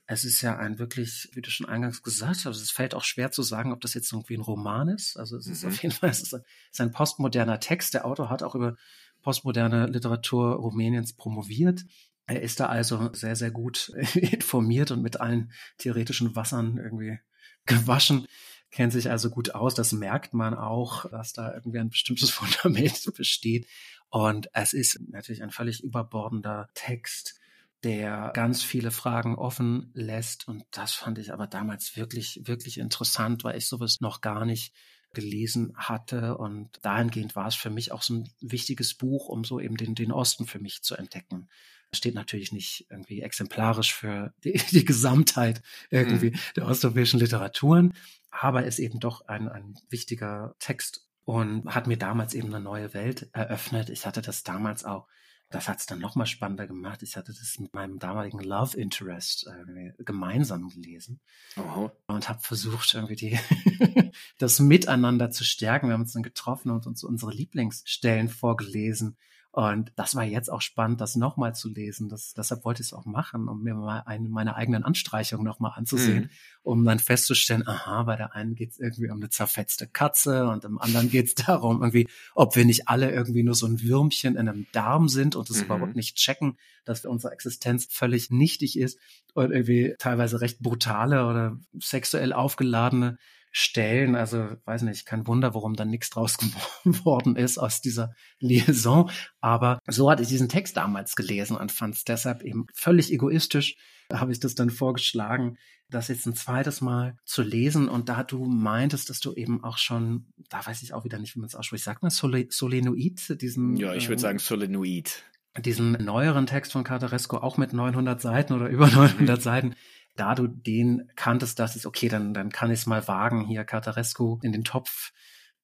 Es 0.08 0.24
ist 0.24 0.42
ja 0.42 0.58
ein 0.58 0.80
wirklich, 0.80 1.30
wie 1.34 1.42
du 1.42 1.50
schon 1.50 1.68
eingangs 1.68 2.02
gesagt 2.02 2.46
hast, 2.46 2.62
es 2.62 2.72
fällt 2.72 2.96
auch 2.96 3.04
schwer 3.04 3.32
zu 3.32 3.44
sagen, 3.44 3.74
ob 3.74 3.82
das 3.82 3.94
jetzt 3.94 4.12
irgendwie 4.12 4.36
ein 4.36 4.42
Roman 4.42 4.88
ist. 4.88 5.18
Also 5.18 5.38
es 5.38 5.48
ist 5.48 5.64
mhm. 5.64 5.70
auf 5.70 5.84
jeden 5.84 5.94
Fall 5.94 6.10
es 6.10 6.22
ist 6.22 6.34
ein, 6.34 6.42
es 6.42 6.80
ist 6.80 6.82
ein 6.82 6.92
postmoderner 6.92 7.60
Text. 7.60 7.94
Der 7.94 8.06
Autor 8.06 8.30
hat 8.30 8.42
auch 8.42 8.56
über 8.56 8.76
postmoderne 9.22 9.88
Literatur 9.88 10.56
Rumäniens 10.56 11.14
promoviert. 11.14 11.84
Er 12.26 12.42
ist 12.42 12.60
da 12.60 12.68
also 12.68 13.14
sehr, 13.14 13.36
sehr 13.36 13.52
gut 13.52 13.90
informiert 14.16 14.92
und 14.92 15.02
mit 15.02 15.20
allen 15.20 15.52
theoretischen 15.78 16.36
Wassern 16.36 16.78
irgendwie 16.78 17.20
gewaschen 17.66 18.28
kennt 18.72 18.94
sich 18.94 19.10
also 19.10 19.30
gut 19.30 19.56
aus. 19.56 19.76
Das 19.76 19.92
merkt 19.92 20.34
man 20.34 20.54
auch, 20.54 21.10
dass 21.10 21.34
da 21.34 21.54
irgendwie 21.54 21.80
ein 21.80 21.90
bestimmtes 21.90 22.30
Fundament 22.32 23.12
besteht. 23.16 23.68
Und 24.10 24.50
es 24.54 24.74
ist 24.74 25.00
natürlich 25.10 25.44
ein 25.44 25.52
völlig 25.52 25.84
überbordender 25.84 26.70
Text, 26.74 27.40
der 27.84 28.32
ganz 28.34 28.64
viele 28.64 28.92
Fragen 28.92 29.36
offen 29.36 29.92
lässt. 29.94 30.48
Und 30.48 30.64
das 30.72 30.94
fand 30.94 31.20
ich 31.20 31.34
aber 31.34 31.48
damals 31.48 31.96
wirklich, 31.96 32.42
wirklich 32.46 32.80
interessant, 32.80 33.44
weil 33.44 33.58
ich 33.58 33.68
sowas 33.68 34.02
noch 34.02 34.22
gar 34.22 34.46
nicht 34.46 34.74
gelesen 35.14 35.74
hatte. 35.76 36.38
Und 36.38 36.80
dahingehend 36.82 37.36
war 37.36 37.48
es 37.48 37.56
für 37.56 37.70
mich 37.70 37.92
auch 37.92 38.02
so 38.02 38.16
ein 38.16 38.30
wichtiges 38.42 38.94
Buch, 38.94 39.30
um 39.30 39.44
so 39.44 39.60
eben 39.60 39.78
den, 39.78 39.96
den 39.96 40.12
Osten 40.12 40.46
für 40.46 40.60
mich 40.60 40.84
zu 40.84 40.96
entdecken 40.96 41.48
steht 41.94 42.16
natürlich 42.16 42.52
nicht 42.52 42.86
irgendwie 42.90 43.22
exemplarisch 43.22 43.94
für 43.94 44.34
die, 44.44 44.54
die 44.72 44.86
Gesamtheit 44.86 45.62
irgendwie 45.90 46.32
mhm. 46.32 46.40
der 46.56 46.68
osteuropäischen 46.68 47.20
Literaturen, 47.20 47.94
aber 48.30 48.66
ist 48.66 48.80
eben 48.80 49.00
doch 49.00 49.28
ein, 49.28 49.48
ein 49.48 49.76
wichtiger 49.90 50.56
Text 50.60 51.08
und 51.24 51.74
hat 51.74 51.88
mir 51.88 51.98
damals 51.98 52.34
eben 52.34 52.54
eine 52.54 52.64
neue 52.64 52.94
Welt 52.94 53.30
eröffnet. 53.34 53.90
Ich 53.90 54.06
hatte 54.06 54.22
das 54.22 54.44
damals 54.44 54.86
auch 54.86 55.08
das 55.50 55.70
hat 55.70 55.80
es 55.80 55.86
dann 55.86 56.00
nochmal 56.00 56.28
spannender 56.28 56.68
gemacht. 56.68 57.04
Ich 57.04 57.16
hatte 57.16 57.34
das 57.34 57.58
mit 57.60 57.74
meinem 57.74 58.00
damaligen 58.00 58.40
Love 58.40 58.78
Interest 58.78 59.48
äh, 59.48 59.94
gemeinsam 60.04 60.70
gelesen 60.70 61.22
Aha. 61.56 61.92
und 62.08 62.28
habe 62.28 62.40
versucht, 62.42 62.94
irgendwie 62.94 63.16
die 63.16 63.40
das 64.38 64.60
Miteinander 64.60 65.32
zu 65.32 65.46
stärken. 65.46 65.88
Wir 65.88 65.94
haben 65.94 66.02
uns 66.02 66.14
dann 66.14 66.24
getroffen 66.24 66.72
und 66.72 66.86
uns 66.86 67.04
unsere 67.04 67.32
Lieblingsstellen 67.32 68.28
vorgelesen 68.28 69.18
und 69.58 69.92
das 69.96 70.14
war 70.14 70.24
jetzt 70.24 70.52
auch 70.52 70.62
spannend, 70.62 71.02
das 71.02 71.16
nochmal 71.16 71.56
zu 71.56 71.68
lesen. 71.68 72.10
Das, 72.10 72.36
deshalb 72.36 72.64
wollte 72.64 72.84
ich 72.84 72.90
es 72.90 72.94
auch 72.94 73.06
machen, 73.06 73.48
um 73.48 73.64
mir 73.64 73.74
mal 73.74 74.04
eine 74.06 74.30
meiner 74.30 74.56
eigenen 74.56 74.84
Anstreichungen 74.84 75.44
nochmal 75.44 75.72
anzusehen, 75.76 76.26
mhm. 76.26 76.30
um 76.62 76.86
dann 76.86 77.00
festzustellen, 77.00 77.68
aha, 77.68 78.04
bei 78.04 78.16
der 78.18 78.36
einen 78.36 78.54
geht 78.54 78.74
es 78.74 78.80
irgendwie 78.80 79.10
um 79.10 79.18
eine 79.18 79.30
zerfetzte 79.30 79.88
Katze 79.88 80.48
und 80.48 80.64
im 80.64 80.78
anderen 80.78 81.10
geht 81.10 81.26
es 81.26 81.34
darum, 81.48 81.82
irgendwie, 81.82 82.08
ob 82.36 82.56
wir 82.56 82.66
nicht 82.66 82.88
alle 82.88 83.10
irgendwie 83.10 83.42
nur 83.42 83.56
so 83.56 83.66
ein 83.66 83.82
Würmchen 83.82 84.36
in 84.36 84.48
einem 84.48 84.68
Darm 84.74 85.10
sind 85.10 85.36
und 85.36 85.50
das 85.50 85.58
mhm. 85.58 85.64
überhaupt 85.64 85.96
nicht 85.96 86.18
checken, 86.18 86.60
dass 86.86 87.04
unsere 87.08 87.34
Existenz 87.34 87.88
völlig 87.90 88.30
nichtig 88.30 88.78
ist 88.78 89.00
und 89.34 89.50
irgendwie 89.50 89.96
teilweise 89.98 90.40
recht 90.40 90.60
brutale 90.60 91.26
oder 91.26 91.58
sexuell 91.80 92.32
aufgeladene 92.32 93.18
Stellen. 93.60 94.16
Also 94.16 94.50
weiß 94.66 94.84
nicht, 94.84 95.08
kein 95.08 95.26
Wunder, 95.26 95.56
warum 95.56 95.74
dann 95.74 95.90
nichts 95.90 96.12
draus 96.12 96.38
geworden 96.84 97.36
ist 97.36 97.58
aus 97.58 97.82
dieser 97.82 98.14
Liaison. 98.40 99.10
Aber 99.42 99.80
so 99.88 100.12
hatte 100.12 100.22
ich 100.22 100.30
diesen 100.30 100.48
Text 100.48 100.78
damals 100.78 101.16
gelesen 101.16 101.58
und 101.58 101.72
fand 101.72 101.96
es 101.96 102.04
deshalb 102.04 102.44
eben 102.44 102.68
völlig 102.76 103.12
egoistisch. 103.12 103.76
Da 104.10 104.20
habe 104.20 104.32
ich 104.32 104.40
das 104.40 104.54
dann 104.54 104.70
vorgeschlagen, 104.70 105.58
das 105.90 106.08
jetzt 106.08 106.28
ein 106.28 106.36
zweites 106.36 106.82
Mal 106.82 107.18
zu 107.26 107.42
lesen. 107.42 107.90
Und 107.90 108.10
da 108.10 108.24
du 108.24 108.46
meintest, 108.46 109.10
dass 109.10 109.22
du 109.22 109.34
eben 109.34 109.64
auch 109.64 109.80
schon, 109.80 110.28
da 110.50 110.64
weiß 110.64 110.84
ich 110.84 110.94
auch 110.94 111.04
wieder 111.04 111.18
nicht, 111.18 111.36
wie 111.36 111.40
man 111.40 111.48
es 111.48 111.56
ausspricht, 111.56 111.84
sagt 111.84 112.04
man 112.04 112.12
Sole, 112.12 112.46
Solenoid, 112.52 113.42
diesen. 113.42 113.76
Ja, 113.76 113.96
ich 113.96 114.04
würde 114.08 114.14
ähm, 114.14 114.20
sagen 114.20 114.40
Solenoid 114.40 115.24
diesen 115.62 115.94
neueren 115.94 116.46
Text 116.46 116.74
von 116.74 116.84
Cartaresco 116.84 117.38
auch 117.38 117.58
mit 117.58 117.74
900 117.74 118.22
Seiten 118.22 118.54
oder 118.54 118.70
über 118.70 118.88
900 118.88 119.40
mhm. 119.40 119.42
Seiten 119.42 119.76
da 120.20 120.36
du 120.36 120.48
den 120.48 121.10
kanntest, 121.16 121.60
dass 121.60 121.76
es 121.76 121.86
okay, 121.86 122.10
dann, 122.10 122.34
dann 122.34 122.52
kann 122.52 122.72
ich 122.72 122.80
es 122.80 122.86
mal 122.86 123.08
wagen, 123.08 123.46
hier 123.46 123.64
Cartarescu 123.64 124.40
in 124.42 124.52
den 124.52 124.64
Topf 124.64 125.12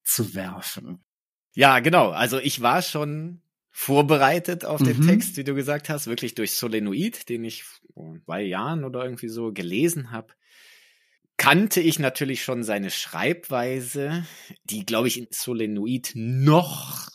zu 0.03 0.35
werfen. 0.35 1.03
Ja, 1.53 1.79
genau. 1.79 2.09
Also 2.09 2.39
ich 2.39 2.61
war 2.61 2.81
schon 2.81 3.41
vorbereitet 3.71 4.65
auf 4.65 4.81
den 4.81 4.99
mhm. 4.99 5.07
Text, 5.07 5.35
wie 5.37 5.43
du 5.43 5.55
gesagt 5.55 5.89
hast, 5.89 6.07
wirklich 6.07 6.35
durch 6.35 6.53
Solenoid, 6.53 7.27
den 7.29 7.43
ich 7.43 7.63
vor 7.63 8.17
zwei 8.25 8.41
Jahren 8.43 8.83
oder 8.83 9.03
irgendwie 9.03 9.29
so 9.29 9.51
gelesen 9.51 10.11
habe. 10.11 10.33
Kannte 11.37 11.81
ich 11.81 11.97
natürlich 11.97 12.43
schon 12.43 12.63
seine 12.63 12.91
Schreibweise, 12.91 14.25
die, 14.65 14.85
glaube 14.85 15.07
ich, 15.07 15.19
in 15.19 15.27
Solenoid 15.31 16.11
noch 16.13 17.09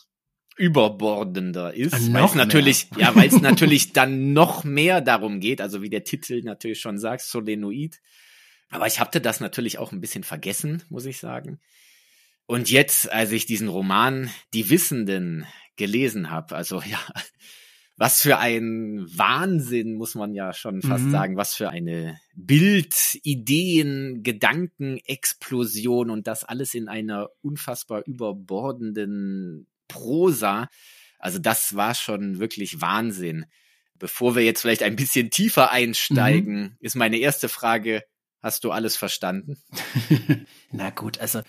überbordender 0.59 1.73
ist, 1.73 1.93
ah, 1.93 1.99
weil 2.11 2.25
es 2.25 2.35
natürlich, 2.35 2.89
ja, 2.97 3.15
weil 3.15 3.29
es 3.29 3.41
natürlich 3.41 3.93
dann 3.93 4.33
noch 4.33 4.65
mehr 4.65 4.99
darum 4.99 5.39
geht, 5.39 5.61
also 5.61 5.81
wie 5.81 5.89
der 5.89 6.03
Titel 6.03 6.41
natürlich 6.43 6.81
schon 6.81 6.99
sagt, 6.99 7.21
Solenoid. 7.21 8.01
Aber 8.69 8.85
ich 8.85 8.99
hatte 8.99 9.21
das 9.21 9.39
natürlich 9.39 9.79
auch 9.79 9.93
ein 9.93 10.01
bisschen 10.01 10.23
vergessen, 10.23 10.83
muss 10.89 11.05
ich 11.05 11.17
sagen. 11.17 11.59
Und 12.45 12.69
jetzt, 12.69 13.11
als 13.11 13.31
ich 13.31 13.45
diesen 13.45 13.69
Roman 13.69 14.29
Die 14.53 14.69
Wissenden 14.69 15.45
gelesen 15.77 16.29
habe, 16.29 16.55
also 16.55 16.81
ja, 16.81 16.99
was 17.95 18.21
für 18.21 18.37
ein 18.37 19.05
Wahnsinn, 19.15 19.95
muss 19.95 20.15
man 20.15 20.33
ja 20.33 20.53
schon 20.53 20.81
fast 20.81 21.05
mhm. 21.05 21.11
sagen, 21.11 21.37
was 21.37 21.55
für 21.55 21.69
eine 21.69 22.19
Bild, 22.35 22.95
Ideen, 23.23 24.23
Gedankenexplosion 24.23 26.09
und 26.09 26.27
das 26.27 26.43
alles 26.43 26.73
in 26.73 26.89
einer 26.89 27.29
unfassbar 27.41 28.03
überbordenden 28.05 29.67
Prosa. 29.89 30.69
Also 31.19 31.37
das 31.37 31.75
war 31.75 31.93
schon 31.93 32.39
wirklich 32.39 32.79
Wahnsinn. 32.79 33.45
Bevor 33.95 34.35
wir 34.35 34.45
jetzt 34.45 34.61
vielleicht 34.61 34.83
ein 34.83 34.95
bisschen 34.95 35.29
tiefer 35.29 35.71
einsteigen, 35.71 36.61
mhm. 36.61 36.77
ist 36.79 36.95
meine 36.95 37.17
erste 37.17 37.49
Frage, 37.49 38.03
hast 38.41 38.63
du 38.63 38.71
alles 38.71 38.95
verstanden? 38.95 39.57
Na 40.71 40.89
gut, 40.91 41.19
also 41.19 41.41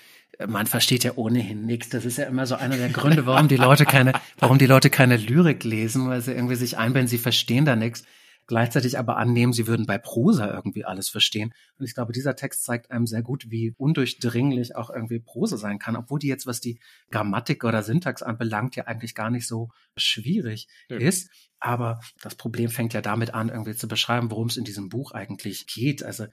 man 0.44 0.66
versteht 0.66 1.04
ja 1.04 1.12
ohnehin 1.14 1.64
nichts. 1.64 1.90
Das 1.90 2.04
ist 2.04 2.18
ja 2.18 2.24
immer 2.24 2.46
so 2.46 2.56
einer 2.56 2.76
der 2.76 2.88
Gründe, 2.88 3.26
warum 3.26 3.46
die 3.46 3.56
Leute 3.56 3.84
keine, 3.84 4.14
warum 4.38 4.58
die 4.58 4.66
Leute 4.66 4.90
keine 4.90 5.16
Lyrik 5.16 5.62
lesen, 5.62 6.08
weil 6.08 6.22
sie 6.22 6.32
irgendwie 6.32 6.56
sich 6.56 6.76
einbilden, 6.76 7.06
sie 7.06 7.18
verstehen 7.18 7.64
da 7.64 7.76
nichts 7.76 8.02
gleichzeitig 8.50 8.98
aber 8.98 9.16
annehmen, 9.16 9.52
sie 9.52 9.68
würden 9.68 9.86
bei 9.86 9.96
Prosa 9.96 10.52
irgendwie 10.52 10.84
alles 10.84 11.08
verstehen. 11.08 11.54
Und 11.78 11.84
ich 11.84 11.94
glaube, 11.94 12.12
dieser 12.12 12.34
Text 12.34 12.64
zeigt 12.64 12.90
einem 12.90 13.06
sehr 13.06 13.22
gut, 13.22 13.48
wie 13.48 13.76
undurchdringlich 13.78 14.74
auch 14.74 14.90
irgendwie 14.90 15.20
Prosa 15.20 15.56
sein 15.56 15.78
kann, 15.78 15.94
obwohl 15.94 16.18
die 16.18 16.26
jetzt, 16.26 16.48
was 16.48 16.60
die 16.60 16.80
Grammatik 17.12 17.62
oder 17.62 17.84
Syntax 17.84 18.24
anbelangt, 18.24 18.74
ja 18.74 18.88
eigentlich 18.88 19.14
gar 19.14 19.30
nicht 19.30 19.46
so 19.46 19.68
schwierig 19.96 20.66
ja. 20.88 20.96
ist. 20.96 21.30
Aber 21.60 22.00
das 22.22 22.34
Problem 22.34 22.70
fängt 22.70 22.92
ja 22.92 23.00
damit 23.00 23.34
an, 23.34 23.50
irgendwie 23.50 23.76
zu 23.76 23.86
beschreiben, 23.86 24.32
worum 24.32 24.48
es 24.48 24.56
in 24.56 24.64
diesem 24.64 24.88
Buch 24.88 25.12
eigentlich 25.12 25.68
geht. 25.68 26.02
Also 26.02 26.26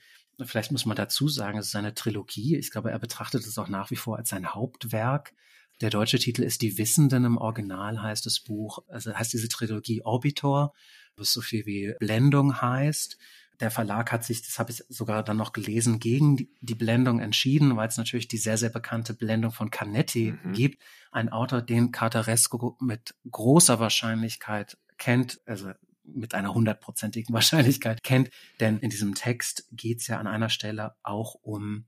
vielleicht 0.44 0.72
muss 0.72 0.88
man 0.88 0.98
dazu 0.98 1.28
sagen, 1.28 1.60
es 1.60 1.68
ist 1.68 1.76
eine 1.76 1.94
Trilogie. 1.94 2.56
Ich 2.56 2.72
glaube, 2.72 2.90
er 2.90 2.98
betrachtet 2.98 3.46
es 3.46 3.60
auch 3.60 3.70
nach 3.70 3.92
wie 3.92 3.96
vor 3.96 4.18
als 4.18 4.30
sein 4.30 4.56
Hauptwerk. 4.56 5.36
Der 5.82 5.92
deutsche 5.92 6.18
Titel 6.18 6.42
ist 6.42 6.64
Die 6.64 6.80
Wissenden 6.80 7.26
im 7.26 7.38
Original 7.38 8.02
heißt 8.02 8.26
das 8.26 8.40
Buch, 8.40 8.80
also 8.88 9.14
heißt 9.14 9.34
diese 9.34 9.50
Trilogie 9.50 10.02
Orbitor 10.04 10.74
was 11.18 11.34
so 11.34 11.42
viel 11.42 11.66
wie 11.66 11.94
Blendung 12.00 12.62
heißt. 12.62 13.18
der 13.60 13.72
Verlag 13.72 14.12
hat 14.12 14.24
sich, 14.24 14.44
das 14.44 14.60
habe 14.60 14.72
ich 14.72 14.84
sogar 14.88 15.24
dann 15.24 15.38
noch 15.38 15.52
gelesen, 15.52 16.00
gegen 16.00 16.38
die, 16.62 16.76
Blendung 16.76 17.20
entschieden, 17.20 17.76
weil 17.76 17.88
es 17.88 17.98
natürlich 17.98 18.28
die 18.28 18.38
sehr, 18.38 18.58
sehr 18.58 18.70
bekannte 18.70 19.16
Blendung 19.16 19.52
von 19.52 19.72
Canetti 19.72 20.36
mhm. 20.44 20.54
gibt. 20.54 20.84
Ein 21.12 21.30
Autor, 21.30 21.64
den 21.64 21.92
Cartaresco 21.92 22.78
mit 22.80 23.16
großer 23.32 23.80
Wahrscheinlichkeit 23.80 24.78
kennt, 25.00 25.42
also 25.48 25.72
mit 26.04 26.36
einer 26.36 26.54
hundertprozentigen 26.54 27.34
Wahrscheinlichkeit 27.34 28.04
kennt. 28.04 28.30
Denn 28.60 28.80
in 28.80 28.92
diesem 28.92 29.16
Text 29.16 29.68
geht 29.72 30.02
es 30.02 30.08
ja 30.08 30.20
an 30.20 30.28
einer 30.28 30.50
Stelle 30.50 30.96
auch 31.02 31.34
um 31.42 31.88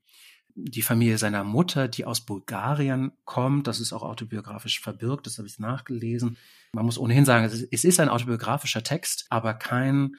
die 0.63 0.81
Familie 0.81 1.17
seiner 1.17 1.43
Mutter, 1.43 1.87
die 1.87 2.05
aus 2.05 2.21
Bulgarien 2.21 3.11
kommt. 3.25 3.67
Das 3.67 3.79
ist 3.79 3.93
auch 3.93 4.03
autobiografisch 4.03 4.79
verbirgt, 4.79 5.25
das 5.25 5.37
habe 5.37 5.47
ich 5.47 5.59
nachgelesen. 5.59 6.37
Man 6.73 6.85
muss 6.85 6.97
ohnehin 6.97 7.25
sagen, 7.25 7.45
es 7.45 7.83
ist 7.83 7.99
ein 7.99 8.09
autobiografischer 8.09 8.83
Text, 8.83 9.25
aber 9.29 9.53
kein 9.53 10.15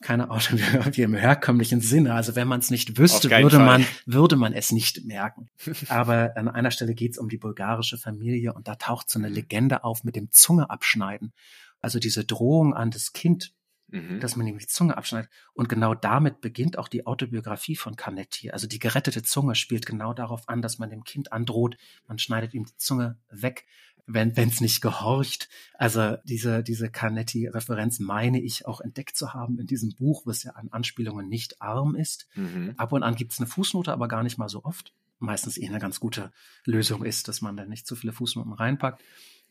keine 0.00 0.30
Autobiografie 0.30 1.02
im 1.02 1.14
herkömmlichen 1.14 1.80
Sinne. 1.80 2.14
Also 2.14 2.36
wenn 2.36 2.46
man 2.46 2.60
es 2.60 2.70
nicht 2.70 2.98
wüsste, 2.98 3.30
würde 3.30 3.56
Fall. 3.56 3.66
man, 3.66 3.86
würde 4.06 4.36
man 4.36 4.52
es 4.52 4.70
nicht 4.70 5.04
merken. 5.04 5.48
Aber 5.88 6.36
an 6.36 6.48
einer 6.48 6.70
Stelle 6.70 6.94
geht 6.94 7.12
es 7.12 7.18
um 7.18 7.28
die 7.28 7.38
bulgarische 7.38 7.98
Familie 7.98 8.52
und 8.52 8.68
da 8.68 8.76
taucht 8.76 9.10
so 9.10 9.18
eine 9.18 9.28
Legende 9.28 9.84
auf 9.84 10.04
mit 10.04 10.14
dem 10.14 10.30
Zungeabschneiden. 10.30 11.32
Also 11.80 11.98
diese 11.98 12.24
Drohung 12.24 12.74
an 12.74 12.90
das 12.90 13.12
Kind, 13.12 13.52
mhm. 13.88 14.20
dass 14.20 14.36
man 14.36 14.46
ihm 14.46 14.58
die 14.58 14.66
Zunge 14.66 14.96
abschneidet. 14.96 15.30
Und 15.54 15.68
genau 15.68 15.94
damit 15.94 16.40
beginnt 16.40 16.78
auch 16.78 16.88
die 16.88 17.06
Autobiografie 17.06 17.76
von 17.76 17.96
Canetti. 17.96 18.50
Also 18.50 18.66
die 18.66 18.78
gerettete 18.78 19.22
Zunge 19.22 19.54
spielt 19.54 19.86
genau 19.86 20.12
darauf 20.14 20.48
an, 20.48 20.62
dass 20.62 20.78
man 20.78 20.90
dem 20.90 21.04
Kind 21.04 21.32
androht, 21.32 21.76
man 22.06 22.18
schneidet 22.18 22.54
ihm 22.54 22.64
die 22.64 22.76
Zunge 22.76 23.18
weg, 23.30 23.66
wenn 24.06 24.32
es 24.36 24.60
nicht 24.60 24.80
gehorcht. 24.80 25.48
Also 25.74 26.16
diese, 26.24 26.62
diese 26.62 26.90
Canetti-Referenz 26.90 27.98
meine 27.98 28.40
ich 28.40 28.66
auch 28.66 28.80
entdeckt 28.80 29.16
zu 29.16 29.34
haben 29.34 29.58
in 29.58 29.66
diesem 29.66 29.94
Buch, 29.94 30.22
was 30.24 30.42
ja 30.42 30.52
an 30.52 30.68
Anspielungen 30.70 31.28
nicht 31.28 31.60
arm 31.60 31.94
ist. 31.94 32.26
Mhm. 32.34 32.74
Ab 32.78 32.92
und 32.92 33.02
an 33.02 33.16
gibt 33.16 33.32
es 33.32 33.38
eine 33.38 33.46
Fußnote, 33.46 33.92
aber 33.92 34.08
gar 34.08 34.22
nicht 34.22 34.38
mal 34.38 34.48
so 34.48 34.64
oft. 34.64 34.94
Meistens 35.18 35.58
eh 35.58 35.66
eine 35.66 35.80
ganz 35.80 36.00
gute 36.00 36.32
Lösung 36.64 37.04
ist, 37.04 37.28
dass 37.28 37.42
man 37.42 37.56
da 37.56 37.66
nicht 37.66 37.86
zu 37.86 37.96
viele 37.96 38.12
Fußnoten 38.12 38.52
reinpackt. 38.52 39.02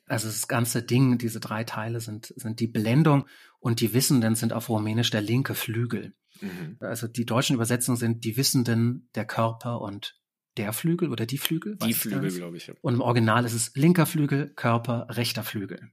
Also 0.07 0.27
das 0.27 0.47
ganze 0.47 0.81
Ding, 0.81 1.17
diese 1.17 1.39
drei 1.39 1.63
Teile 1.63 1.99
sind, 1.99 2.33
sind 2.35 2.59
die 2.59 2.67
Blendung 2.67 3.27
und 3.59 3.81
die 3.81 3.93
Wissenden 3.93 4.35
sind 4.35 4.53
auf 4.53 4.69
Rumänisch 4.69 5.09
der 5.09 5.21
linke 5.21 5.53
Flügel. 5.53 6.13
Mhm. 6.41 6.77
Also 6.79 7.07
die 7.07 7.25
deutschen 7.25 7.55
Übersetzungen 7.55 7.97
sind 7.97 8.23
die 8.23 8.37
Wissenden, 8.37 9.09
der 9.15 9.25
Körper 9.25 9.81
und 9.81 10.17
der 10.55 10.73
Flügel 10.73 11.11
oder 11.11 11.25
die 11.25 11.37
Flügel. 11.37 11.77
Die 11.77 11.93
Flügel, 11.93 12.31
glaube 12.31 12.57
ich. 12.57 12.67
Ja. 12.67 12.73
Und 12.81 12.95
im 12.95 13.01
Original 13.01 13.45
ist 13.45 13.53
es 13.53 13.75
linker 13.75 14.05
Flügel, 14.05 14.49
Körper, 14.55 15.07
rechter 15.09 15.43
Flügel. 15.43 15.91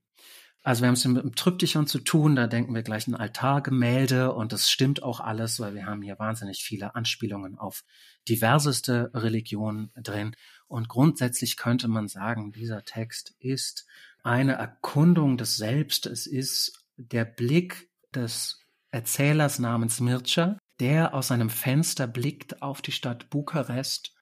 Also 0.62 0.81
wir 0.81 0.87
haben 0.87 0.95
es 0.95 1.05
mit 1.05 1.23
dem 1.23 1.35
Tryptychon 1.35 1.87
zu 1.87 1.99
tun, 1.99 2.37
da 2.37 2.47
denken 2.47 2.75
wir 2.75 2.83
gleich 2.83 3.07
ein 3.07 3.15
Altargemälde 3.15 4.33
und 4.33 4.51
das 4.51 4.71
stimmt 4.71 5.03
auch 5.03 5.21
alles, 5.21 5.61
weil 5.61 5.75
wir 5.75 5.85
haben 5.85 6.01
hier 6.01 6.19
wahnsinnig 6.19 6.65
viele 6.65 6.95
Anspielungen 6.95 7.59
auf 7.59 7.85
diverseste 8.31 9.11
Religionen 9.12 9.91
drin. 9.95 10.35
Und 10.67 10.89
grundsätzlich 10.89 11.57
könnte 11.57 11.89
man 11.89 12.09
sagen, 12.09 12.53
dieser 12.53 12.83
Text 12.85 13.35
ist 13.39 13.87
eine 14.23 14.55
Erkundung 14.55 15.37
des 15.37 15.57
Selbst. 15.57 16.07
Es 16.07 16.27
ist 16.27 16.85
der 16.97 17.25
Blick 17.25 17.91
des 18.15 18.61
Erzählers 18.91 19.59
namens 19.59 20.01
Mircea, 20.01 20.59
der 20.81 21.15
aus 21.15 21.29
seinem 21.29 21.51
Fenster 21.51 22.07
blickt 22.07 22.62
auf 22.62 22.83
die 22.83 22.93
Stadt 22.93 23.31
Bukarest 23.31 24.15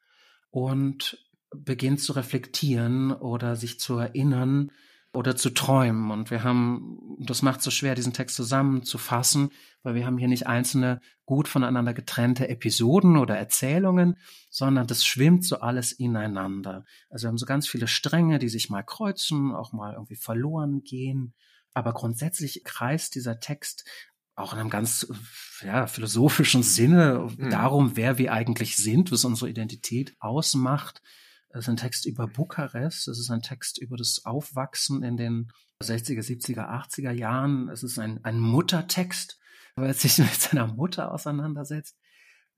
und 0.51 1.19
beginnt 1.55 2.01
zu 2.01 2.13
reflektieren 2.13 3.13
oder 3.13 3.57
sich 3.57 3.79
zu 3.79 3.99
erinnern 3.99 4.71
oder 5.13 5.37
zu 5.37 5.51
träumen. 5.51 6.11
Und 6.11 6.31
wir 6.31 6.43
haben, 6.43 6.99
das 7.19 7.43
macht 7.43 7.63
so 7.63 7.71
schwer, 7.71 7.95
diesen 7.95 8.15
Text 8.15 8.37
zusammenzufassen, 8.37 9.51
weil 9.83 9.95
wir 9.95 10.07
haben 10.07 10.17
hier 10.17 10.29
nicht 10.29 10.47
einzelne 10.47 11.01
gut 11.27 11.49
voneinander 11.49 11.93
getrennte 11.93 12.49
Episoden 12.49 13.17
oder 13.19 13.37
Erzählungen, 13.37 14.17
sondern 14.49 14.87
das 14.87 15.05
schwimmt 15.05 15.45
so 15.45 15.61
alles 15.61 15.93
ineinander. 15.93 16.85
Also 17.11 17.25
wir 17.25 17.29
haben 17.29 17.39
so 17.39 17.47
ganz 17.47 17.69
viele 17.69 17.89
Stränge, 17.89 18.39
die 18.39 18.49
sich 18.49 18.71
mal 18.71 18.83
kreuzen, 18.83 19.55
auch 19.55 19.73
mal 19.73 19.93
irgendwie 19.95 20.17
verloren 20.17 20.83
gehen. 20.83 21.35
Aber 21.75 21.93
grundsätzlich 21.93 22.65
kreist 22.65 23.15
dieser 23.15 23.39
Text 23.39 23.85
auch 24.35 24.55
in 24.55 24.61
einem 24.61 24.71
ganz 24.71 25.07
ja, 25.63 25.87
philosophischen 25.87 26.63
Sinne 26.63 27.29
mhm. 27.37 27.51
darum, 27.51 27.97
wer 27.97 28.17
wir 28.17 28.33
eigentlich 28.33 28.77
sind, 28.77 29.13
was 29.13 29.27
unsere 29.27 29.51
Identität 29.51 30.17
ausmacht 30.21 31.03
es 31.53 31.65
ist 31.65 31.69
ein 31.69 31.77
Text 31.77 32.07
über 32.07 32.27
Bukarest. 32.27 33.09
Es 33.09 33.19
ist 33.19 33.31
ein 33.31 33.43
Text 33.43 33.79
über 33.79 33.97
das 33.97 34.23
Aufwachsen 34.25 35.03
in 35.03 35.17
den 35.17 35.53
60er, 35.83 36.21
70er, 36.21 36.69
80er 36.69 37.13
Jahren. 37.13 37.69
Es 37.69 37.83
ist 37.83 37.99
ein, 37.99 38.25
ein 38.25 38.39
Muttertext, 38.39 39.39
weil 39.77 39.89
er 39.89 39.95
sich 39.95 40.19
mit 40.19 40.35
seiner 40.35 40.67
Mutter 40.67 41.13
auseinandersetzt. 41.13 41.99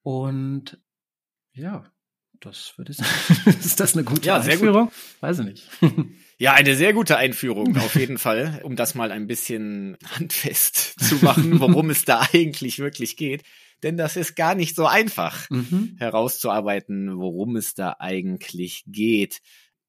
Und 0.03 0.81
ja, 1.53 1.85
das 2.41 2.75
würde 2.77 2.93
ich 2.93 2.99
sagen. 2.99 3.59
ist 3.61 3.81
das 3.81 3.95
eine 3.95 4.05
gute 4.05 4.27
ja, 4.27 4.41
Einführung? 4.41 4.87
Gut. 4.87 4.95
Weiß 5.21 5.39
ich 5.41 5.47
nicht. 5.47 5.69
Ja, 6.37 6.55
eine 6.55 6.75
sehr 6.75 6.93
gute 6.93 7.17
Einführung 7.17 7.77
auf 7.77 7.95
jeden 7.95 8.19
Fall, 8.19 8.61
um 8.65 8.75
das 8.75 8.97
mal 8.97 9.13
ein 9.13 9.29
bisschen 9.29 9.97
handfest 10.05 10.99
zu 10.99 11.15
machen, 11.25 11.61
worum 11.61 11.91
es 11.91 12.05
da 12.05 12.27
eigentlich 12.33 12.81
wirklich 12.81 13.17
geht 13.17 13.45
denn 13.85 13.97
das 13.97 14.17
ist 14.17 14.35
gar 14.35 14.55
nicht 14.55 14.75
so 14.75 14.87
einfach 14.87 15.49
mhm. 15.51 15.95
herauszuarbeiten, 15.99 17.19
worum 17.19 17.57
es 17.57 17.75
da 17.75 17.97
eigentlich 17.99 18.83
geht. 18.87 19.41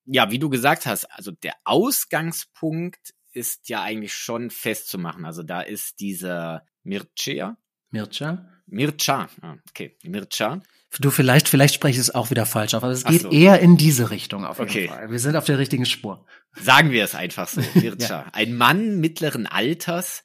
Ja, 0.06 0.30
wie 0.30 0.38
du 0.38 0.50
gesagt 0.50 0.86
hast, 0.86 1.06
also 1.06 1.32
der 1.32 1.54
Ausgangspunkt 1.64 3.16
ist 3.32 3.70
ja 3.70 3.82
eigentlich 3.82 4.14
schon 4.14 4.52
festzumachen. 4.52 5.26
Also 5.26 5.43
da 5.43 5.62
ist 5.62 6.00
dieser 6.00 6.66
Mircea. 6.84 7.58
Mircea? 7.89 8.50
Mircea, 8.68 9.30
ah, 9.41 9.56
okay, 9.70 9.98
Mircea. 10.04 10.62
Du 11.00 11.12
vielleicht, 11.12 11.50
vielleicht 11.50 11.74
spreche 11.76 12.00
ich 12.00 12.08
es 12.08 12.16
auch 12.16 12.30
wieder 12.32 12.46
falsch 12.46 12.74
auf, 12.74 12.84
aber 12.84 12.93
es 12.93 13.04
geht 13.04 13.24
so. 13.24 13.32
eher 13.32 13.60
in 13.60 13.78
diese 13.78 14.12
Richtung 14.12 14.46
auf 14.46 14.60
jeden 14.60 14.70
okay. 14.70 14.88
Fall. 14.88 15.12
Wir 15.12 15.20
sind 15.20 15.36
auf 15.36 15.46
der 15.46 15.58
richtigen 15.58 15.86
Spur. 15.86 16.26
Sagen 16.54 16.91
wir 16.91 17.04
es 17.04 17.16
einfach 17.16 17.48
so, 17.48 17.62
Mircea. 17.74 18.08
ja. 18.08 18.26
Ein 18.34 18.56
Mann 18.56 19.00
mittleren 19.00 19.46
Alters, 19.48 20.24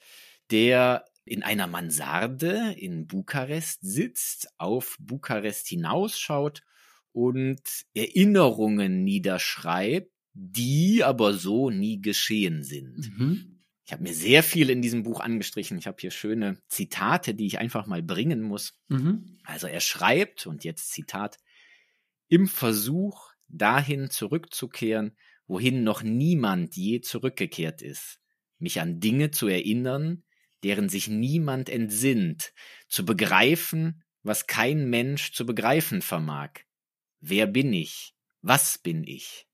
der 0.51 1.05
in 1.31 1.45
einer 1.45 1.69
Mansarde 1.69 2.75
in 2.77 3.07
Bukarest 3.07 3.79
sitzt, 3.83 4.49
auf 4.59 4.97
Bukarest 4.99 5.69
hinausschaut 5.69 6.65
und 7.13 7.63
Erinnerungen 7.95 9.05
niederschreibt, 9.05 10.11
die 10.35 11.05
aber 11.05 11.35
so 11.35 11.71
nie 11.71 12.01
geschehen 12.01 12.65
sind. 12.65 13.13
Mhm. 13.17 13.61
Ich 13.85 13.93
habe 13.93 14.03
mir 14.03 14.13
sehr 14.13 14.43
viel 14.43 14.71
in 14.71 14.83
diesem 14.83 15.05
Buch 15.05 15.21
angestrichen. 15.21 15.79
Ich 15.79 15.87
habe 15.87 15.99
hier 16.01 16.11
schöne 16.11 16.59
Zitate, 16.67 17.33
die 17.33 17.47
ich 17.47 17.59
einfach 17.61 17.87
mal 17.87 18.03
bringen 18.03 18.43
muss. 18.43 18.73
Mhm. 18.89 19.39
Also 19.45 19.69
er 19.69 19.81
schreibt, 19.81 20.49
und 20.49 20.65
jetzt 20.65 20.91
Zitat, 20.91 21.39
im 22.27 22.49
Versuch, 22.49 23.31
dahin 23.47 24.11
zurückzukehren, 24.11 25.17
wohin 25.47 25.85
noch 25.85 26.03
niemand 26.03 26.75
je 26.75 27.01
zurückgekehrt 27.03 27.83
ist, 27.83 28.19
mich 28.59 28.81
an 28.81 28.99
Dinge 28.99 29.31
zu 29.31 29.47
erinnern, 29.47 30.25
deren 30.65 30.89
sich 30.89 31.09
niemand 31.09 31.69
entsinnt, 31.69 32.53
zu 32.89 33.05
begreifen, 33.05 34.03
was 34.23 34.47
kein 34.47 34.89
Mensch 34.91 35.33
zu 35.33 35.47
begreifen 35.47 36.03
vermag. 36.03 36.51
Wer 37.21 37.47
bin 37.47 37.73
ich? 37.73 38.15
Was 38.43 38.79
bin 38.79 39.05
ich? 39.05 39.47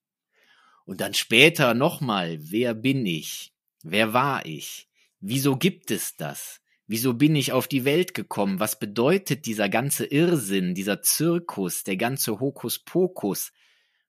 Und 0.84 1.00
dann 1.00 1.14
später 1.14 1.74
nochmal, 1.74 2.38
wer 2.40 2.74
bin 2.74 3.06
ich? 3.06 3.52
Wer 3.82 4.12
war 4.12 4.46
ich? 4.46 4.88
Wieso 5.20 5.56
gibt 5.56 5.90
es 5.90 6.16
das? 6.16 6.60
Wieso 6.86 7.14
bin 7.14 7.34
ich 7.34 7.50
auf 7.50 7.66
die 7.66 7.84
Welt 7.84 8.14
gekommen? 8.14 8.60
Was 8.60 8.78
bedeutet 8.78 9.46
dieser 9.46 9.68
ganze 9.68 10.06
Irrsinn, 10.06 10.74
dieser 10.74 11.02
Zirkus, 11.02 11.82
der 11.82 11.96
ganze 11.96 12.38
Hokuspokus? 12.38 13.52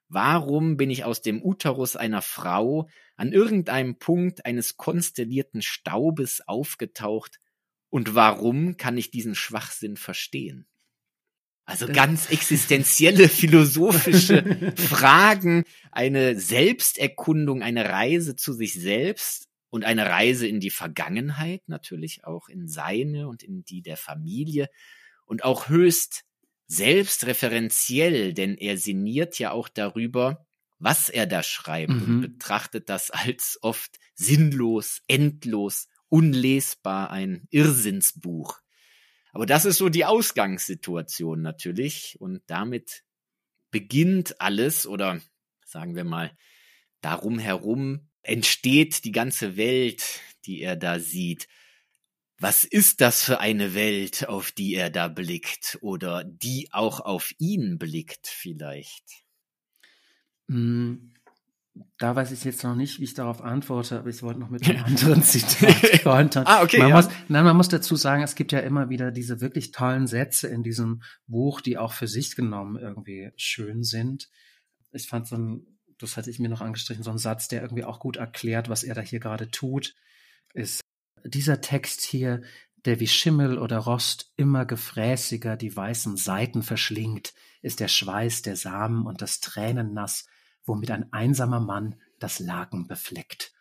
Warum 0.10 0.78
bin 0.78 0.89
ich 0.89 1.03
aus 1.03 1.22
dem 1.22 1.43
Uterus 1.43 1.95
einer 1.95 2.22
Frau 2.22 2.89
an 3.16 3.34
irgendeinem 3.34 3.97
Punkt 3.97 4.45
eines 4.45 4.78
konstellierten 4.78 5.62
Staubes 5.62 6.41
aufgetaucht? 6.47 7.39
Und 7.89 8.16
warum 8.16 8.78
kann 8.78 8.97
ich 8.97 9.12
diesen 9.12 9.36
Schwachsinn 9.36 9.97
verstehen? 9.97 10.68
Also 11.66 11.88
ganz 11.88 12.30
existenzielle 12.30 13.28
philosophische 13.28 14.74
Fragen, 14.78 15.66
eine 15.91 16.39
Selbsterkundung, 16.39 17.62
eine 17.62 17.89
Reise 17.89 18.38
zu 18.38 18.53
sich 18.53 18.74
selbst 18.74 19.49
und 19.70 19.84
eine 19.84 20.05
Reise 20.05 20.47
in 20.47 20.62
die 20.62 20.70
Vergangenheit 20.70 21.68
natürlich 21.68 22.24
auch, 22.24 22.47
in 22.47 22.70
seine 22.70 23.28
und 23.28 23.43
in 23.43 23.66
die 23.66 23.82
der 23.82 23.97
Familie. 23.97 24.70
Und 25.26 25.43
auch 25.43 25.68
höchst 25.68 26.24
selbstreferenziell, 26.68 28.34
denn 28.34 28.55
er 28.55 28.78
sinniert 28.78 29.39
ja 29.39 29.51
auch 29.51 29.70
darüber, 29.70 30.45
was 30.80 31.09
er 31.09 31.26
da 31.26 31.41
schreibt 31.43 31.93
mhm. 31.93 32.01
und 32.01 32.22
betrachtet 32.22 32.89
das 32.89 33.09
als 33.11 33.57
oft 33.61 33.97
sinnlos, 34.13 35.01
endlos, 35.07 35.88
unlesbar, 36.09 37.11
ein 37.11 37.47
Irrsinnsbuch. 37.49 38.59
Aber 39.32 39.45
das 39.45 39.65
ist 39.65 39.78
so 39.78 39.89
die 39.89 40.05
Ausgangssituation 40.05 41.41
natürlich 41.41 42.18
und 42.20 42.41
damit 42.47 43.03
beginnt 43.72 44.39
alles 44.41 44.88
oder 44.88 45.22
sagen 45.65 45.95
wir 45.95 46.05
mal, 46.05 46.36
darum 47.01 47.39
herum 47.39 48.09
entsteht 48.22 49.03
die 49.03 49.11
ganze 49.11 49.57
Welt, 49.57 50.22
die 50.45 50.61
er 50.61 50.76
da 50.76 50.99
sieht. 50.99 51.47
Was 52.39 52.63
ist 52.63 53.01
das 53.01 53.23
für 53.23 53.39
eine 53.39 53.73
Welt, 53.73 54.29
auf 54.29 54.51
die 54.51 54.75
er 54.75 54.91
da 54.91 55.07
blickt 55.07 55.79
oder 55.81 56.23
die 56.23 56.69
auch 56.71 56.99
auf 56.99 57.33
ihn 57.39 57.79
blickt 57.79 58.27
vielleicht? 58.27 59.03
Mm, 60.47 61.13
da 61.97 62.15
weiß 62.15 62.31
ich 62.31 62.43
jetzt 62.43 62.63
noch 62.63 62.75
nicht, 62.75 62.99
wie 62.99 63.05
ich 63.05 63.15
darauf 63.15 63.41
antworte, 63.41 63.97
aber 63.97 64.09
ich 64.09 64.21
wollte 64.21 64.39
noch 64.39 64.49
mit 64.49 64.67
einem 64.69 64.83
anderen 64.85 65.23
Zitat 65.23 66.03
kontern. 66.03 66.45
ah, 66.45 66.61
okay. 66.61 66.77
Man, 66.79 66.89
ja. 66.89 66.95
muss, 66.95 67.09
nein, 67.27 67.43
man 67.43 67.57
muss 67.57 67.69
dazu 67.69 67.95
sagen, 67.95 68.21
es 68.21 68.35
gibt 68.35 68.51
ja 68.51 68.59
immer 68.59 68.89
wieder 68.89 69.11
diese 69.11 69.41
wirklich 69.41 69.71
tollen 69.71 70.05
Sätze 70.05 70.47
in 70.47 70.61
diesem 70.61 71.01
Buch, 71.25 71.61
die 71.61 71.79
auch 71.79 71.93
für 71.93 72.07
sich 72.07 72.35
genommen 72.35 72.77
irgendwie 72.77 73.31
schön 73.35 73.83
sind. 73.83 74.29
Ich 74.91 75.07
fand 75.07 75.27
so 75.27 75.38
ein, 75.38 75.65
das 75.97 76.17
hatte 76.17 76.29
ich 76.29 76.38
mir 76.38 76.49
noch 76.49 76.61
angestrichen, 76.61 77.03
so 77.03 77.11
ein 77.11 77.17
Satz, 77.17 77.47
der 77.47 77.63
irgendwie 77.63 77.83
auch 77.83 77.99
gut 77.99 78.17
erklärt, 78.17 78.69
was 78.69 78.83
er 78.83 78.93
da 78.93 79.01
hier 79.01 79.19
gerade 79.19 79.49
tut, 79.49 79.95
ist 80.53 80.81
dieser 81.28 81.61
Text 81.61 82.01
hier, 82.01 82.41
der 82.86 82.99
wie 82.99 83.07
Schimmel 83.07 83.57
oder 83.57 83.78
Rost 83.80 84.32
immer 84.38 84.65
gefräßiger 84.65 85.57
die 85.57 85.75
weißen 85.75 86.15
Seiten 86.17 86.63
verschlingt, 86.63 87.34
ist 87.61 87.80
der 87.80 87.88
Schweiß 87.88 88.43
der 88.43 88.55
Samen 88.55 89.05
und 89.05 89.21
das 89.21 89.39
Tränennass, 89.39 90.28
womit 90.65 90.91
ein 90.91 91.11
einsamer 91.11 91.59
Mann 91.59 91.95
das 92.19 92.39
Laken 92.39 92.88
befleckt. 92.88 93.51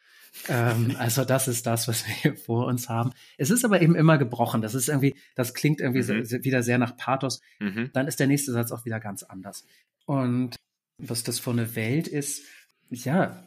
ähm, 0.48 0.94
also 0.98 1.24
das 1.24 1.48
ist 1.48 1.66
das, 1.66 1.88
was 1.88 2.06
wir 2.06 2.14
hier 2.14 2.36
vor 2.36 2.66
uns 2.66 2.88
haben. 2.88 3.12
Es 3.38 3.50
ist 3.50 3.64
aber 3.64 3.80
eben 3.82 3.96
immer 3.96 4.18
gebrochen. 4.18 4.60
Das 4.62 4.74
ist 4.74 4.88
irgendwie, 4.88 5.16
das 5.34 5.54
klingt 5.54 5.80
irgendwie 5.80 6.02
Mhm. 6.12 6.24
so, 6.24 6.44
wieder 6.44 6.62
sehr 6.62 6.78
nach 6.78 6.96
Pathos. 6.96 7.40
Mhm. 7.58 7.90
Dann 7.94 8.06
ist 8.06 8.20
der 8.20 8.26
nächste 8.28 8.52
Satz 8.52 8.70
auch 8.70 8.84
wieder 8.84 9.00
ganz 9.00 9.22
anders. 9.22 9.64
Und 10.04 10.56
was 10.98 11.24
das 11.24 11.38
für 11.40 11.50
eine 11.50 11.74
Welt 11.74 12.06
ist, 12.06 12.42
ja, 12.90 13.42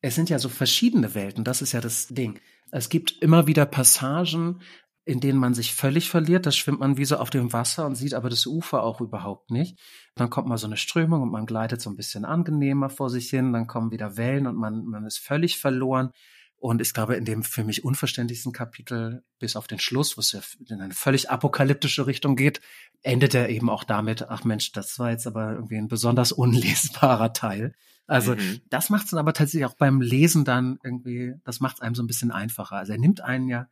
es 0.00 0.14
sind 0.14 0.28
ja 0.30 0.38
so 0.38 0.48
verschiedene 0.48 1.14
Welten. 1.14 1.44
Das 1.44 1.62
ist 1.62 1.72
ja 1.72 1.80
das 1.80 2.08
Ding. 2.08 2.38
Es 2.76 2.88
gibt 2.88 3.22
immer 3.22 3.46
wieder 3.46 3.66
Passagen, 3.66 4.60
in 5.04 5.20
denen 5.20 5.38
man 5.38 5.54
sich 5.54 5.72
völlig 5.72 6.10
verliert. 6.10 6.44
Da 6.44 6.50
schwimmt 6.50 6.80
man 6.80 6.96
wie 6.96 7.04
so 7.04 7.18
auf 7.18 7.30
dem 7.30 7.52
Wasser 7.52 7.86
und 7.86 7.94
sieht 7.94 8.14
aber 8.14 8.28
das 8.28 8.46
Ufer 8.46 8.82
auch 8.82 9.00
überhaupt 9.00 9.52
nicht. 9.52 9.78
Dann 10.16 10.28
kommt 10.28 10.48
mal 10.48 10.58
so 10.58 10.66
eine 10.66 10.76
Strömung 10.76 11.22
und 11.22 11.30
man 11.30 11.46
gleitet 11.46 11.80
so 11.80 11.88
ein 11.88 11.94
bisschen 11.94 12.24
angenehmer 12.24 12.90
vor 12.90 13.10
sich 13.10 13.30
hin. 13.30 13.52
Dann 13.52 13.68
kommen 13.68 13.92
wieder 13.92 14.16
Wellen 14.16 14.48
und 14.48 14.56
man, 14.56 14.86
man 14.86 15.06
ist 15.06 15.18
völlig 15.18 15.56
verloren. 15.56 16.10
Und 16.56 16.80
ich 16.80 16.92
glaube, 16.92 17.14
in 17.14 17.24
dem 17.24 17.44
für 17.44 17.62
mich 17.62 17.84
unverständlichsten 17.84 18.52
Kapitel, 18.52 19.22
bis 19.38 19.54
auf 19.54 19.68
den 19.68 19.78
Schluss, 19.78 20.16
wo 20.16 20.20
es 20.20 20.32
ja 20.32 20.40
in 20.68 20.80
eine 20.80 20.94
völlig 20.94 21.30
apokalyptische 21.30 22.08
Richtung 22.08 22.34
geht, 22.34 22.60
endet 23.02 23.34
er 23.34 23.50
eben 23.50 23.70
auch 23.70 23.84
damit, 23.84 24.28
ach 24.30 24.42
Mensch, 24.42 24.72
das 24.72 24.98
war 24.98 25.12
jetzt 25.12 25.28
aber 25.28 25.52
irgendwie 25.52 25.76
ein 25.76 25.86
besonders 25.86 26.32
unlesbarer 26.32 27.32
Teil. 27.32 27.72
Also 28.06 28.34
Mhm. 28.34 28.60
das 28.68 28.90
macht 28.90 29.04
es 29.04 29.10
dann 29.10 29.20
aber 29.20 29.32
tatsächlich 29.32 29.64
auch 29.66 29.76
beim 29.76 30.00
Lesen 30.00 30.44
dann 30.44 30.78
irgendwie, 30.84 31.34
das 31.44 31.60
macht 31.60 31.76
es 31.76 31.80
einem 31.82 31.94
so 31.94 32.02
ein 32.02 32.06
bisschen 32.06 32.30
einfacher. 32.30 32.76
Also 32.76 32.92
er 32.92 32.98
nimmt 32.98 33.20
einen 33.22 33.48
ja 33.48 33.68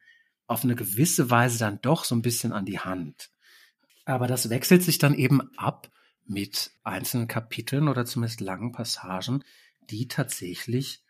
auf 0.47 0.65
eine 0.65 0.75
gewisse 0.75 1.31
Weise 1.31 1.59
dann 1.59 1.81
doch 1.83 2.05
so 2.05 2.15
ein 2.15 2.23
bisschen 2.23 2.53
an 2.53 2.65
die 2.65 2.79
Hand. 2.81 3.31
Aber 4.05 4.27
das 4.27 4.51
wechselt 4.51 4.83
sich 4.83 4.99
dann 4.99 5.15
eben 5.15 5.41
ab 5.57 5.91
mit 6.27 6.73
einzelnen 6.83 7.29
Kapiteln 7.29 7.89
oder 7.89 8.05
zumindest 8.05 8.41
langen 8.41 8.73
Passagen, 8.73 9.45
die 9.91 10.09
tatsächlich, 10.09 11.03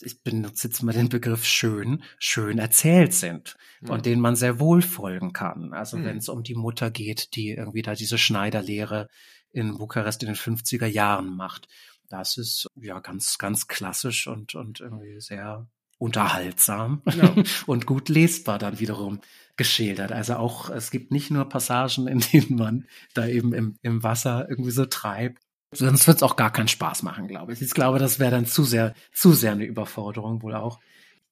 ich 0.00 0.22
benutze 0.22 0.68
jetzt 0.68 0.82
mal 0.82 0.92
den 0.92 1.08
Begriff 1.08 1.44
schön, 1.44 2.02
schön 2.18 2.58
erzählt 2.58 3.12
sind 3.14 3.56
Mhm. 3.80 3.90
und 3.90 4.06
denen 4.06 4.20
man 4.22 4.36
sehr 4.36 4.60
wohl 4.60 4.82
folgen 4.82 5.32
kann. 5.32 5.72
Also 5.72 5.96
Mhm. 5.96 6.04
wenn 6.04 6.16
es 6.18 6.28
um 6.28 6.42
die 6.42 6.54
Mutter 6.54 6.90
geht, 6.90 7.34
die 7.34 7.50
irgendwie 7.50 7.82
da 7.82 7.94
diese 7.94 8.18
Schneiderlehre 8.18 9.08
in 9.52 9.76
Bukarest 9.78 10.22
in 10.22 10.28
den 10.28 10.36
50er 10.36 10.86
Jahren 10.86 11.34
macht. 11.36 11.68
Das 12.10 12.36
ist 12.36 12.66
ja 12.74 12.98
ganz, 13.00 13.38
ganz 13.38 13.68
klassisch 13.68 14.26
und, 14.26 14.54
und 14.54 14.80
irgendwie 14.80 15.20
sehr 15.20 15.66
unterhaltsam 15.98 17.02
Ja. 17.06 17.34
und 17.66 17.86
gut 17.86 18.08
lesbar 18.08 18.58
dann 18.58 18.80
wiederum 18.80 19.20
geschildert. 19.56 20.12
Also 20.12 20.34
auch, 20.34 20.70
es 20.70 20.90
gibt 20.90 21.12
nicht 21.12 21.30
nur 21.30 21.48
Passagen, 21.48 22.08
in 22.08 22.20
denen 22.20 22.56
man 22.56 22.86
da 23.14 23.26
eben 23.26 23.52
im, 23.52 23.76
im 23.82 24.02
Wasser 24.02 24.48
irgendwie 24.48 24.72
so 24.72 24.86
treibt. 24.86 25.42
Sonst 25.72 26.08
wird 26.08 26.16
es 26.16 26.22
auch 26.24 26.34
gar 26.34 26.52
keinen 26.52 26.68
Spaß 26.68 27.04
machen, 27.04 27.28
glaube 27.28 27.52
ich. 27.52 27.62
Ich 27.62 27.72
glaube, 27.72 27.98
das 28.00 28.18
wäre 28.18 28.32
dann 28.32 28.46
zu 28.46 28.64
sehr, 28.64 28.94
zu 29.12 29.32
sehr 29.32 29.52
eine 29.52 29.66
Überforderung 29.66 30.42
wohl 30.42 30.54
auch. 30.54 30.80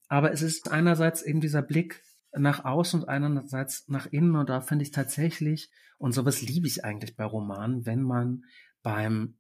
Aber 0.09 0.33
es 0.33 0.43
ist 0.43 0.71
einerseits 0.71 1.23
eben 1.23 1.41
dieser 1.41 1.63
Blick 1.63 2.03
nach 2.33 2.65
außen 2.65 3.01
und 3.01 3.09
einerseits 3.09 3.89
nach 3.89 4.07
innen. 4.07 4.37
Und 4.37 4.49
da 4.49 4.61
finde 4.61 4.85
ich 4.85 4.93
tatsächlich, 4.93 5.71
und 5.97 6.13
sowas 6.13 6.41
liebe 6.41 6.69
ich 6.69 6.85
eigentlich 6.85 7.17
bei 7.17 7.25
Romanen, 7.25 7.85
wenn 7.85 8.03
man 8.03 8.45
beim 8.83 9.35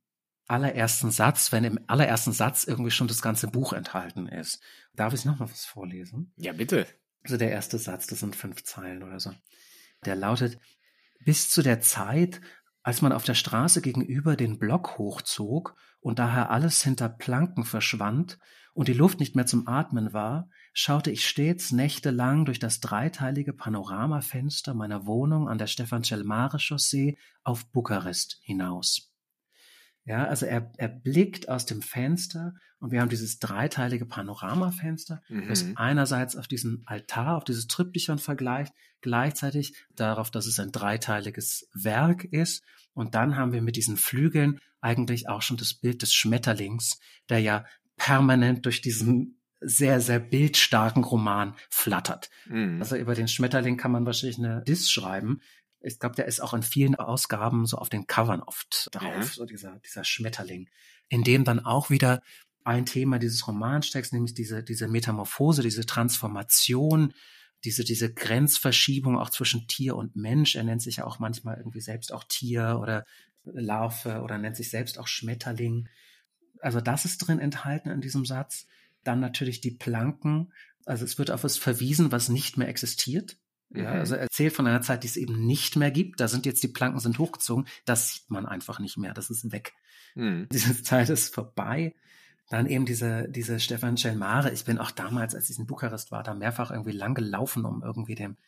allerersten 0.49 1.11
Satz, 1.11 1.53
wenn 1.53 1.64
im 1.64 1.78
allerersten 1.86 2.32
Satz 2.32 2.64
irgendwie 2.64 2.90
schon 2.90 3.07
das 3.07 3.22
ganze 3.22 3.49
Buch 3.49 3.72
enthalten 3.72 4.26
ist. 4.26 4.61
Darf 4.94 5.14
ich 5.14 5.24
noch 5.24 5.38
mal 5.38 5.51
was 5.51 5.64
vorlesen? 5.64 6.32
Ja, 6.36 6.53
bitte. 6.53 6.86
Also 7.22 7.36
der 7.36 7.51
erste 7.51 7.78
Satz, 7.78 8.07
das 8.07 8.20
sind 8.20 8.34
fünf 8.34 8.64
Zeilen 8.64 9.03
oder 9.03 9.20
so. 9.20 9.32
Der 10.05 10.16
lautet, 10.16 10.59
bis 11.24 11.51
zu 11.51 11.62
der 11.62 11.80
Zeit, 11.80 12.40
als 12.82 13.03
man 13.03 13.12
auf 13.12 13.24
der 13.24 13.34
Straße 13.34 13.82
gegenüber 13.82 14.36
den 14.36 14.59
Block 14.59 14.99
hochzog 14.99 15.76
und 16.01 16.18
daher 16.18 16.51
alles 16.51 16.82
hinter 16.82 17.09
Planken 17.09 17.64
verschwand 17.64 18.38
und 18.72 18.88
die 18.88 18.94
Luft 18.94 19.20
nicht 19.20 19.36
mehr 19.36 19.46
zum 19.46 19.66
Atmen 19.66 20.12
war, 20.12 20.49
schaute 20.72 21.11
ich 21.11 21.26
stets 21.26 21.72
nächtelang 21.72 22.44
durch 22.44 22.61
das 22.61 22.80
dreiteilige 22.80 23.53
Panoramafenster 23.53 24.72
meiner 24.72 25.05
Wohnung 25.07 25.49
an 25.49 25.59
der 25.59 25.66
Stefan 25.66 26.05
Celmare 26.05 26.59
Chaussee 26.59 27.18
auf 27.42 27.70
Bukarest 27.72 28.38
hinaus. 28.42 29.12
Ja, 30.09 30.24
also 30.24 30.46
er, 30.46 30.72
er 30.78 30.88
blickt 30.88 31.48
aus 31.48 31.66
dem 31.66 31.82
Fenster 31.82 32.54
und 32.80 32.92
wir 32.92 33.00
haben 33.00 33.09
dieses 33.11 33.38
dreiteilige 33.40 34.06
Panoramafenster, 34.06 35.20
das 35.48 35.64
Mhm. 35.64 35.76
einerseits 35.76 36.34
auf 36.36 36.48
diesen 36.48 36.82
Altar, 36.86 37.36
auf 37.36 37.44
dieses 37.44 37.66
Triptychon 37.66 38.18
vergleicht, 38.18 38.72
gleichzeitig 39.00 39.74
darauf, 39.94 40.30
dass 40.30 40.46
es 40.46 40.59
ein 40.59 40.72
dreiteiliges 40.72 41.68
Werk 41.74 42.24
ist. 42.24 42.64
Und 42.94 43.14
dann 43.14 43.36
haben 43.36 43.52
wir 43.52 43.62
mit 43.62 43.76
diesen 43.76 43.96
Flügeln 43.96 44.59
eigentlich 44.80 45.28
auch 45.28 45.42
schon 45.42 45.56
das 45.56 45.74
Bild 45.74 46.02
des 46.02 46.14
Schmetterlings, 46.14 46.98
der 47.28 47.40
ja 47.40 47.64
permanent 47.96 48.64
durch 48.64 48.80
diesen 48.80 49.34
sehr, 49.61 50.00
sehr 50.00 50.20
bildstarken 50.20 51.02
Roman 51.02 51.54
flattert. 51.68 52.30
Mhm. 52.46 52.80
Also 52.80 52.96
über 52.96 53.14
den 53.14 53.26
Schmetterling 53.28 53.76
kann 53.76 53.90
man 53.90 54.06
wahrscheinlich 54.06 54.38
eine 54.38 54.62
Diss 54.62 54.88
schreiben. 54.88 55.40
Ich 55.81 55.99
glaube, 55.99 56.16
der 56.16 56.26
ist 56.26 56.41
auch 56.41 56.55
in 56.55 56.62
vielen 56.62 56.97
Ausgaben 56.97 57.66
so 57.66 57.76
auf 57.79 57.89
den 57.89 58.07
Covern 58.07 58.43
oft 58.43 58.89
drauf, 58.93 59.03
Ja. 59.03 59.22
so 59.22 59.45
dieser, 59.45 59.79
dieser 59.81 60.05
Schmetterling, 60.05 60.68
in 61.09 61.22
dem 61.22 61.45
dann 61.45 61.64
auch 61.64 61.91
wieder 61.91 62.22
ein 62.64 62.85
Thema 62.85 63.18
dieses 63.18 63.47
Romans 63.47 63.87
steckt, 63.87 64.12
nämlich 64.12 64.35
diese, 64.35 64.62
diese 64.62 64.89
Metamorphose, 64.89 65.62
diese 65.62 65.87
Transformation, 65.87 67.14
diese, 67.64 67.85
diese 67.85 68.12
Grenzverschiebung 68.12 69.16
auch 69.18 69.31
zwischen 69.31 69.66
Tier 69.68 69.97
und 69.97 70.16
Mensch. 70.16 70.55
Er 70.55 70.64
nennt 70.64 70.83
sich 70.83 70.97
ja 70.97 71.05
auch 71.07 71.18
manchmal 71.18 71.57
irgendwie 71.57 71.81
selbst 71.81 72.12
auch 72.12 72.24
Tier 72.24 72.79
oder 72.81 73.05
Larve 73.45 74.20
oder 74.22 74.39
nennt 74.39 74.57
sich 74.57 74.70
selbst 74.70 74.99
auch 74.99 75.07
Schmetterling. 75.07 75.89
Also 76.61 76.81
das 76.81 77.05
ist 77.05 77.18
drin 77.18 77.39
enthalten 77.39 77.89
in 77.91 78.01
diesem 78.01 78.24
Satz. 78.26 78.66
Dann 79.05 79.20
natürlich 79.20 79.61
die 79.61 79.70
Planken. 79.70 80.53
Also 80.85 81.05
es 81.05 81.18
wird 81.18 81.31
auf 81.31 81.45
was 81.45 81.57
verwiesen, 81.57 82.12
was 82.12 82.29
nicht 82.29 82.57
mehr 82.57 82.68
existiert. 82.68 83.39
Ja, 83.74 83.82
Mhm. 83.92 83.98
also 84.00 84.14
er 84.14 84.22
erzählt 84.22 84.52
von 84.54 84.66
einer 84.66 84.80
Zeit, 84.82 85.02
die 85.02 85.08
es 85.08 85.16
eben 85.16 85.46
nicht 85.46 85.76
mehr 85.76 85.90
gibt. 85.90 86.20
Da 86.20 86.28
sind 86.28 86.46
jetzt 86.46 86.62
die 86.62 86.68
Planken 86.68 87.00
sind 87.00 87.18
hochgezogen. 87.18 87.66
Das 87.84 88.08
sieht 88.14 88.30
man 88.30 88.46
einfach 88.46 88.78
nicht 88.78 88.96
mehr. 88.96 89.12
Das 89.14 89.28
ist 89.30 89.52
weg. 89.52 89.74
Mhm. 90.14 90.48
Diese 90.52 90.82
Zeit 90.82 91.10
ist 91.10 91.34
vorbei. 91.34 91.94
Dann 92.50 92.64
eben 92.66 92.86
diese, 92.86 93.28
diese 93.28 93.60
Stefan 93.60 93.98
Schelmare. 93.98 94.50
Ich 94.52 94.64
bin 94.64 94.78
auch 94.78 94.90
damals, 94.90 95.34
als 95.34 95.50
ich 95.50 95.58
in 95.58 95.66
Bukarest 95.66 96.10
war, 96.10 96.22
da 96.22 96.32
mehrfach 96.32 96.70
irgendwie 96.70 96.92
lang 96.92 97.12
gelaufen, 97.14 97.66
um 97.66 97.82
irgendwie 97.82 98.14
dem, 98.14 98.38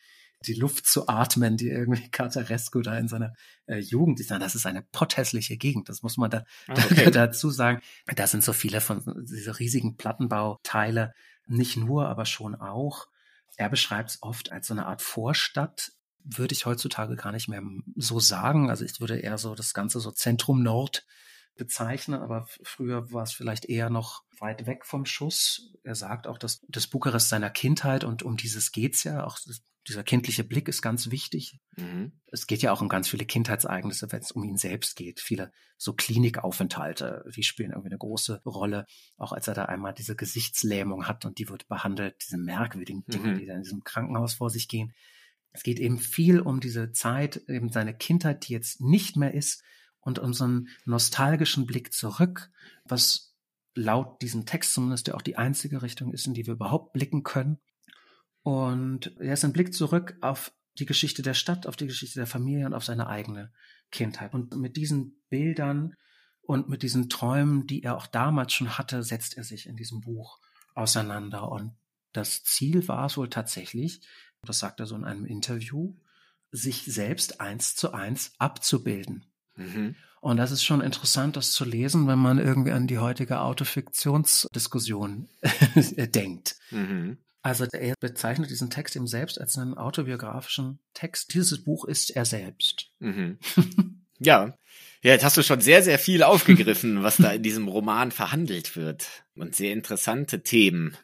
die 0.47 0.55
Luft 0.55 0.87
zu 0.87 1.07
atmen, 1.07 1.55
die 1.55 1.69
irgendwie 1.69 2.07
Catarescu 2.11 2.81
da 2.81 2.97
in 2.97 3.07
seiner 3.07 3.33
äh, 3.67 3.77
Jugend 3.77 4.19
ist. 4.19 4.31
Das 4.31 4.55
ist 4.55 4.65
eine 4.65 4.81
potthässliche 4.81 5.55
Gegend. 5.55 5.87
Das 5.87 6.01
muss 6.01 6.17
man 6.17 6.31
da, 6.31 6.45
Ah, 6.67 6.73
okay. 6.83 7.11
dazu 7.11 7.51
sagen. 7.51 7.79
Da 8.15 8.25
sind 8.25 8.43
so 8.43 8.53
viele 8.53 8.81
von 8.81 9.03
diese 9.29 9.59
riesigen 9.59 9.97
Plattenbauteile. 9.97 11.13
Nicht 11.45 11.77
nur, 11.77 12.07
aber 12.07 12.25
schon 12.25 12.55
auch. 12.55 13.07
Er 13.57 13.69
beschreibt 13.69 14.11
es 14.11 14.23
oft 14.23 14.51
als 14.51 14.67
so 14.67 14.73
eine 14.73 14.85
Art 14.85 15.01
Vorstadt. 15.01 15.91
Würde 16.23 16.53
ich 16.53 16.65
heutzutage 16.65 17.15
gar 17.15 17.31
nicht 17.31 17.47
mehr 17.47 17.63
so 17.95 18.19
sagen. 18.19 18.69
Also 18.69 18.85
ich 18.85 18.99
würde 18.99 19.19
eher 19.19 19.37
so 19.37 19.55
das 19.55 19.73
Ganze 19.73 19.99
so 19.99 20.11
Zentrum 20.11 20.61
Nord 20.63 21.05
bezeichnen, 21.55 22.21
aber 22.21 22.47
früher 22.63 23.11
war 23.11 23.23
es 23.23 23.33
vielleicht 23.33 23.65
eher 23.65 23.89
noch 23.89 24.23
weit 24.39 24.65
weg 24.65 24.85
vom 24.85 25.05
Schuss. 25.05 25.73
Er 25.83 25.95
sagt 25.95 26.27
auch, 26.27 26.37
dass 26.37 26.61
das 26.67 26.87
Bukarest 26.87 27.29
seiner 27.29 27.49
Kindheit 27.49 28.03
und 28.03 28.23
um 28.23 28.37
dieses 28.37 28.71
geht's 28.71 29.03
ja. 29.03 29.23
Auch 29.25 29.37
dieser 29.87 30.03
kindliche 30.03 30.43
Blick 30.43 30.67
ist 30.67 30.81
ganz 30.81 31.09
wichtig. 31.09 31.59
Mhm. 31.75 32.11
Es 32.27 32.45
geht 32.45 32.61
ja 32.61 32.71
auch 32.71 32.81
um 32.81 32.89
ganz 32.89 33.09
viele 33.09 33.25
Kindheitsereignisse, 33.25 34.11
wenn 34.11 34.21
es 34.21 34.31
um 34.31 34.43
ihn 34.43 34.57
selbst 34.57 34.95
geht. 34.95 35.19
Viele 35.19 35.51
so 35.77 35.93
Klinikaufenthalte, 35.93 37.25
die 37.35 37.43
spielen 37.43 37.71
irgendwie 37.71 37.89
eine 37.89 37.97
große 37.97 38.41
Rolle. 38.45 38.85
Auch 39.17 39.31
als 39.31 39.47
er 39.47 39.53
da 39.53 39.65
einmal 39.65 39.93
diese 39.93 40.15
Gesichtslähmung 40.15 41.07
hat 41.07 41.25
und 41.25 41.39
die 41.39 41.49
wird 41.49 41.67
behandelt, 41.67 42.15
diese 42.21 42.37
merkwürdigen 42.37 43.03
Dinge, 43.07 43.33
Mhm. 43.33 43.39
die 43.39 43.45
da 43.47 43.55
in 43.55 43.63
diesem 43.63 43.83
Krankenhaus 43.83 44.35
vor 44.35 44.49
sich 44.49 44.67
gehen. 44.67 44.93
Es 45.51 45.63
geht 45.63 45.79
eben 45.79 45.97
viel 45.99 46.39
um 46.39 46.59
diese 46.59 46.91
Zeit, 46.91 47.37
eben 47.47 47.71
seine 47.71 47.95
Kindheit, 47.95 48.47
die 48.47 48.53
jetzt 48.53 48.81
nicht 48.81 49.17
mehr 49.17 49.33
ist 49.33 49.63
und 49.99 50.19
um 50.19 50.33
so 50.33 50.45
einen 50.45 50.69
nostalgischen 50.85 51.65
Blick 51.65 51.91
zurück, 51.91 52.51
was 52.85 53.35
laut 53.73 54.21
diesem 54.21 54.45
Text 54.45 54.73
zumindest 54.73 55.07
ja 55.07 55.15
auch 55.15 55.21
die 55.21 55.37
einzige 55.37 55.81
Richtung 55.81 56.13
ist, 56.13 56.27
in 56.27 56.33
die 56.33 56.45
wir 56.45 56.53
überhaupt 56.53 56.93
blicken 56.93 57.23
können. 57.23 57.59
Und 58.43 59.15
er 59.19 59.33
ist 59.33 59.45
ein 59.45 59.53
Blick 59.53 59.73
zurück 59.73 60.17
auf 60.21 60.51
die 60.79 60.85
Geschichte 60.85 61.21
der 61.21 61.33
Stadt, 61.33 61.67
auf 61.67 61.75
die 61.75 61.87
Geschichte 61.87 62.19
der 62.19 62.27
Familie 62.27 62.65
und 62.65 62.73
auf 62.73 62.85
seine 62.85 63.07
eigene 63.07 63.51
Kindheit. 63.91 64.33
Und 64.33 64.55
mit 64.55 64.77
diesen 64.77 65.21
Bildern 65.29 65.95
und 66.41 66.69
mit 66.69 66.81
diesen 66.81 67.09
Träumen, 67.09 67.67
die 67.67 67.83
er 67.83 67.97
auch 67.97 68.07
damals 68.07 68.53
schon 68.53 68.77
hatte, 68.77 69.03
setzt 69.03 69.37
er 69.37 69.43
sich 69.43 69.67
in 69.67 69.75
diesem 69.75 70.01
Buch 70.01 70.39
auseinander. 70.73 71.49
Und 71.51 71.75
das 72.13 72.43
Ziel 72.43 72.87
war 72.87 73.05
es 73.05 73.17
wohl 73.17 73.29
tatsächlich, 73.29 74.01
das 74.43 74.59
sagt 74.59 74.79
er 74.79 74.85
so 74.85 74.95
in 74.95 75.05
einem 75.05 75.25
Interview, 75.25 75.93
sich 76.51 76.83
selbst 76.85 77.39
eins 77.41 77.75
zu 77.75 77.93
eins 77.93 78.33
abzubilden. 78.37 79.25
Mhm. 79.55 79.95
Und 80.19 80.37
das 80.37 80.51
ist 80.51 80.63
schon 80.63 80.81
interessant, 80.81 81.35
das 81.35 81.51
zu 81.51 81.65
lesen, 81.65 82.07
wenn 82.07 82.19
man 82.19 82.37
irgendwie 82.37 82.71
an 82.71 82.87
die 82.87 82.99
heutige 82.99 83.39
Autofiktionsdiskussion 83.39 85.29
denkt. 85.97 86.57
Mhm. 86.69 87.17
Also 87.41 87.65
er 87.65 87.95
bezeichnet 87.99 88.51
diesen 88.51 88.69
Text 88.69 88.95
eben 88.95 89.07
selbst 89.07 89.39
als 89.39 89.57
einen 89.57 89.73
autobiografischen 89.73 90.79
Text. 90.93 91.33
Dieses 91.33 91.63
Buch 91.63 91.85
ist 91.85 92.11
er 92.11 92.25
selbst. 92.25 92.91
Mhm. 92.99 93.39
Ja. 94.23 94.55
Ja, 95.03 95.13
jetzt 95.13 95.23
hast 95.23 95.37
du 95.37 95.41
schon 95.41 95.61
sehr, 95.61 95.81
sehr 95.81 95.97
viel 95.97 96.21
aufgegriffen, 96.21 97.01
was 97.01 97.17
da 97.17 97.31
in 97.31 97.41
diesem 97.41 97.67
Roman 97.67 98.11
verhandelt 98.11 98.75
wird. 98.75 99.25
Und 99.35 99.55
sehr 99.55 99.73
interessante 99.73 100.43
Themen. 100.43 100.95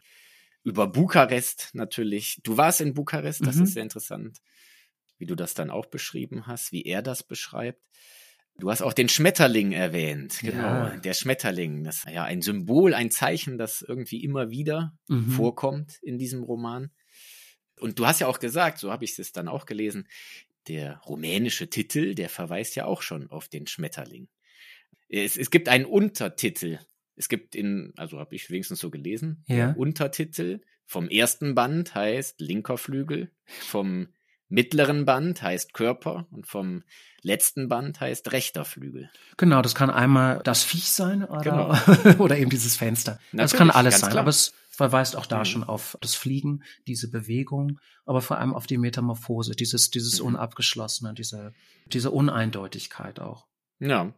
Über 0.63 0.85
Bukarest 0.85 1.69
natürlich. 1.73 2.39
Du 2.43 2.57
warst 2.57 2.79
in 2.79 2.93
Bukarest, 2.93 3.43
das 3.43 3.55
mhm. 3.55 3.63
ist 3.63 3.73
sehr 3.73 3.81
interessant, 3.81 4.37
wie 5.17 5.25
du 5.25 5.33
das 5.33 5.55
dann 5.55 5.71
auch 5.71 5.87
beschrieben 5.87 6.45
hast, 6.45 6.71
wie 6.71 6.83
er 6.83 7.01
das 7.01 7.23
beschreibt. 7.23 7.81
Du 8.59 8.71
hast 8.71 8.81
auch 8.81 8.93
den 8.93 9.07
Schmetterling 9.07 9.71
erwähnt. 9.71 10.39
Genau, 10.41 10.61
ja. 10.61 10.97
der 10.97 11.13
Schmetterling. 11.13 11.83
Das 11.83 11.97
ist 11.97 12.09
ja 12.09 12.23
ein 12.23 12.41
Symbol, 12.41 12.93
ein 12.93 13.11
Zeichen, 13.11 13.57
das 13.57 13.83
irgendwie 13.83 14.23
immer 14.23 14.49
wieder 14.49 14.97
mhm. 15.07 15.29
vorkommt 15.29 15.99
in 16.01 16.17
diesem 16.17 16.43
Roman. 16.43 16.91
Und 17.79 17.99
du 17.99 18.07
hast 18.07 18.19
ja 18.19 18.27
auch 18.27 18.39
gesagt, 18.39 18.79
so 18.79 18.91
habe 18.91 19.05
ich 19.05 19.17
es 19.19 19.31
dann 19.31 19.47
auch 19.47 19.65
gelesen, 19.67 20.07
der 20.67 20.97
rumänische 21.05 21.69
Titel, 21.69 22.15
der 22.15 22.29
verweist 22.29 22.75
ja 22.75 22.85
auch 22.85 23.01
schon 23.03 23.29
auf 23.29 23.47
den 23.47 23.67
Schmetterling. 23.67 24.27
Es, 25.07 25.37
es 25.37 25.51
gibt 25.51 25.69
einen 25.69 25.85
Untertitel. 25.85 26.79
Es 27.15 27.29
gibt 27.29 27.55
in, 27.55 27.93
also 27.95 28.19
habe 28.19 28.35
ich 28.35 28.49
wenigstens 28.49 28.79
so 28.79 28.89
gelesen, 28.89 29.43
ja. 29.47 29.71
Untertitel 29.73 30.61
vom 30.85 31.09
ersten 31.09 31.53
Band 31.53 31.95
heißt 31.95 32.39
linker 32.39 32.77
Flügel, 32.77 33.31
vom 33.45 34.07
mittleren 34.49 35.05
Band 35.05 35.41
heißt 35.41 35.73
Körper 35.73 36.27
und 36.31 36.47
vom 36.47 36.83
letzten 37.21 37.67
Band 37.67 37.99
heißt 37.99 38.31
rechter 38.31 38.65
Flügel. 38.65 39.09
Genau, 39.37 39.61
das 39.61 39.75
kann 39.75 39.89
einmal 39.89 40.41
das 40.43 40.63
Viech 40.63 40.91
sein 40.91 41.23
oder, 41.23 41.41
genau. 41.41 42.17
oder 42.23 42.37
eben 42.37 42.49
dieses 42.49 42.77
Fenster. 42.77 43.19
Natürlich, 43.31 43.51
das 43.51 43.53
kann 43.53 43.69
alles 43.69 43.99
sein, 43.99 44.11
klar. 44.11 44.21
aber 44.21 44.29
es 44.29 44.53
verweist 44.69 45.15
auch 45.15 45.25
da 45.25 45.39
mhm. 45.39 45.45
schon 45.45 45.63
auf 45.63 45.97
das 46.01 46.13
Fliegen, 46.13 46.63
diese 46.85 47.09
Bewegung, 47.09 47.79
aber 48.05 48.21
vor 48.21 48.37
allem 48.37 48.53
auf 48.53 48.67
die 48.67 48.77
Metamorphose, 48.77 49.55
dieses, 49.55 49.89
dieses 49.89 50.19
mhm. 50.19 50.27
Unabgeschlossene, 50.27 51.13
diese, 51.13 51.53
diese 51.87 52.11
Uneindeutigkeit 52.11 53.19
auch. 53.19 53.47
Ja. 53.79 54.13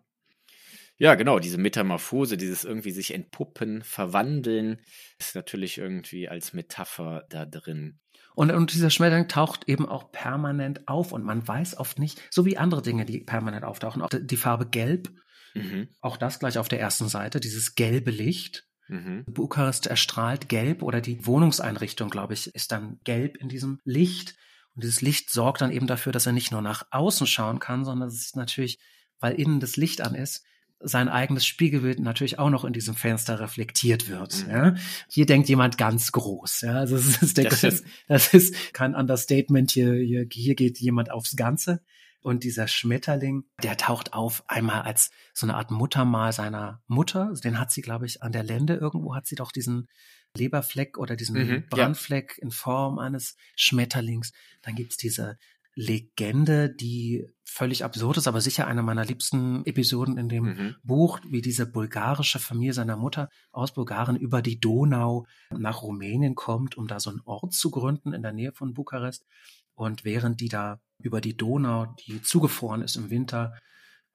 Ja, 0.98 1.16
genau, 1.16 1.40
diese 1.40 1.58
Metamorphose, 1.58 2.36
dieses 2.36 2.66
irgendwie 2.66 2.92
sich 2.92 3.14
entpuppen, 3.14 3.84
verwandeln, 3.84 4.82
ist 5.18 5.34
natürlich 5.34 5.78
irgendwie 5.78 6.28
als 6.28 6.52
Metapher 6.52 7.26
da 7.30 7.46
drin. 7.46 8.00
Und, 8.40 8.52
und 8.52 8.72
dieser 8.72 8.90
Schmetterling 8.90 9.28
taucht 9.28 9.68
eben 9.68 9.86
auch 9.86 10.14
permanent 10.14 10.88
auf 10.88 11.12
und 11.12 11.26
man 11.26 11.46
weiß 11.46 11.76
oft 11.76 12.00
nicht, 12.00 12.22
so 12.32 12.46
wie 12.46 12.56
andere 12.56 12.82
Dinge, 12.82 13.04
die 13.04 13.20
permanent 13.20 13.66
auftauchen, 13.66 14.02
auch 14.02 14.08
die 14.10 14.38
Farbe 14.38 14.66
Gelb, 14.66 15.12
mhm. 15.56 15.90
auch 16.00 16.16
das 16.16 16.40
gleich 16.40 16.58
auf 16.58 16.70
der 16.70 16.80
ersten 16.80 17.10
Seite, 17.10 17.42
dieses 17.42 17.76
gelbe 17.76 18.12
Licht. 18.12 18.66
Mhm. 18.88 19.26
Bukarest 19.26 19.88
erstrahlt 19.88 20.48
gelb 20.48 20.84
oder 20.84 21.02
die 21.02 21.26
Wohnungseinrichtung, 21.26 22.10
glaube 22.10 22.34
ich, 22.34 22.48
ist 22.56 22.72
dann 22.72 23.02
gelb 23.04 23.36
in 23.36 23.50
diesem 23.50 23.82
Licht. 23.84 24.38
Und 24.74 24.86
dieses 24.86 25.02
Licht 25.02 25.32
sorgt 25.32 25.60
dann 25.60 25.74
eben 25.74 25.88
dafür, 25.88 26.14
dass 26.14 26.26
er 26.26 26.32
nicht 26.32 26.54
nur 26.54 26.62
nach 26.62 26.86
außen 26.92 27.28
schauen 27.28 27.60
kann, 27.60 27.84
sondern 27.84 28.08
es 28.08 28.22
ist 28.22 28.38
natürlich, 28.38 28.80
weil 29.20 29.34
innen 29.34 29.60
das 29.60 29.76
Licht 29.76 30.00
an 30.00 30.16
ist, 30.16 30.46
sein 30.82 31.10
eigenes 31.10 31.46
Spiegelbild 31.46 32.00
natürlich 32.00 32.40
auch 32.40 32.50
noch 32.50 32.64
in 32.64 32.74
diesem 32.74 32.96
Fenster 32.96 33.40
reflektiert 33.40 34.10
wird. 34.10 34.46
Mhm. 34.46 34.52
Ja. 34.52 34.76
Hier 35.10 35.26
denkt 35.26 35.50
jemand 35.50 35.78
ganz 35.78 36.12
groß. 36.12 36.62
Ja. 36.62 36.76
Also 36.76 36.96
das 36.96 37.22
ist, 37.22 37.38
das, 37.38 37.62
das, 37.62 37.84
das 38.08 38.34
ist 38.34 38.74
kein 38.74 38.96
Understatement. 38.96 39.72
Hier, 39.72 39.94
hier, 39.94 40.26
hier 40.32 40.56
geht 40.56 40.80
jemand 40.80 41.12
aufs 41.12 41.36
Ganze. 41.36 41.82
Und 42.22 42.44
dieser 42.44 42.68
Schmetterling, 42.68 43.46
der 43.64 43.78
taucht 43.78 44.14
auf 44.14 44.44
einmal 44.48 44.82
als 44.82 45.10
so 45.34 45.46
eine 45.46 45.56
Art 45.56 45.72
Muttermal 45.72 46.34
seiner 46.34 46.82
Mutter. 46.88 47.34
Den 47.44 47.60
hat 47.60 47.72
sie, 47.72 47.82
glaube 47.82 48.06
ich, 48.06 48.22
an 48.22 48.34
der 48.34 48.44
Lende 48.44 48.76
irgendwo 48.76 49.16
hat 49.16 49.26
sie 49.26 49.36
doch 49.36 49.54
diesen 49.54 49.88
Leberfleck 50.36 50.98
oder 50.98 51.16
diesen 51.16 51.38
mhm, 51.38 51.64
Brandfleck 51.70 52.36
ja. 52.38 52.44
in 52.44 52.52
Form 52.52 53.00
eines 53.00 53.36
Schmetterlings. 53.56 54.34
Dann 54.62 54.76
gibt's 54.76 54.98
diese 54.98 55.38
Legende, 55.76 56.74
die 56.74 57.28
völlig 57.46 57.84
absurd 57.84 58.18
ist, 58.18 58.28
aber 58.28 58.42
sicher 58.42 58.68
eine 58.68 58.84
meiner 58.84 59.06
liebsten 59.06 59.66
Episoden 59.66 60.18
in 60.18 60.30
dem 60.30 60.44
mhm. 60.44 60.76
Buch, 60.84 61.20
wie 61.28 61.42
diese 61.42 61.66
bulgarische 61.66 62.40
Familie 62.40 62.74
seiner 62.74 62.98
Mutter 62.98 63.30
aus 63.52 63.74
Bulgarien 63.74 64.18
über 64.18 64.42
die 64.42 64.60
Donau 64.60 65.26
nach 65.52 65.82
Rumänien 65.82 66.36
kommt, 66.36 66.78
um 66.78 66.88
da 66.88 67.00
so 67.00 67.10
einen 67.10 67.22
Ort 67.26 67.54
zu 67.54 67.72
gründen 67.72 68.14
in 68.14 68.22
der 68.22 68.34
Nähe 68.34 68.52
von 68.52 68.74
Bukarest. 68.74 69.26
Und 69.74 70.04
während 70.04 70.42
die 70.42 70.50
da 70.50 70.80
über 71.00 71.22
die 71.22 71.38
Donau, 71.38 71.96
die 72.08 72.22
zugefroren 72.22 72.82
ist 72.82 72.98
im 72.98 73.10
Winter, 73.10 73.54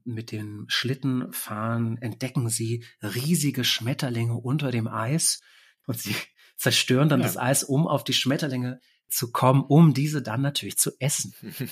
mit 0.05 0.33
den 0.33 0.67
Schlitten 0.69 1.33
fahren, 1.33 1.97
entdecken 1.99 2.49
sie 2.51 2.85
riesige 3.03 3.65
Schmetterlinge 3.65 4.35
unter 4.35 4.71
dem 4.71 4.87
Eis 4.87 5.41
und 5.87 5.99
sie 5.99 6.15
zerstören 6.57 7.09
dann 7.09 7.21
ja. 7.21 7.27
das 7.27 7.37
Eis, 7.37 7.65
um 7.65 7.87
auf 7.89 8.05
die 8.05 8.13
Schmetterlinge 8.13 8.81
zu 9.15 9.33
kommen, 9.33 9.62
um 9.62 9.95
diese 9.95 10.23
dann 10.23 10.43
natürlich 10.43 10.79
zu 10.79 10.93
essen. 10.99 11.35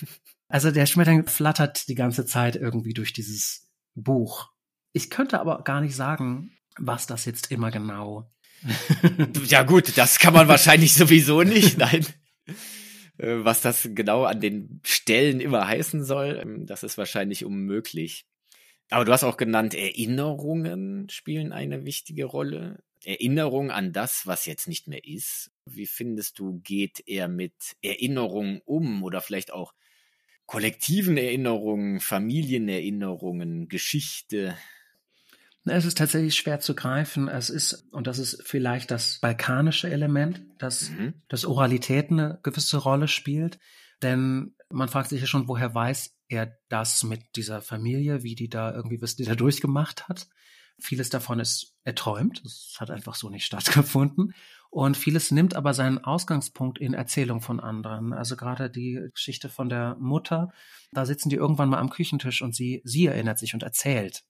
Also 0.48 0.70
der 0.70 0.84
Schmetterling 0.84 1.26
flattert 1.26 1.88
die 1.88 1.94
ganze 1.94 2.26
Zeit 2.26 2.56
irgendwie 2.56 2.92
durch 2.92 3.14
dieses 3.14 3.70
Buch. 3.94 4.50
Ich 4.92 5.08
könnte 5.08 5.40
aber 5.40 5.64
gar 5.64 5.80
nicht 5.80 5.96
sagen, 5.96 6.52
was 6.76 7.06
das 7.06 7.24
jetzt 7.24 7.50
immer 7.50 7.70
genau. 7.70 8.30
ja 9.46 9.62
gut, 9.62 9.96
das 9.96 10.18
kann 10.18 10.34
man 10.34 10.48
wahrscheinlich 10.48 10.92
sowieso 10.92 11.42
nicht. 11.42 11.78
Nein. 11.78 12.04
Äh, 13.16 13.44
was 13.44 13.62
das 13.62 13.88
genau 13.92 14.24
an 14.24 14.40
den 14.40 14.80
Stellen 14.84 15.40
immer 15.40 15.66
heißen 15.66 16.04
soll, 16.04 16.38
ähm, 16.42 16.66
das 16.66 16.82
ist 16.82 16.98
wahrscheinlich 16.98 17.46
unmöglich. 17.46 18.26
Aber 18.90 19.04
du 19.04 19.12
hast 19.12 19.24
auch 19.24 19.38
genannt, 19.38 19.74
Erinnerungen 19.74 21.08
spielen 21.08 21.52
eine 21.52 21.84
wichtige 21.86 22.26
Rolle. 22.26 22.82
Erinnerung 23.04 23.70
an 23.70 23.92
das, 23.92 24.26
was 24.26 24.46
jetzt 24.46 24.68
nicht 24.68 24.88
mehr 24.88 25.04
ist. 25.04 25.50
Wie 25.66 25.86
findest 25.86 26.38
du, 26.38 26.60
geht 26.60 27.02
er 27.06 27.28
mit 27.28 27.54
Erinnerungen 27.82 28.60
um 28.64 29.02
oder 29.02 29.20
vielleicht 29.20 29.52
auch 29.52 29.74
kollektiven 30.46 31.16
Erinnerungen, 31.16 32.00
Familienerinnerungen, 32.00 33.68
Geschichte? 33.68 34.56
Es 35.64 35.84
ist 35.84 35.98
tatsächlich 35.98 36.34
schwer 36.34 36.60
zu 36.60 36.74
greifen. 36.74 37.28
Es 37.28 37.48
ist, 37.48 37.86
und 37.92 38.06
das 38.06 38.18
ist 38.18 38.42
vielleicht 38.44 38.90
das 38.90 39.20
balkanische 39.20 39.90
Element, 39.90 40.42
dass, 40.58 40.90
mhm. 40.90 41.14
dass 41.28 41.44
Oralität 41.44 42.10
eine 42.10 42.40
gewisse 42.42 42.78
Rolle 42.78 43.06
spielt. 43.06 43.58
Denn 44.02 44.56
man 44.70 44.88
fragt 44.88 45.10
sich 45.10 45.20
ja 45.20 45.26
schon, 45.26 45.46
woher 45.46 45.74
weiß 45.74 46.16
er 46.28 46.58
das 46.68 47.04
mit 47.04 47.36
dieser 47.36 47.62
Familie, 47.62 48.24
wie 48.24 48.34
die 48.34 48.48
da 48.48 48.74
irgendwie, 48.74 49.00
was 49.00 49.14
die 49.14 49.24
da 49.24 49.36
durchgemacht 49.36 50.08
hat. 50.08 50.26
Vieles 50.78 51.10
davon 51.10 51.40
ist 51.40 51.76
erträumt. 51.84 52.42
Das 52.44 52.76
hat 52.78 52.90
einfach 52.90 53.14
so 53.14 53.28
nicht 53.30 53.44
stattgefunden. 53.46 54.34
Und 54.70 54.96
vieles 54.96 55.30
nimmt 55.30 55.54
aber 55.54 55.74
seinen 55.74 55.98
Ausgangspunkt 55.98 56.78
in 56.78 56.94
Erzählung 56.94 57.42
von 57.42 57.60
anderen. 57.60 58.14
Also 58.14 58.36
gerade 58.36 58.70
die 58.70 59.10
Geschichte 59.12 59.50
von 59.50 59.68
der 59.68 59.96
Mutter. 60.00 60.50
Da 60.92 61.04
sitzen 61.04 61.28
die 61.28 61.36
irgendwann 61.36 61.68
mal 61.68 61.78
am 61.78 61.90
Küchentisch 61.90 62.40
und 62.40 62.54
sie, 62.54 62.80
sie 62.84 63.06
erinnert 63.06 63.38
sich 63.38 63.52
und 63.52 63.62
erzählt. 63.62 64.24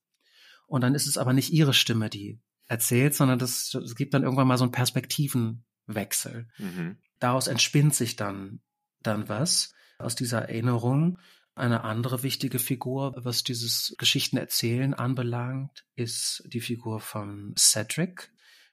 Und 0.67 0.81
dann 0.81 0.95
ist 0.95 1.07
es 1.07 1.17
aber 1.17 1.33
nicht 1.33 1.53
ihre 1.53 1.75
Stimme, 1.75 2.11
die 2.11 2.41
erzählt, 2.67 3.15
sondern 3.15 3.39
das, 3.39 3.73
es 3.75 3.95
gibt 3.95 4.15
dann 4.15 4.23
irgendwann 4.23 4.49
mal 4.49 4.59
so 4.59 4.65
einen 4.65 4.73
Perspektivenwechsel. 4.73 6.49
Mhm. 6.59 6.97
Daraus 7.21 7.47
entspinnt 7.47 7.95
sich 7.95 8.17
dann, 8.17 8.61
dann 9.01 9.29
was 9.29 9.75
aus 9.99 10.17
dieser 10.17 10.49
Erinnerung. 10.49 11.19
Eine 11.55 11.85
andere 11.85 12.23
wichtige 12.23 12.59
Figur, 12.59 13.15
was 13.17 13.45
dieses 13.45 13.95
Geschichtenerzählen 13.99 14.95
anbelangt, 14.95 15.85
ist 15.97 16.43
die 16.47 16.61
Figur 16.61 17.01
von 17.01 17.55
Cedric. 17.59 18.31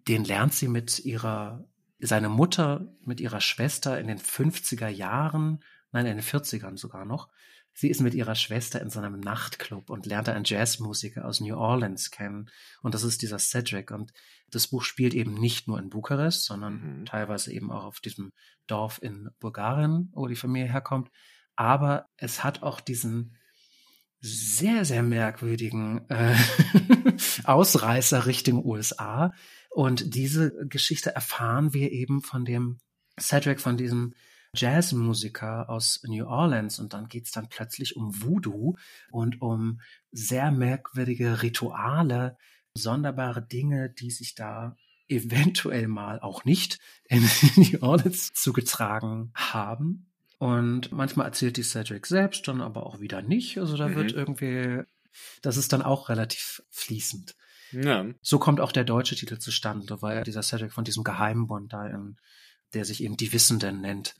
Den 0.08 0.24
lernt 0.24 0.54
sie 0.54 0.70
mit 0.70 1.00
ihrer, 1.00 1.66
seine 2.00 2.30
Mutter 2.30 2.88
mit 3.04 3.20
ihrer 3.20 3.42
Schwester 3.42 4.00
in 4.00 4.08
den 4.08 4.20
50er 4.20 4.88
Jahren, 4.88 5.64
nein, 5.92 6.06
in 6.06 6.18
den 6.18 6.26
40ern 6.26 6.78
sogar 6.78 7.06
noch, 7.06 7.30
Sie 7.80 7.90
ist 7.90 8.02
mit 8.02 8.14
ihrer 8.14 8.36
Schwester 8.36 8.82
in 8.82 8.90
so 8.90 9.00
einem 9.00 9.22
Nachtclub 9.22 9.90
und 9.90 10.06
lernt 10.06 10.28
einen 10.28 10.44
Jazzmusiker 10.44 11.24
aus 11.24 11.40
New 11.40 11.56
Orleans 11.56 12.12
kennen. 12.12 12.50
Und 12.82 12.94
das 12.94 13.04
ist 13.04 13.22
dieser 13.22 13.40
Cedric. 13.40 13.92
Und 13.92 14.12
das 14.52 14.68
Buch 14.68 14.84
spielt 14.84 15.14
eben 15.14 15.36
nicht 15.36 15.70
nur 15.70 15.80
in 15.80 15.90
Bukarest, 15.90 16.44
sondern 16.44 17.00
mhm. 17.00 17.06
teilweise 17.06 17.54
eben 17.54 17.72
auch 17.72 17.86
auf 17.86 18.02
diesem 18.02 18.34
Dorf 18.68 19.02
in 19.02 19.30
Bulgarien, 19.40 20.12
wo 20.14 20.28
die 20.28 20.36
Familie 20.36 20.70
herkommt. 20.70 21.10
Aber 21.60 22.07
es 22.16 22.41
hat 22.41 22.64
auch 22.64 22.80
diesen 22.80 23.36
sehr, 24.22 24.86
sehr 24.86 25.03
merkwürdigen 25.03 26.10
äh, 26.10 26.34
Ausreißer 27.43 28.26
Richtung 28.26 28.66
USA. 28.66 29.34
Und 29.70 30.16
diese 30.16 30.53
Geschichte 30.68 31.14
erfahren 31.14 31.74
wir 31.74 31.91
eben 31.91 32.22
von 32.22 32.45
dem 32.45 32.80
Cedric 33.20 33.60
von 33.60 33.76
diesem 33.76 34.14
Jazzmusiker 34.55 35.70
aus 35.70 36.01
New 36.07 36.26
Orleans 36.26 36.80
und 36.80 36.93
dann 36.93 37.10
geht's 37.10 37.32
dann 37.32 37.49
plötzlich 37.49 37.97
um 37.97 38.22
Voodoo 38.22 38.78
und 39.12 39.41
um 39.41 39.82
sehr 40.14 40.51
merkwürdige 40.51 41.41
Rituale, 41.41 42.38
sonderbare 42.74 43.45
Dinge, 43.45 43.89
die 43.89 44.12
sich 44.12 44.34
da 44.34 44.78
eventuell 45.10 45.89
mal 45.89 46.22
auch 46.22 46.45
nicht 46.45 46.80
in 47.10 47.30
New 47.57 47.80
Orleans 47.82 48.32
zugetragen 48.34 49.34
haben. 49.36 50.09
Und 50.40 50.92
manchmal 50.94 51.28
erzählt 51.28 51.58
die 51.58 51.64
Cedric 51.64 52.08
selbst, 52.08 52.48
dann 52.48 52.62
aber 52.62 52.86
auch 52.86 53.02
wieder 53.02 53.22
nicht. 53.22 53.58
Also 53.58 53.78
da 53.78 53.90
mhm. 53.90 53.96
wird 53.96 54.14
irgendwie, 54.14 54.84
das 55.42 55.58
ist 55.58 55.74
dann 55.74 55.82
auch 55.82 56.10
relativ 56.10 56.64
fließend. 56.70 57.36
Ja. 57.72 58.06
So 58.22 58.40
kommt 58.40 58.62
auch 58.62 58.72
der 58.72 58.86
deutsche 58.86 59.16
Titel 59.16 59.38
zustande, 59.38 60.02
weil 60.02 60.24
dieser 60.24 60.42
Cedric 60.42 60.72
von 60.72 60.86
diesem 60.86 61.04
Geheimbund 61.04 61.74
da, 61.74 61.86
in, 61.86 62.18
der 62.74 62.86
sich 62.86 63.04
eben 63.04 63.18
die 63.18 63.32
Wissenden 63.34 63.82
nennt, 63.82 64.16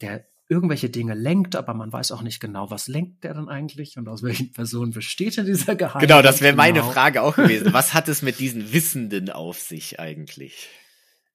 der 0.00 0.26
irgendwelche 0.48 0.90
Dinge 0.90 1.14
lenkt, 1.14 1.54
aber 1.54 1.72
man 1.74 1.92
weiß 1.92 2.10
auch 2.10 2.22
nicht 2.22 2.40
genau, 2.40 2.70
was 2.70 2.88
lenkt 2.88 3.22
der 3.22 3.34
dann 3.34 3.48
eigentlich 3.48 3.96
und 3.96 4.08
aus 4.08 4.24
welchen 4.24 4.50
Personen 4.52 4.92
besteht 4.92 5.36
denn 5.36 5.46
dieser 5.46 5.76
Geheimbund. 5.76 6.02
Genau, 6.02 6.22
das 6.22 6.40
wäre 6.40 6.56
meine 6.56 6.80
genau. 6.80 6.90
Frage 6.90 7.22
auch 7.22 7.36
gewesen. 7.36 7.72
Was 7.72 7.94
hat 7.94 8.08
es 8.08 8.22
mit 8.22 8.40
diesen 8.40 8.72
Wissenden 8.72 9.30
auf 9.30 9.60
sich 9.60 10.00
eigentlich? 10.00 10.68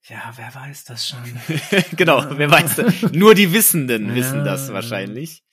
Ja, 0.07 0.33
wer 0.35 0.53
weiß 0.53 0.83
das 0.83 1.07
schon? 1.07 1.19
genau, 1.97 2.23
wer 2.37 2.51
weiß 2.51 2.75
das? 2.75 3.11
Nur 3.11 3.33
die 3.33 3.53
Wissenden 3.53 4.13
wissen 4.13 4.43
das 4.43 4.71
wahrscheinlich. 4.71 5.43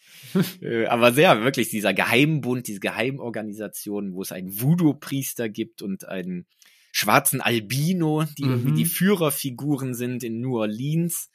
Äh, 0.61 0.86
aber 0.86 1.12
sehr, 1.12 1.42
wirklich, 1.42 1.70
dieser 1.70 1.94
Geheimbund, 1.94 2.66
diese 2.66 2.80
Geheimorganisation, 2.80 4.14
wo 4.14 4.22
es 4.22 4.32
einen 4.32 4.61
Voodoo-Priester 4.61 5.48
gibt 5.48 5.82
und 5.82 6.07
einen 6.09 6.46
schwarzen 6.90 7.40
Albino, 7.40 8.24
die 8.38 8.44
mhm. 8.44 8.50
irgendwie 8.50 8.72
die 8.74 8.84
Führerfiguren 8.84 9.94
sind 9.94 10.22
in 10.22 10.40
New 10.40 10.59
Orleans 10.59 11.30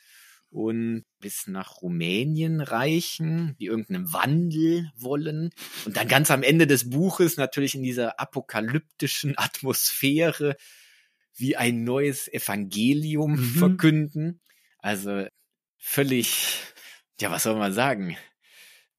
und 0.49 1.03
bis 1.20 1.47
nach 1.47 1.82
Rumänien 1.82 2.61
reichen, 2.61 3.55
die 3.59 3.65
irgendeinen 3.65 4.13
Wandel 4.13 4.91
wollen 4.95 5.49
und 5.86 5.97
dann 5.97 6.07
ganz 6.07 6.32
am 6.32 6.43
Ende 6.43 6.68
des 6.68 6.89
Buches 6.89 7.38
natürlich 7.38 7.76
in 7.76 7.84
dieser 7.84 8.20
apokalyptischen 8.20 9.38
Atmosphäre 9.38 10.55
wie 11.38 11.56
ein 11.56 11.84
neues 11.84 12.28
Evangelium 12.28 13.34
mhm. 13.34 13.60
verkünden. 13.60 14.42
Also 14.80 15.26
völlig, 15.78 16.60
ja, 17.22 17.32
was 17.32 17.44
soll 17.44 17.56
man 17.56 17.74
sagen? 17.74 18.18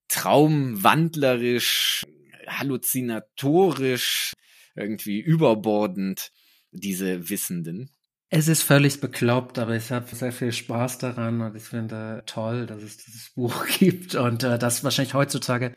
Traumwandlerisch, 0.09 2.07
halluzinatorisch, 2.47 4.32
irgendwie 4.74 5.20
überbordend, 5.20 6.30
diese 6.70 7.28
Wissenden. 7.28 7.91
Es 8.30 8.47
ist 8.49 8.62
völlig 8.62 9.01
bekloppt, 9.01 9.59
aber 9.59 9.74
ich 9.74 9.91
habe 9.91 10.14
sehr 10.14 10.32
viel 10.32 10.53
Spaß 10.53 10.99
daran 10.99 11.41
und 11.41 11.57
ich 11.57 11.62
finde 11.62 12.22
toll, 12.26 12.66
dass 12.66 12.82
es 12.82 12.99
dieses 12.99 13.30
Buch 13.34 13.66
gibt 13.66 14.14
und 14.14 14.45
äh, 14.45 14.59
dass 14.59 14.84
wahrscheinlich 14.84 15.14
heutzutage 15.14 15.76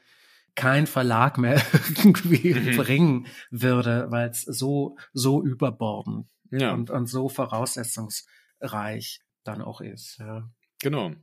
kein 0.55 0.85
Verlag 0.85 1.37
mehr 1.37 1.61
irgendwie 1.97 2.53
mhm. 2.53 2.75
bringen 2.75 3.27
würde, 3.51 4.07
weil 4.09 4.29
es 4.29 4.41
so 4.41 4.97
so 5.13 5.41
überbordend 5.41 6.27
ja. 6.51 6.73
und, 6.73 6.89
und 6.89 7.07
so 7.07 7.29
voraussetzungsreich 7.29 9.21
dann 9.43 9.61
auch 9.61 9.81
ist. 9.81 10.17
Ja. 10.19 10.51
Genau. 10.81 11.13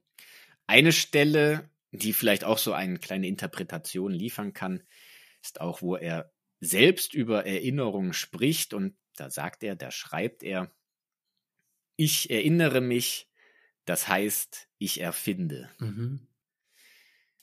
Eine 0.66 0.92
Stelle, 0.92 1.70
die 1.92 2.12
vielleicht 2.12 2.44
auch 2.44 2.58
so 2.58 2.72
eine 2.72 2.98
kleine 2.98 3.28
Interpretation 3.28 4.12
liefern 4.12 4.52
kann, 4.52 4.82
ist 5.42 5.60
auch, 5.60 5.82
wo 5.82 5.96
er 5.96 6.32
selbst 6.60 7.14
über 7.14 7.46
Erinnerungen 7.46 8.12
spricht 8.12 8.74
und 8.74 8.96
da 9.16 9.30
sagt 9.30 9.62
er, 9.62 9.76
da 9.76 9.90
schreibt 9.90 10.42
er, 10.42 10.70
ich 11.96 12.30
erinnere 12.30 12.80
mich, 12.80 13.28
das 13.84 14.08
heißt, 14.08 14.68
ich 14.78 15.00
erfinde. 15.00 15.70
Mhm. 15.78 16.26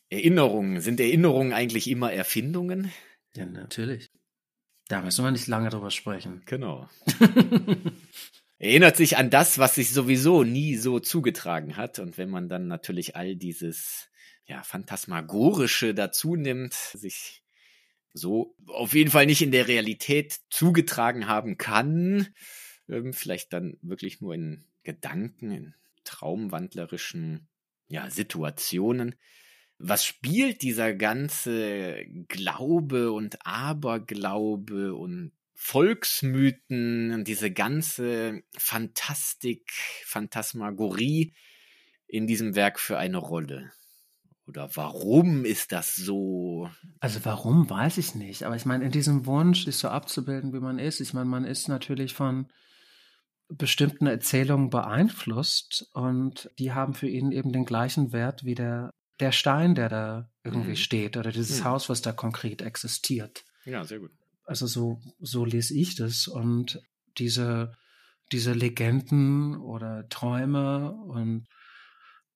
Erinnerungen, 0.09 0.81
sind 0.81 0.99
Erinnerungen 0.99 1.53
eigentlich 1.53 1.89
immer 1.89 2.13
Erfindungen? 2.13 2.91
Ja, 3.35 3.45
natürlich. 3.45 4.11
Da 4.87 5.01
müssen 5.01 5.25
wir 5.25 5.31
nicht 5.31 5.47
lange 5.47 5.69
drüber 5.69 5.91
sprechen. 5.91 6.43
Genau. 6.45 6.87
Erinnert 8.57 8.95
sich 8.97 9.17
an 9.17 9.29
das, 9.29 9.57
was 9.57 9.75
sich 9.75 9.91
sowieso 9.91 10.43
nie 10.43 10.75
so 10.75 10.99
zugetragen 10.99 11.75
hat. 11.75 11.99
Und 11.99 12.17
wenn 12.17 12.29
man 12.29 12.47
dann 12.49 12.67
natürlich 12.67 13.15
all 13.15 13.35
dieses, 13.35 14.09
ja, 14.45 14.63
Phantasmagorische 14.63 15.93
dazu 15.93 16.35
nimmt, 16.35 16.73
sich 16.73 17.43
so 18.13 18.55
auf 18.67 18.93
jeden 18.93 19.11
Fall 19.11 19.25
nicht 19.25 19.41
in 19.41 19.51
der 19.51 19.67
Realität 19.67 20.39
zugetragen 20.49 21.27
haben 21.27 21.57
kann, 21.57 22.27
ähm, 22.87 23.11
vielleicht 23.13 23.53
dann 23.53 23.77
wirklich 23.81 24.21
nur 24.21 24.33
in 24.33 24.65
Gedanken, 24.83 25.51
in 25.51 25.73
traumwandlerischen 26.05 27.47
ja, 27.87 28.09
Situationen, 28.09 29.15
was 29.77 30.05
spielt 30.05 30.61
dieser 30.61 30.93
ganze 30.93 32.05
Glaube 32.27 33.11
und 33.11 33.45
Aberglaube 33.45 34.93
und 34.95 35.31
Volksmythen, 35.53 37.23
diese 37.23 37.51
ganze 37.51 38.43
Fantastik, 38.57 39.71
Phantasmagorie 40.05 41.33
in 42.07 42.27
diesem 42.27 42.55
Werk 42.55 42.79
für 42.79 42.97
eine 42.97 43.17
Rolle? 43.17 43.71
Oder 44.47 44.69
warum 44.75 45.43
ist 45.43 45.71
das 45.71 45.95
so? 45.95 46.69
Also 46.99 47.23
warum, 47.23 47.69
weiß 47.69 47.97
ich 47.97 48.13
nicht. 48.13 48.43
Aber 48.43 48.55
ich 48.55 48.65
meine, 48.65 48.85
in 48.85 48.91
diesem 48.91 49.25
Wunsch, 49.25 49.65
sich 49.65 49.77
so 49.77 49.89
abzubilden, 49.89 50.53
wie 50.53 50.59
man 50.59 50.77
ist, 50.77 50.99
ich 50.99 51.13
meine, 51.13 51.29
man 51.29 51.45
ist 51.45 51.67
natürlich 51.67 52.13
von 52.13 52.47
bestimmten 53.47 54.07
Erzählungen 54.07 54.69
beeinflusst 54.69 55.89
und 55.93 56.49
die 56.59 56.73
haben 56.73 56.93
für 56.93 57.07
ihn 57.07 57.31
eben 57.31 57.51
den 57.51 57.65
gleichen 57.65 58.11
Wert 58.11 58.43
wie 58.43 58.55
der 58.55 58.93
der 59.19 59.31
Stein, 59.31 59.75
der 59.75 59.89
da 59.89 60.29
irgendwie 60.43 60.71
mhm. 60.71 60.75
steht 60.77 61.17
oder 61.17 61.31
dieses 61.31 61.61
mhm. 61.61 61.65
Haus, 61.65 61.89
was 61.89 62.01
da 62.01 62.11
konkret 62.11 62.61
existiert. 62.61 63.43
Ja, 63.65 63.83
sehr 63.83 63.99
gut. 63.99 64.11
Also 64.45 64.67
so, 64.67 65.01
so 65.19 65.45
lese 65.45 65.73
ich 65.75 65.95
das 65.95 66.27
und 66.27 66.81
diese, 67.17 67.73
diese 68.31 68.53
Legenden 68.53 69.57
oder 69.57 70.07
Träume 70.09 70.91
und 70.91 71.47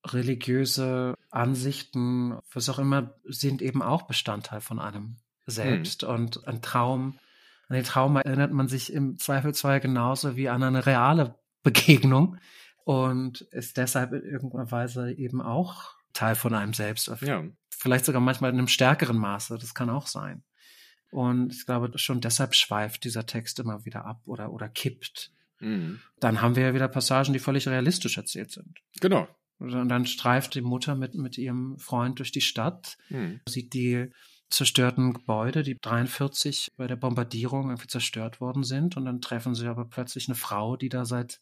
religiöse 0.05 1.15
Ansichten, 1.29 2.37
was 2.53 2.69
auch 2.69 2.79
immer, 2.79 3.15
sind 3.25 3.61
eben 3.61 3.81
auch 3.81 4.03
Bestandteil 4.03 4.61
von 4.61 4.79
einem 4.79 5.17
selbst. 5.45 6.03
Mhm. 6.03 6.09
Und 6.09 6.47
ein 6.47 6.61
Traum, 6.61 7.19
an 7.67 7.75
den 7.75 7.83
Traum 7.83 8.15
erinnert 8.15 8.53
man 8.53 8.67
sich 8.67 8.93
im 8.93 9.17
Zweifelsfall 9.17 9.79
genauso 9.79 10.35
wie 10.35 10.49
an 10.49 10.63
eine 10.63 10.85
reale 10.85 11.35
Begegnung 11.63 12.37
und 12.85 13.41
ist 13.41 13.77
deshalb 13.77 14.13
in 14.13 14.23
irgendeiner 14.23 14.71
Weise 14.71 15.11
eben 15.11 15.41
auch 15.41 15.98
Teil 16.19 16.35
von 16.35 16.53
einem 16.53 16.73
selbst. 16.73 17.09
Ja. 17.21 17.43
Vielleicht 17.69 18.05
sogar 18.05 18.21
manchmal 18.21 18.51
in 18.51 18.57
einem 18.57 18.67
stärkeren 18.67 19.17
Maße. 19.17 19.57
Das 19.57 19.73
kann 19.73 19.89
auch 19.89 20.07
sein. 20.07 20.43
Und 21.11 21.53
ich 21.53 21.65
glaube, 21.65 21.97
schon 21.97 22.19
deshalb 22.19 22.53
schweift 22.55 23.05
dieser 23.05 23.25
Text 23.25 23.59
immer 23.59 23.85
wieder 23.85 24.05
ab 24.05 24.21
oder, 24.25 24.51
oder 24.51 24.67
kippt. 24.67 25.31
Mhm. 25.59 26.01
Dann 26.19 26.41
haben 26.41 26.55
wir 26.55 26.63
ja 26.63 26.73
wieder 26.73 26.89
Passagen, 26.89 27.31
die 27.31 27.39
völlig 27.39 27.67
realistisch 27.67 28.17
erzählt 28.17 28.51
sind. 28.51 28.79
Genau. 28.99 29.27
Und 29.59 29.89
dann 29.89 30.05
streift 30.05 30.55
die 30.55 30.61
Mutter 30.61 30.95
mit, 30.95 31.15
mit 31.15 31.37
ihrem 31.37 31.77
Freund 31.79 32.19
durch 32.19 32.31
die 32.31 32.41
Stadt, 32.41 32.97
mhm. 33.09 33.41
sieht 33.47 33.73
die 33.73 34.09
zerstörten 34.49 35.13
Gebäude, 35.13 35.63
die 35.63 35.77
43 35.79 36.73
bei 36.75 36.87
der 36.87 36.95
Bombardierung 36.95 37.69
irgendwie 37.69 37.87
zerstört 37.87 38.41
worden 38.41 38.63
sind. 38.63 38.97
Und 38.97 39.05
dann 39.05 39.21
treffen 39.21 39.55
sie 39.55 39.67
aber 39.67 39.85
plötzlich 39.85 40.27
eine 40.27 40.35
Frau, 40.35 40.75
die 40.75 40.89
da 40.89 41.05
seit 41.05 41.39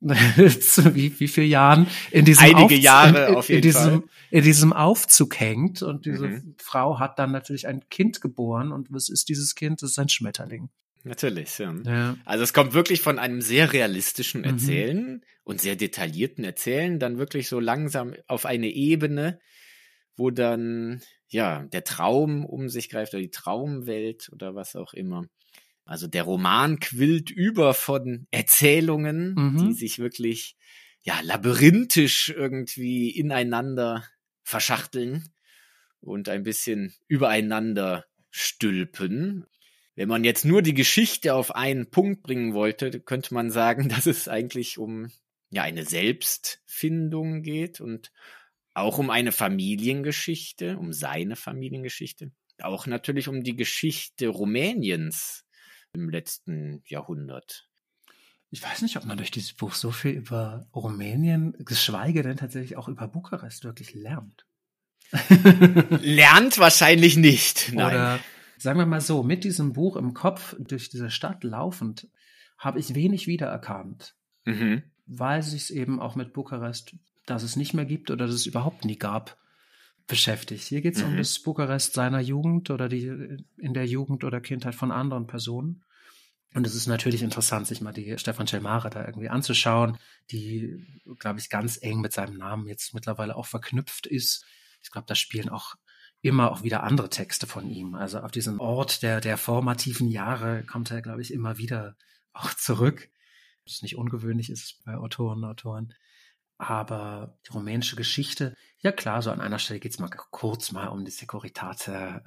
wie, 0.00 1.20
wie 1.20 1.28
viele 1.28 1.46
Jahren 1.46 1.86
in 2.10 2.24
diesem 2.24 2.44
einige 2.44 2.64
Aufzug, 2.64 2.80
Jahre 2.80 3.26
in, 3.28 3.34
auf 3.34 3.48
jeden 3.48 3.58
in 3.58 3.62
diesem, 3.62 3.90
Fall. 4.00 4.02
in 4.30 4.44
diesem 4.44 4.72
Aufzug 4.72 5.38
hängt 5.38 5.82
und 5.82 6.06
diese 6.06 6.28
mhm. 6.28 6.54
Frau 6.58 6.98
hat 6.98 7.18
dann 7.18 7.32
natürlich 7.32 7.66
ein 7.66 7.88
Kind 7.90 8.20
geboren 8.22 8.72
und 8.72 8.90
was 8.90 9.10
ist 9.10 9.28
dieses 9.28 9.54
Kind? 9.54 9.82
Das 9.82 9.90
ist 9.90 9.98
ein 9.98 10.08
Schmetterling. 10.08 10.70
Natürlich, 11.04 11.58
ja. 11.58 11.74
ja. 11.84 12.16
Also 12.24 12.44
es 12.44 12.52
kommt 12.52 12.74
wirklich 12.74 13.00
von 13.00 13.18
einem 13.18 13.40
sehr 13.40 13.72
realistischen 13.72 14.40
mhm. 14.40 14.46
Erzählen 14.46 15.12
mhm. 15.12 15.22
und 15.44 15.60
sehr 15.60 15.76
detaillierten 15.76 16.44
Erzählen 16.44 16.98
dann 16.98 17.18
wirklich 17.18 17.48
so 17.48 17.60
langsam 17.60 18.14
auf 18.26 18.46
eine 18.46 18.68
Ebene, 18.68 19.38
wo 20.16 20.30
dann 20.30 21.02
ja 21.28 21.64
der 21.64 21.84
Traum 21.84 22.44
um 22.44 22.68
sich 22.68 22.88
greift 22.88 23.14
oder 23.14 23.22
die 23.22 23.30
Traumwelt 23.30 24.30
oder 24.32 24.54
was 24.54 24.76
auch 24.76 24.92
immer. 24.92 25.24
Also 25.90 26.06
der 26.06 26.22
Roman 26.22 26.78
quillt 26.78 27.32
über 27.32 27.74
von 27.74 28.28
Erzählungen, 28.30 29.34
mhm. 29.34 29.56
die 29.58 29.72
sich 29.72 29.98
wirklich 29.98 30.56
ja 31.02 31.18
labyrinthisch 31.20 32.28
irgendwie 32.28 33.10
ineinander 33.10 34.04
verschachteln 34.44 35.34
und 35.98 36.28
ein 36.28 36.44
bisschen 36.44 36.94
übereinander 37.08 38.04
stülpen. 38.30 39.46
Wenn 39.96 40.08
man 40.08 40.22
jetzt 40.22 40.44
nur 40.44 40.62
die 40.62 40.74
Geschichte 40.74 41.34
auf 41.34 41.56
einen 41.56 41.90
Punkt 41.90 42.22
bringen 42.22 42.54
wollte, 42.54 43.00
könnte 43.00 43.34
man 43.34 43.50
sagen, 43.50 43.88
dass 43.88 44.06
es 44.06 44.28
eigentlich 44.28 44.78
um 44.78 45.10
ja 45.50 45.64
eine 45.64 45.84
Selbstfindung 45.84 47.42
geht 47.42 47.80
und 47.80 48.12
auch 48.74 48.98
um 48.98 49.10
eine 49.10 49.32
Familiengeschichte, 49.32 50.78
um 50.78 50.92
seine 50.92 51.34
Familiengeschichte, 51.34 52.30
auch 52.62 52.86
natürlich 52.86 53.26
um 53.26 53.42
die 53.42 53.56
Geschichte 53.56 54.28
Rumäniens 54.28 55.44
im 55.92 56.10
letzten 56.10 56.82
Jahrhundert. 56.86 57.68
Ich 58.50 58.62
weiß 58.62 58.82
nicht, 58.82 58.96
ob 58.96 59.04
man 59.04 59.16
durch 59.16 59.30
dieses 59.30 59.52
Buch 59.52 59.74
so 59.74 59.92
viel 59.92 60.12
über 60.12 60.66
Rumänien, 60.74 61.54
geschweige 61.60 62.22
denn 62.22 62.36
tatsächlich 62.36 62.76
auch 62.76 62.88
über 62.88 63.06
Bukarest 63.06 63.64
wirklich 63.64 63.94
lernt. 63.94 64.44
lernt 66.00 66.58
wahrscheinlich 66.58 67.16
nicht. 67.16 67.72
Nein. 67.72 67.86
Oder 67.86 68.20
sagen 68.58 68.78
wir 68.78 68.86
mal 68.86 69.00
so, 69.00 69.22
mit 69.22 69.44
diesem 69.44 69.72
Buch 69.72 69.96
im 69.96 70.14
Kopf 70.14 70.56
durch 70.58 70.88
diese 70.88 71.10
Stadt 71.10 71.44
laufend, 71.44 72.08
habe 72.58 72.78
ich 72.78 72.94
wenig 72.94 73.26
wiedererkannt. 73.26 74.14
Mhm. 74.44 74.82
Weil 75.06 75.42
sich 75.42 75.74
eben 75.74 76.00
auch 76.00 76.14
mit 76.14 76.32
Bukarest, 76.32 76.94
dass 77.26 77.42
es 77.42 77.56
nicht 77.56 77.74
mehr 77.74 77.84
gibt 77.84 78.10
oder 78.10 78.26
dass 78.26 78.34
es 78.34 78.46
überhaupt 78.46 78.84
nie 78.84 78.98
gab, 78.98 79.38
beschäftigt. 80.10 80.64
Hier 80.64 80.82
geht 80.82 80.96
es 80.96 81.02
mhm. 81.02 81.10
um 81.10 81.16
das 81.16 81.38
Bukarest 81.38 81.94
seiner 81.94 82.20
Jugend 82.20 82.68
oder 82.68 82.88
die 82.88 83.38
in 83.56 83.72
der 83.72 83.86
Jugend 83.86 84.24
oder 84.24 84.40
Kindheit 84.40 84.74
von 84.74 84.92
anderen 84.92 85.26
Personen. 85.26 85.82
Und 86.52 86.66
es 86.66 86.74
ist 86.74 86.88
natürlich 86.88 87.22
interessant, 87.22 87.68
sich 87.68 87.80
mal 87.80 87.92
die 87.92 88.18
Stefan 88.18 88.46
Celmare 88.46 88.90
da 88.90 89.06
irgendwie 89.06 89.28
anzuschauen, 89.28 89.98
die, 90.32 90.84
glaube 91.20 91.38
ich, 91.38 91.48
ganz 91.48 91.78
eng 91.80 92.00
mit 92.00 92.12
seinem 92.12 92.36
Namen 92.36 92.66
jetzt 92.66 92.92
mittlerweile 92.92 93.36
auch 93.36 93.46
verknüpft 93.46 94.06
ist. 94.06 94.44
Ich 94.82 94.90
glaube, 94.90 95.06
da 95.06 95.14
spielen 95.14 95.48
auch 95.48 95.76
immer 96.22 96.50
auch 96.50 96.64
wieder 96.64 96.82
andere 96.82 97.08
Texte 97.08 97.46
von 97.46 97.70
ihm. 97.70 97.94
Also 97.94 98.18
auf 98.18 98.32
diesen 98.32 98.58
Ort 98.58 99.02
der, 99.02 99.20
der 99.20 99.38
formativen 99.38 100.08
Jahre 100.08 100.64
kommt 100.64 100.90
er, 100.90 101.02
glaube 101.02 101.22
ich, 101.22 101.32
immer 101.32 101.56
wieder 101.56 101.96
auch 102.32 102.52
zurück. 102.54 103.08
Was 103.64 103.82
nicht 103.82 103.96
ungewöhnlich 103.96 104.50
ist 104.50 104.82
bei 104.84 104.96
Autoren 104.96 105.38
und 105.38 105.50
Autoren. 105.50 105.94
Aber 106.60 107.38
die 107.46 107.52
rumänische 107.52 107.96
Geschichte, 107.96 108.54
ja 108.80 108.92
klar, 108.92 109.22
so 109.22 109.30
an 109.30 109.40
einer 109.40 109.58
Stelle 109.58 109.80
geht's 109.80 109.98
mal 109.98 110.10
kurz 110.10 110.72
mal 110.72 110.88
um 110.88 111.06
die 111.06 111.10
Securitate. 111.10 112.22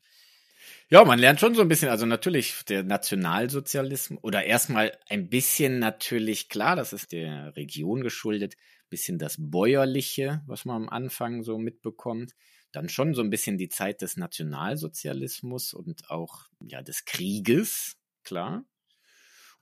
Ja, 0.89 1.05
man 1.05 1.19
lernt 1.19 1.39
schon 1.39 1.53
so 1.53 1.61
ein 1.61 1.67
bisschen, 1.67 1.89
also 1.89 2.07
natürlich 2.07 2.65
der 2.65 2.81
Nationalsozialismus 2.81 4.23
oder 4.23 4.43
erstmal 4.43 4.97
ein 5.07 5.29
bisschen 5.29 5.77
natürlich, 5.77 6.49
klar, 6.49 6.75
das 6.75 6.93
ist 6.93 7.11
der 7.11 7.55
Region 7.55 8.01
geschuldet, 8.01 8.55
bisschen 8.89 9.19
das 9.19 9.36
Bäuerliche, 9.38 10.41
was 10.47 10.65
man 10.65 10.84
am 10.84 10.89
Anfang 10.89 11.43
so 11.43 11.59
mitbekommt. 11.59 12.34
Dann 12.71 12.89
schon 12.89 13.13
so 13.13 13.21
ein 13.21 13.29
bisschen 13.29 13.59
die 13.59 13.69
Zeit 13.69 14.01
des 14.01 14.17
Nationalsozialismus 14.17 15.75
und 15.75 16.09
auch 16.09 16.47
ja 16.59 16.81
des 16.81 17.05
Krieges, 17.05 17.97
klar. 18.23 18.65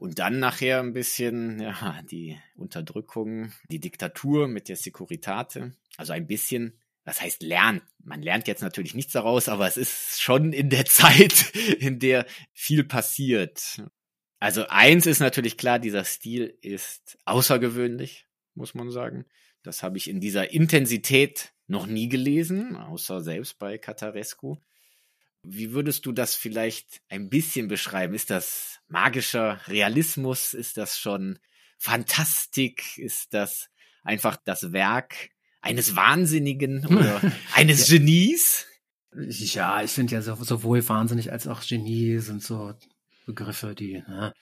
Und 0.02 0.18
dann 0.18 0.40
nachher 0.40 0.80
ein 0.80 0.94
bisschen, 0.94 1.62
ja, 1.62 2.02
die 2.02 2.36
Unterdrückung, 2.56 3.54
die 3.70 3.80
Diktatur 3.80 4.48
mit 4.48 4.68
der 4.68 4.76
Securitate. 4.76 5.76
Also 5.96 6.12
ein 6.12 6.26
bisschen, 6.26 6.82
was 7.04 7.22
heißt 7.22 7.44
lernt? 7.44 7.84
Man 8.00 8.24
lernt 8.24 8.48
jetzt 8.48 8.64
natürlich 8.64 8.96
nichts 8.96 9.14
daraus, 9.14 9.48
aber 9.48 9.68
es 9.68 9.78
ist 9.78 10.20
schon 10.20 10.54
in 10.54 10.72
der 10.72 10.86
Zeit, 10.88 11.56
in 11.78 12.00
der 12.00 12.26
viel 12.52 12.84
passiert. 12.84 13.84
Also 14.40 14.66
eins 14.70 15.06
ist 15.06 15.20
natürlich 15.20 15.56
klar, 15.56 15.78
dieser 15.78 16.04
Stil 16.04 16.58
ist 16.64 17.20
außergewöhnlich, 17.26 18.26
muss 18.56 18.74
man 18.74 18.90
sagen. 18.90 19.26
Das 19.62 19.84
habe 19.84 20.00
ich 20.00 20.10
in 20.10 20.20
dieser 20.20 20.50
Intensität 20.52 21.54
noch 21.68 21.86
nie 21.86 22.10
gelesen, 22.10 22.76
außer 22.76 23.22
selbst 23.22 23.60
bei 23.60 23.78
Catarescu. 23.78 24.58
Wie 25.44 25.72
würdest 25.72 26.06
du 26.06 26.12
das 26.12 26.36
vielleicht 26.36 27.02
ein 27.10 27.30
bisschen 27.30 27.68
beschreiben? 27.68 28.14
Ist 28.14 28.30
das 28.30 28.80
magischer 28.88 29.60
Realismus? 29.68 30.54
Ist 30.54 30.78
das 30.78 31.00
schon 31.00 31.40
Fantastik? 31.78 32.98
Ist 32.98 33.34
das 33.34 33.70
einfach 34.04 34.38
das 34.44 34.72
Werk 34.72 35.30
eines 35.62 35.96
Wahnsinnigen 35.96 36.86
oder 36.86 37.22
eines. 37.54 37.90
Genies? 37.90 38.68
Ja, 39.14 39.82
ich 39.84 39.92
finde 39.92 40.16
ja 40.16 40.22
sowohl 40.22 40.88
wahnsinnig 40.88 41.32
als 41.32 41.48
auch 41.48 41.62
Genie 41.62 42.20
sind 42.20 42.42
so 42.42 42.74
Begriffe, 43.26 43.76
die. 43.76 44.04
Ne? 44.08 44.34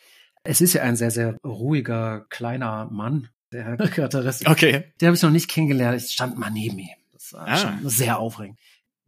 Es 0.43 0.61
ist 0.61 0.73
ja 0.73 0.83
ein 0.83 0.95
sehr, 0.95 1.11
sehr 1.11 1.37
ruhiger, 1.43 2.25
kleiner 2.29 2.87
Mann, 2.91 3.29
der 3.51 3.63
Herr 3.63 3.77
Kateris. 3.89 4.45
Okay. 4.45 4.93
Den 5.01 5.07
habe 5.07 5.15
ich 5.15 5.23
noch 5.23 5.31
nicht 5.31 5.49
kennengelernt. 5.49 6.01
Ich 6.01 6.11
stand 6.11 6.37
mal 6.37 6.51
neben 6.51 6.79
ihm. 6.79 6.87
Das 7.13 7.33
war 7.33 7.47
ah. 7.47 7.57
schon 7.57 7.89
sehr 7.89 8.19
aufregend. 8.19 8.59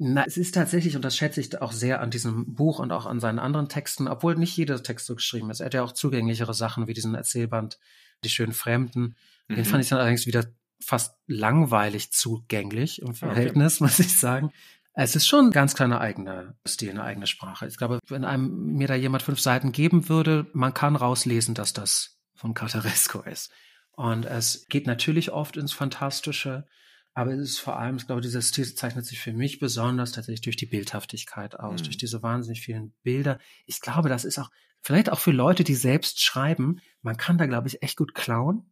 Na, 0.04 0.26
es 0.26 0.36
ist 0.36 0.56
tatsächlich, 0.56 0.96
und 0.96 1.06
das 1.06 1.16
schätze 1.16 1.40
ich 1.42 1.62
auch 1.62 1.72
sehr 1.72 2.02
an 2.02 2.10
diesem 2.10 2.56
Buch 2.56 2.80
und 2.80 2.92
auch 2.92 3.06
an 3.06 3.20
seinen 3.20 3.38
anderen 3.38 3.70
Texten, 3.70 4.08
obwohl 4.08 4.36
nicht 4.36 4.58
jeder 4.58 4.82
Text 4.82 5.06
so 5.06 5.14
geschrieben 5.14 5.52
ist. 5.52 5.60
Er 5.60 5.68
hat 5.68 5.76
ja 5.76 5.84
auch 5.84 5.92
zugänglichere 5.92 6.56
Sachen 6.56 6.88
wie 6.88 6.96
diesen 6.96 7.14
Erzählband 7.14 7.78
Die 8.24 8.30
schönen 8.30 8.54
Fremden. 8.54 9.16
Den 9.48 9.60
mhm. 9.60 9.66
fand 9.66 9.84
ich 9.84 9.90
dann 9.90 10.00
allerdings 10.00 10.26
wieder 10.26 10.46
fast 10.84 11.18
langweilig 11.28 12.12
zugänglich 12.12 13.00
im 13.04 13.14
Verhältnis, 13.14 13.76
okay. 13.76 13.84
muss 13.92 14.00
ich 14.00 14.20
sagen. 14.20 14.52
Es 14.96 15.16
ist 15.16 15.28
schon 15.28 15.46
ein 15.46 15.52
ganz 15.52 15.76
kleiner 15.76 16.02
eigener 16.02 16.56
Stil, 16.68 16.90
eine 16.90 17.04
eigene 17.04 17.28
Sprache. 17.28 17.68
Ich 17.68 17.78
glaube, 17.78 18.00
wenn 18.08 18.26
einem 18.26 18.74
mir 18.74 18.88
da 18.88 18.96
jemand 18.96 19.22
fünf 19.22 19.40
Seiten 19.40 19.72
geben 19.72 20.10
würde, 20.10 20.48
man 20.54 20.74
kann 20.74 20.96
rauslesen, 20.96 21.54
dass 21.54 21.74
das 21.74 22.18
von 22.34 22.56
Cartaresco 22.56 23.22
ist. 23.22 23.52
Und 23.92 24.26
es 24.26 24.66
geht 24.68 24.88
natürlich 24.88 25.32
oft 25.32 25.58
ins 25.58 25.74
Fantastische. 25.74 26.66
Aber 27.14 27.34
es 27.34 27.42
ist 27.42 27.60
vor 27.60 27.78
allem, 27.78 27.98
ich 27.98 28.08
glaube, 28.08 28.22
dieser 28.22 28.42
Stil 28.42 28.74
zeichnet 28.74 29.06
sich 29.06 29.20
für 29.20 29.34
mich 29.34 29.60
besonders 29.60 30.14
tatsächlich 30.14 30.42
durch 30.42 30.56
die 30.56 30.66
Bildhaftigkeit 30.66 31.60
aus, 31.60 31.82
mhm. 31.82 31.86
durch 31.86 31.98
diese 31.98 32.24
wahnsinnig 32.24 32.62
vielen 32.62 32.94
Bilder. 33.04 33.38
Ich 33.66 33.82
glaube, 33.82 34.08
das 34.08 34.24
ist 34.24 34.40
auch, 34.40 34.50
vielleicht 34.82 35.12
auch 35.12 35.20
für 35.20 35.32
Leute, 35.32 35.64
die 35.64 35.76
selbst 35.76 36.22
schreiben, 36.22 36.80
man 37.02 37.18
kann 37.18 37.38
da, 37.38 37.48
glaube 37.48 37.68
ich, 37.68 37.84
echt 37.84 37.98
gut 37.98 38.16
klauen, 38.16 38.72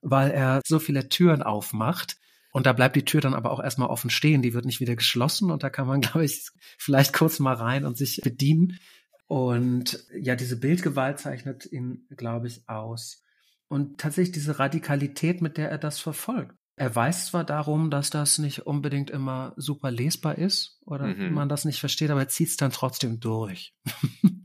weil 0.00 0.30
er 0.30 0.60
so 0.64 0.78
viele 0.78 1.08
Türen 1.08 1.42
aufmacht. 1.42 2.16
Und 2.52 2.66
da 2.66 2.72
bleibt 2.72 2.96
die 2.96 3.04
Tür 3.04 3.20
dann 3.20 3.34
aber 3.34 3.50
auch 3.50 3.60
erstmal 3.60 3.88
offen 3.88 4.10
stehen, 4.10 4.42
die 4.42 4.52
wird 4.52 4.66
nicht 4.66 4.80
wieder 4.80 4.94
geschlossen 4.94 5.50
und 5.50 5.62
da 5.62 5.70
kann 5.70 5.86
man, 5.86 6.00
glaube 6.02 6.24
ich, 6.24 6.50
vielleicht 6.78 7.12
kurz 7.12 7.40
mal 7.40 7.54
rein 7.54 7.84
und 7.84 7.96
sich 7.96 8.20
bedienen. 8.22 8.78
Und 9.26 10.04
ja, 10.14 10.36
diese 10.36 10.60
Bildgewalt 10.60 11.18
zeichnet 11.18 11.66
ihn, 11.72 12.06
glaube 12.10 12.48
ich, 12.48 12.68
aus. 12.68 13.24
Und 13.68 13.98
tatsächlich 13.98 14.34
diese 14.34 14.58
Radikalität, 14.58 15.40
mit 15.40 15.56
der 15.56 15.70
er 15.70 15.78
das 15.78 15.98
verfolgt. 15.98 16.54
Er 16.76 16.94
weiß 16.94 17.26
zwar 17.26 17.44
darum, 17.44 17.90
dass 17.90 18.10
das 18.10 18.38
nicht 18.38 18.66
unbedingt 18.66 19.10
immer 19.10 19.52
super 19.56 19.90
lesbar 19.90 20.38
ist 20.38 20.78
oder 20.84 21.06
mhm. 21.06 21.32
man 21.34 21.48
das 21.48 21.64
nicht 21.64 21.80
versteht, 21.80 22.10
aber 22.10 22.20
er 22.20 22.28
zieht 22.28 22.48
es 22.48 22.56
dann 22.56 22.72
trotzdem 22.72 23.20
durch. 23.20 23.74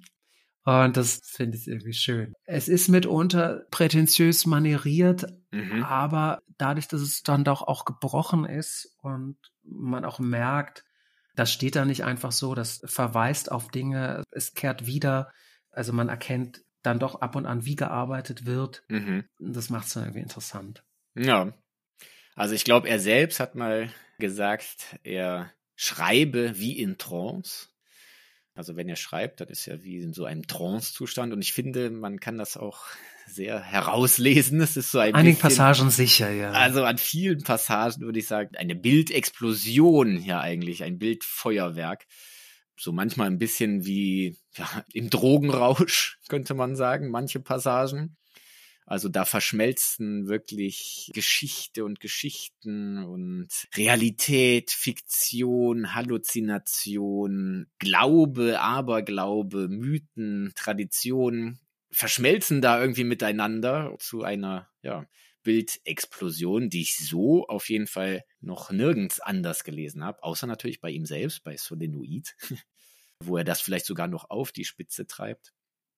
Und 0.67 0.97
das 0.97 1.21
finde 1.23 1.55
ich 1.57 1.65
irgendwie 1.65 1.93
schön. 1.93 2.33
Es 2.43 2.67
ist 2.67 2.89
mitunter 2.89 3.63
prätentiös 3.71 4.45
manieriert, 4.45 5.25
mhm. 5.51 5.81
aber 5.85 6.41
dadurch, 6.57 6.89
dass 6.89 6.99
es 6.99 7.23
dann 7.23 7.45
doch 7.45 7.61
auch 7.61 7.85
gebrochen 7.85 8.43
ist 8.43 8.93
und 9.01 9.37
man 9.63 10.03
auch 10.03 10.19
merkt, 10.19 10.83
das 11.35 11.53
steht 11.53 11.77
da 11.77 11.85
nicht 11.85 12.03
einfach 12.03 12.33
so, 12.33 12.53
das 12.53 12.81
verweist 12.83 13.49
auf 13.49 13.69
Dinge, 13.69 14.23
es 14.31 14.55
kehrt 14.55 14.85
wieder. 14.85 15.31
Also 15.71 15.93
man 15.93 16.09
erkennt 16.09 16.65
dann 16.81 16.99
doch 16.99 17.21
ab 17.21 17.37
und 17.37 17.45
an, 17.45 17.63
wie 17.63 17.77
gearbeitet 17.77 18.45
wird. 18.45 18.83
Mhm. 18.89 19.23
Das 19.39 19.69
macht 19.69 19.87
es 19.87 19.93
dann 19.93 20.03
irgendwie 20.03 20.23
interessant. 20.23 20.83
Ja, 21.15 21.53
also 22.37 22.53
ich 22.53 22.63
glaube, 22.63 22.87
er 22.87 22.99
selbst 22.99 23.39
hat 23.39 23.55
mal 23.55 23.89
gesagt, 24.19 24.97
er 25.03 25.51
schreibe 25.75 26.57
wie 26.59 26.77
in 26.79 26.99
Trance. 26.99 27.67
Also 28.53 28.75
wenn 28.75 28.87
er 28.87 28.95
schreibt, 28.95 29.41
das 29.41 29.49
ist 29.49 29.65
ja 29.65 29.83
wie 29.83 29.97
in 29.97 30.13
so 30.13 30.25
einem 30.25 30.45
Trance-Zustand. 30.45 31.33
Und 31.33 31.41
ich 31.41 31.53
finde, 31.53 31.89
man 31.89 32.19
kann 32.19 32.37
das 32.37 32.55
auch 32.55 32.85
sehr 33.27 33.59
herauslesen. 33.59 34.61
Es 34.61 34.77
ist 34.77 34.91
so 34.91 34.99
ein 34.99 35.15
Einigen 35.15 35.37
Passagen 35.37 35.89
sicher, 35.89 36.31
ja. 36.31 36.51
Also 36.51 36.83
an 36.83 36.99
vielen 36.99 37.43
Passagen 37.43 38.01
würde 38.01 38.19
ich 38.19 38.27
sagen, 38.27 38.55
eine 38.55 38.75
Bildexplosion 38.75 40.23
ja 40.23 40.39
eigentlich, 40.39 40.83
ein 40.83 40.99
Bildfeuerwerk. 40.99 42.05
So 42.79 42.91
manchmal 42.91 43.27
ein 43.27 43.39
bisschen 43.39 43.85
wie 43.85 44.37
ja, 44.55 44.85
im 44.93 45.09
Drogenrausch, 45.09 46.19
könnte 46.27 46.53
man 46.53 46.75
sagen, 46.75 47.09
manche 47.09 47.39
Passagen. 47.39 48.15
Also 48.87 49.09
da 49.09 49.25
verschmelzen 49.25 50.29
wirklich 50.29 51.11
Geschichte 51.13 51.83
und 51.83 51.99
Geschichten 51.99 53.03
und 53.03 53.49
Realität, 53.75 54.71
Fiktion, 54.71 55.93
Halluzination, 55.93 57.67
Glaube, 57.79 58.61
Aberglaube, 58.61 59.67
Mythen, 59.67 60.53
Traditionen 60.55 61.59
verschmelzen 61.91 62.61
da 62.61 62.79
irgendwie 62.79 63.03
miteinander 63.03 63.93
zu 63.99 64.23
einer, 64.23 64.69
ja, 64.81 65.05
Bildexplosion, 65.43 66.69
die 66.69 66.81
ich 66.81 66.97
so 66.97 67.45
auf 67.47 67.69
jeden 67.69 67.87
Fall 67.87 68.23
noch 68.39 68.71
nirgends 68.71 69.19
anders 69.19 69.65
gelesen 69.65 70.03
habe, 70.03 70.23
außer 70.23 70.47
natürlich 70.47 70.79
bei 70.79 70.91
ihm 70.91 71.05
selbst, 71.05 71.43
bei 71.43 71.57
Solenoid, 71.57 72.35
wo 73.19 73.37
er 73.37 73.43
das 73.43 73.59
vielleicht 73.59 73.85
sogar 73.85 74.07
noch 74.07 74.29
auf 74.29 74.53
die 74.53 74.65
Spitze 74.65 75.07
treibt. 75.07 75.53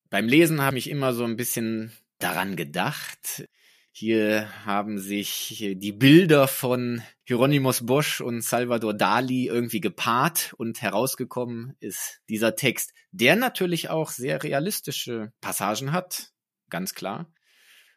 Beim 0.08 0.26
Lesen 0.26 0.60
habe 0.60 0.78
ich 0.78 0.90
immer 0.90 1.12
so 1.14 1.24
ein 1.24 1.36
bisschen 1.36 1.92
daran 2.20 2.56
gedacht. 2.56 3.48
Hier 3.92 4.48
haben 4.64 4.98
sich 4.98 5.74
die 5.76 5.92
Bilder 5.92 6.46
von 6.46 7.02
Hieronymus 7.24 7.84
Bosch 7.86 8.20
und 8.20 8.42
Salvador 8.42 8.94
Dali 8.94 9.46
irgendwie 9.46 9.80
gepaart 9.80 10.54
und 10.56 10.80
herausgekommen 10.80 11.76
ist 11.80 12.20
dieser 12.28 12.54
Text, 12.54 12.92
der 13.10 13.34
natürlich 13.36 13.90
auch 13.90 14.10
sehr 14.10 14.42
realistische 14.42 15.32
Passagen 15.40 15.92
hat, 15.92 16.32
ganz 16.70 16.94
klar, 16.94 17.32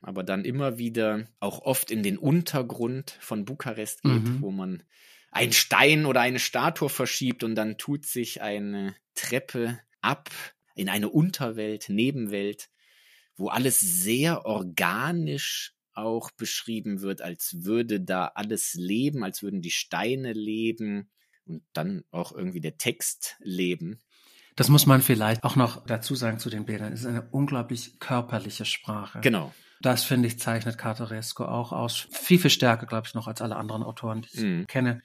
aber 0.02 0.24
dann 0.24 0.46
immer 0.46 0.78
wieder 0.78 1.28
auch 1.40 1.60
oft 1.60 1.92
in 1.92 2.02
den 2.02 2.18
Untergrund 2.18 3.18
von 3.22 3.46
Bukarest 3.46 4.02
geht, 4.02 4.24
mhm. 4.24 4.42
wo 4.42 4.52
man 4.52 4.84
einen 5.32 5.54
Stein 5.54 6.06
oder 6.06 6.22
eine 6.22 6.40
Statue 6.40 6.90
verschiebt 6.90 7.44
und 7.44 7.56
dann 7.56 7.78
tut 7.78 8.06
sich 8.06 8.42
eine 8.42 8.96
Treppe 9.16 9.80
ab 10.02 10.30
in 10.76 10.90
eine 10.90 11.10
Unterwelt, 11.10 11.90
Nebenwelt 11.90 12.70
wo 13.44 13.50
alles 13.50 13.82
sehr 13.82 14.46
organisch 14.46 15.74
auch 15.92 16.32
beschrieben 16.32 17.02
wird, 17.02 17.22
als 17.22 17.58
würde 17.66 18.00
da 18.00 18.32
alles 18.36 18.74
leben, 18.74 19.22
als 19.22 19.44
würden 19.44 19.62
die 19.62 19.70
Steine 19.70 20.32
leben 20.32 21.10
und 21.46 21.62
dann 21.74 22.06
auch 22.10 22.32
irgendwie 22.32 22.62
der 22.62 22.78
Text 22.78 23.36
leben. 23.42 24.00
Das 24.56 24.70
muss 24.70 24.86
man 24.86 25.02
vielleicht 25.02 25.44
auch 25.44 25.58
noch 25.58 25.86
dazu 25.86 26.16
sagen 26.16 26.40
zu 26.40 26.50
den 26.50 26.64
Bildern. 26.64 26.94
Es 26.94 27.02
ist 27.02 27.06
eine 27.06 27.28
unglaublich 27.32 28.00
körperliche 28.00 28.64
Sprache. 28.64 29.20
Genau. 29.20 29.54
Das 29.82 30.06
finde 30.06 30.30
ich 30.30 30.40
zeichnet 30.40 30.78
Cartaresco 30.78 31.44
auch 31.44 31.74
aus. 31.74 32.08
Viel, 32.12 32.40
viel 32.40 32.50
stärker, 32.50 32.86
glaube 32.86 33.08
ich, 33.08 33.14
noch 33.14 33.28
als 33.28 33.42
alle 33.42 33.58
anderen 33.58 33.84
Autoren, 33.84 34.22
die 34.22 34.38
ich 34.38 34.44
mm. 34.44 34.68
kenne. 34.68 35.02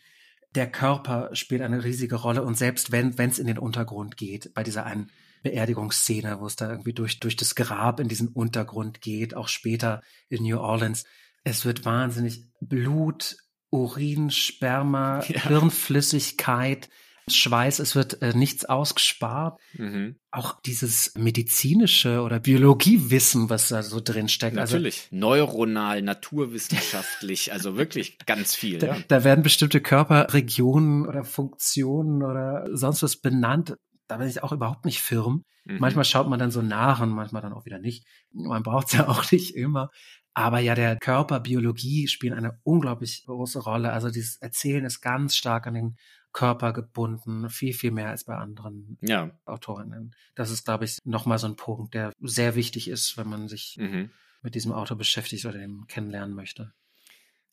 Der 0.54 0.70
Körper 0.70 1.34
spielt 1.34 1.62
eine 1.62 1.82
riesige 1.82 2.14
Rolle 2.14 2.44
und 2.44 2.56
selbst 2.56 2.92
wenn 2.92 3.18
es 3.18 3.40
in 3.40 3.48
den 3.48 3.58
Untergrund 3.58 4.16
geht, 4.16 4.54
bei 4.54 4.62
dieser 4.62 4.86
einen 4.86 5.10
Beerdigungsszene, 5.48 6.40
wo 6.40 6.46
es 6.46 6.56
da 6.56 6.70
irgendwie 6.70 6.92
durch, 6.92 7.20
durch 7.20 7.36
das 7.36 7.54
Grab 7.54 8.00
in 8.00 8.08
diesen 8.08 8.28
Untergrund 8.28 9.00
geht, 9.00 9.34
auch 9.34 9.48
später 9.48 10.02
in 10.28 10.42
New 10.42 10.58
Orleans, 10.58 11.04
es 11.44 11.64
wird 11.64 11.84
wahnsinnig 11.84 12.44
Blut, 12.60 13.36
Urin, 13.70 14.30
Sperma, 14.30 15.22
ja. 15.28 15.42
Hirnflüssigkeit, 15.42 16.88
Schweiß, 17.30 17.78
es 17.78 17.94
wird 17.94 18.22
äh, 18.22 18.34
nichts 18.34 18.64
ausgespart. 18.64 19.60
Mhm. 19.74 20.16
Auch 20.30 20.60
dieses 20.62 21.12
medizinische 21.14 22.22
oder 22.22 22.40
Biologiewissen, 22.40 23.50
was 23.50 23.68
da 23.68 23.82
so 23.82 24.00
drin 24.00 24.28
steckt. 24.28 24.56
Also 24.56 24.76
Natürlich. 24.76 25.08
Also, 25.10 25.16
Neuronal, 25.16 26.00
naturwissenschaftlich, 26.00 27.52
also 27.52 27.76
wirklich 27.76 28.18
ganz 28.24 28.54
viel. 28.56 28.78
Da, 28.78 28.86
ja. 28.86 28.96
da 29.08 29.24
werden 29.24 29.42
bestimmte 29.42 29.80
Körperregionen 29.80 31.06
oder 31.06 31.24
Funktionen 31.24 32.22
oder 32.22 32.66
sonst 32.72 33.02
was 33.02 33.16
benannt. 33.16 33.76
Da 34.08 34.16
bin 34.16 34.28
ich 34.28 34.42
auch 34.42 34.52
überhaupt 34.52 34.84
nicht 34.84 35.00
firm. 35.00 35.44
Mhm. 35.64 35.78
Manchmal 35.78 36.04
schaut 36.04 36.28
man 36.28 36.38
dann 36.38 36.50
so 36.50 36.62
nach 36.62 37.00
und 37.00 37.10
manchmal 37.10 37.42
dann 37.42 37.52
auch 37.52 37.66
wieder 37.66 37.78
nicht. 37.78 38.06
Man 38.32 38.62
braucht 38.62 38.88
es 38.88 38.92
ja 38.98 39.08
auch 39.08 39.30
nicht 39.30 39.54
immer. 39.54 39.90
Aber 40.34 40.60
ja, 40.60 40.74
der 40.74 40.96
Körper, 40.96 41.40
Biologie 41.40 42.08
spielen 42.08 42.34
eine 42.34 42.58
unglaublich 42.62 43.24
große 43.26 43.60
Rolle. 43.60 43.92
Also 43.92 44.10
dieses 44.10 44.36
Erzählen 44.36 44.84
ist 44.84 45.00
ganz 45.00 45.36
stark 45.36 45.66
an 45.66 45.74
den 45.74 45.96
Körper 46.32 46.72
gebunden, 46.72 47.48
viel, 47.50 47.72
viel 47.72 47.90
mehr 47.90 48.10
als 48.10 48.24
bei 48.24 48.36
anderen 48.36 48.98
ja. 49.00 49.30
Autorinnen. 49.46 50.14
Das 50.34 50.50
ist, 50.50 50.64
glaube 50.64 50.84
ich, 50.84 50.98
nochmal 51.04 51.38
so 51.38 51.48
ein 51.48 51.56
Punkt, 51.56 51.94
der 51.94 52.12
sehr 52.20 52.54
wichtig 52.54 52.88
ist, 52.88 53.16
wenn 53.16 53.28
man 53.28 53.48
sich 53.48 53.76
mhm. 53.80 54.10
mit 54.42 54.54
diesem 54.54 54.72
Autor 54.72 54.96
beschäftigt 54.96 55.46
oder 55.46 55.58
dem 55.58 55.86
kennenlernen 55.88 56.34
möchte. 56.34 56.72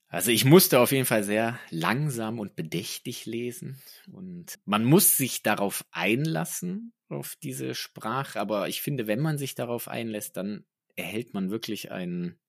Also 0.07 0.31
ich 0.31 0.45
musste 0.45 0.79
auf 0.79 0.91
jeden 0.91 1.05
Fall 1.05 1.23
sehr 1.23 1.59
langsam 1.69 2.39
und 2.39 2.55
bedächtig 2.55 3.25
lesen 3.25 3.81
und 4.11 4.55
man 4.65 4.85
muss 4.85 5.17
sich 5.17 5.43
darauf 5.43 5.83
einlassen, 5.91 6.93
auf 7.09 7.35
diese 7.41 7.75
Sprache, 7.75 8.39
aber 8.39 8.67
ich 8.67 8.81
finde, 8.81 9.07
wenn 9.07 9.19
man 9.19 9.37
sich 9.37 9.55
darauf 9.55 9.87
einlässt, 9.87 10.37
dann 10.37 10.65
erhält 10.95 11.33
man 11.33 11.51
wirklich 11.51 11.91
einen 11.91 12.39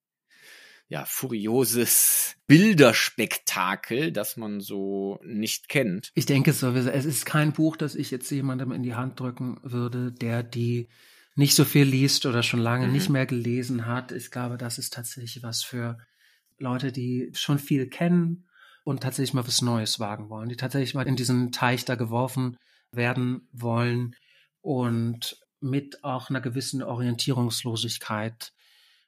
ja, 0.89 1.05
furioses 1.05 2.37
Bilderspektakel, 2.47 4.13
das 4.13 4.37
man 4.37 4.61
so 4.61 5.19
nicht 5.25 5.69
kennt. 5.69 6.13
Ich 6.15 6.27
denke 6.27 6.53
sowieso, 6.53 6.91
es 6.91 7.05
ist 7.05 7.27
kein 7.27 7.53
Buch, 7.53 7.77
das 7.77 7.97
ich 7.97 8.11
jetzt 8.11 8.31
jemandem 8.31 8.71
in 8.71 8.85
die 8.85 8.95
Hand 8.95 9.19
drücken 9.19 9.59
würde, 9.63 10.13
der 10.13 10.43
die 10.45 10.89
nicht 11.35 11.55
so 11.55 11.65
viel 11.65 11.85
liest 11.85 12.25
oder 12.25 12.43
schon 12.43 12.61
lange 12.61 12.87
mhm. 12.87 12.93
nicht 12.93 13.09
mehr 13.09 13.27
gelesen 13.27 13.87
hat. 13.87 14.13
Ich 14.13 14.31
glaube, 14.31 14.57
das 14.57 14.79
ist 14.79 14.93
tatsächlich 14.93 15.43
was 15.43 15.63
für 15.63 15.99
Leute, 16.59 16.93
die 16.93 17.31
schon 17.35 17.59
viel 17.59 17.89
kennen 17.89 18.49
und 18.85 19.03
tatsächlich 19.03 19.35
mal 19.35 19.47
was 19.47 19.63
Neues 19.63 20.01
wagen 20.01 20.29
wollen, 20.29 20.49
die 20.49 20.57
tatsächlich 20.57 20.95
mal 20.95 21.07
in 21.07 21.17
diesen 21.17 21.53
Teich 21.53 21.85
da 21.85 21.95
geworfen 21.97 22.57
werden 22.93 23.49
wollen 23.53 24.15
und 24.61 25.39
mit 25.61 26.05
auch 26.05 26.31
einer 26.31 26.41
gewissen 26.41 26.83
Orientierungslosigkeit 26.83 28.53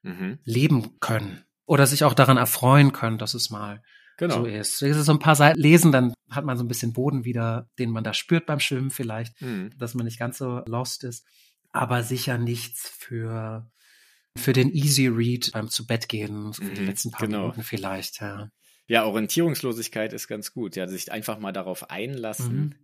mhm. 0.03 0.39
leben 0.45 0.99
können 1.01 1.45
oder 1.67 1.87
sich 1.87 2.05
auch 2.05 2.15
daran 2.15 2.37
erfreuen 2.37 2.93
können, 2.93 3.19
dass 3.19 3.35
es 3.35 3.51
mal 3.51 3.83
genau. 4.17 4.37
so 4.37 4.45
ist. 4.47 4.83
Wenn 4.83 4.95
Sie 4.95 5.03
so 5.03 5.13
ein 5.13 5.19
paar 5.19 5.37
Seiten 5.37 5.59
lesen, 5.59 5.93
dann 5.93 6.15
hat 6.31 6.45
man 6.45 6.57
so 6.57 6.65
ein 6.65 6.69
bisschen 6.69 6.93
Boden 6.93 7.25
wieder, 7.25 7.69
den 7.79 7.91
man 7.91 8.05
da 8.05 8.15
spürt 8.15 8.47
beim 8.47 8.61
Schwimmen 8.61 8.91
vielleicht, 8.91 9.41
mhm. 9.41 9.71
dass 9.79 9.95
man 9.95 10.05
nicht 10.05 10.19
ganz 10.19 10.39
so 10.39 10.63
lost 10.67 11.05
ist. 11.05 11.27
Aber 11.71 12.03
sicher 12.03 12.39
nichts 12.39 12.89
für, 12.89 13.71
für 14.39 14.53
den 14.53 14.73
Easy 14.73 15.07
Read 15.09 15.51
beim 15.53 15.69
zu 15.69 15.87
Bett 15.87 16.09
gehen, 16.09 16.53
für 16.53 16.65
mhm, 16.65 16.75
die 16.75 16.85
letzten 16.85 17.11
paar 17.11 17.27
genau. 17.27 17.43
Minuten 17.43 17.63
vielleicht, 17.63 18.21
ja. 18.21 18.51
Ja, 18.87 19.05
Orientierungslosigkeit 19.05 20.15
ist 20.15 20.29
ganz 20.29 20.53
gut, 20.53 20.75
ja, 20.75 20.89
sich 20.89 21.13
einfach 21.13 21.39
mal 21.39 21.53
darauf 21.53 21.91
einlassen. 21.91 22.59
Mhm. 22.59 22.75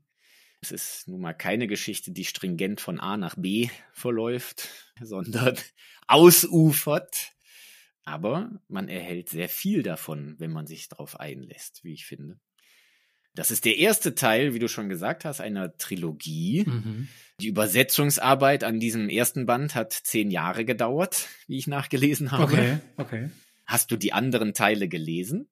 Es 0.61 0.71
ist 0.71 1.09
nun 1.09 1.21
mal 1.21 1.33
keine 1.33 1.67
Geschichte, 1.67 2.11
die 2.11 2.25
stringent 2.25 2.81
von 2.81 3.01
A 3.01 3.17
nach 3.17 3.37
B 3.37 3.69
verläuft, 3.93 4.69
sondern 5.01 5.57
ausufert. 6.07 7.33
Aber 8.05 8.61
man 8.69 8.89
erhält 8.89 9.31
sehr 9.31 9.49
viel 9.49 9.83
davon, 9.83 10.35
wenn 10.39 10.53
man 10.53 10.67
sich 10.67 10.89
darauf 10.89 11.19
einlässt, 11.19 11.85
wie 11.85 11.95
ich 11.95 12.05
finde. 12.05 12.39
Das 13.35 13.51
ist 13.51 13.65
der 13.65 13.79
erste 13.79 14.15
Teil, 14.15 14.55
wie 14.55 14.59
du 14.59 14.69
schon 14.69 14.89
gesagt 14.89 15.25
hast, 15.25 15.41
einer 15.41 15.77
Trilogie. 15.77 16.65
Mhm. 16.67 17.09
Die 17.41 17.49
Übersetzungsarbeit 17.49 18.63
an 18.63 18.79
diesem 18.79 19.09
ersten 19.09 19.45
Band 19.47 19.75
hat 19.75 19.93
zehn 19.93 20.31
Jahre 20.31 20.65
gedauert, 20.65 21.29
wie 21.49 21.59
ich 21.59 21.67
nachgelesen 21.67 22.31
habe. 22.31 22.45
Okay, 22.45 22.79
okay. 22.97 23.31
Hast 23.67 23.91
du 23.91 23.97
die 23.97 24.13
anderen 24.13 24.55
Teile 24.55 24.89
gelesen? 24.89 25.49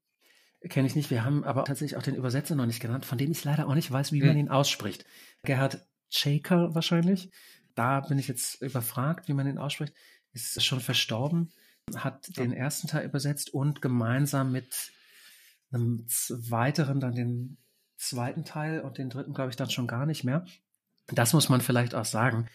Kenne 0.68 0.86
ich 0.86 0.94
nicht. 0.94 1.10
Wir 1.10 1.24
haben 1.24 1.42
aber 1.42 1.64
tatsächlich 1.64 1.96
auch 1.96 2.04
den 2.04 2.14
Übersetzer 2.14 2.54
noch 2.54 2.66
nicht 2.66 2.80
genannt, 2.80 3.04
von 3.04 3.18
dem 3.18 3.32
ich 3.32 3.42
leider 3.42 3.66
auch 3.66 3.74
nicht 3.74 3.90
weiß, 3.90 4.12
wie 4.12 4.20
hm. 4.20 4.28
man 4.28 4.36
ihn 4.36 4.48
ausspricht. 4.48 5.04
Gerhard 5.42 5.84
Shaker 6.08 6.74
wahrscheinlich. 6.74 7.30
Da 7.74 8.00
bin 8.00 8.18
ich 8.18 8.28
jetzt 8.28 8.62
überfragt, 8.62 9.28
wie 9.28 9.34
man 9.34 9.48
ihn 9.48 9.58
ausspricht. 9.58 9.92
Ist 10.32 10.64
schon 10.64 10.80
verstorben 10.80 11.52
hat 11.96 12.36
den 12.36 12.52
ersten 12.52 12.88
Teil 12.88 13.04
übersetzt 13.04 13.52
und 13.52 13.82
gemeinsam 13.82 14.52
mit 14.52 14.92
einem 15.72 16.06
weiteren 16.28 17.00
dann 17.00 17.14
den 17.14 17.58
zweiten 18.02 18.44
Teil 18.44 18.80
und 18.80 18.98
den 18.98 19.10
dritten, 19.10 19.32
glaube 19.32 19.50
ich, 19.50 19.56
dann 19.56 19.70
schon 19.70 19.86
gar 19.86 20.06
nicht 20.06 20.24
mehr. 20.24 20.44
Das 21.08 21.32
muss 21.32 21.48
man 21.48 21.60
vielleicht 21.60 21.94
auch 21.94 22.04
sagen. 22.04 22.48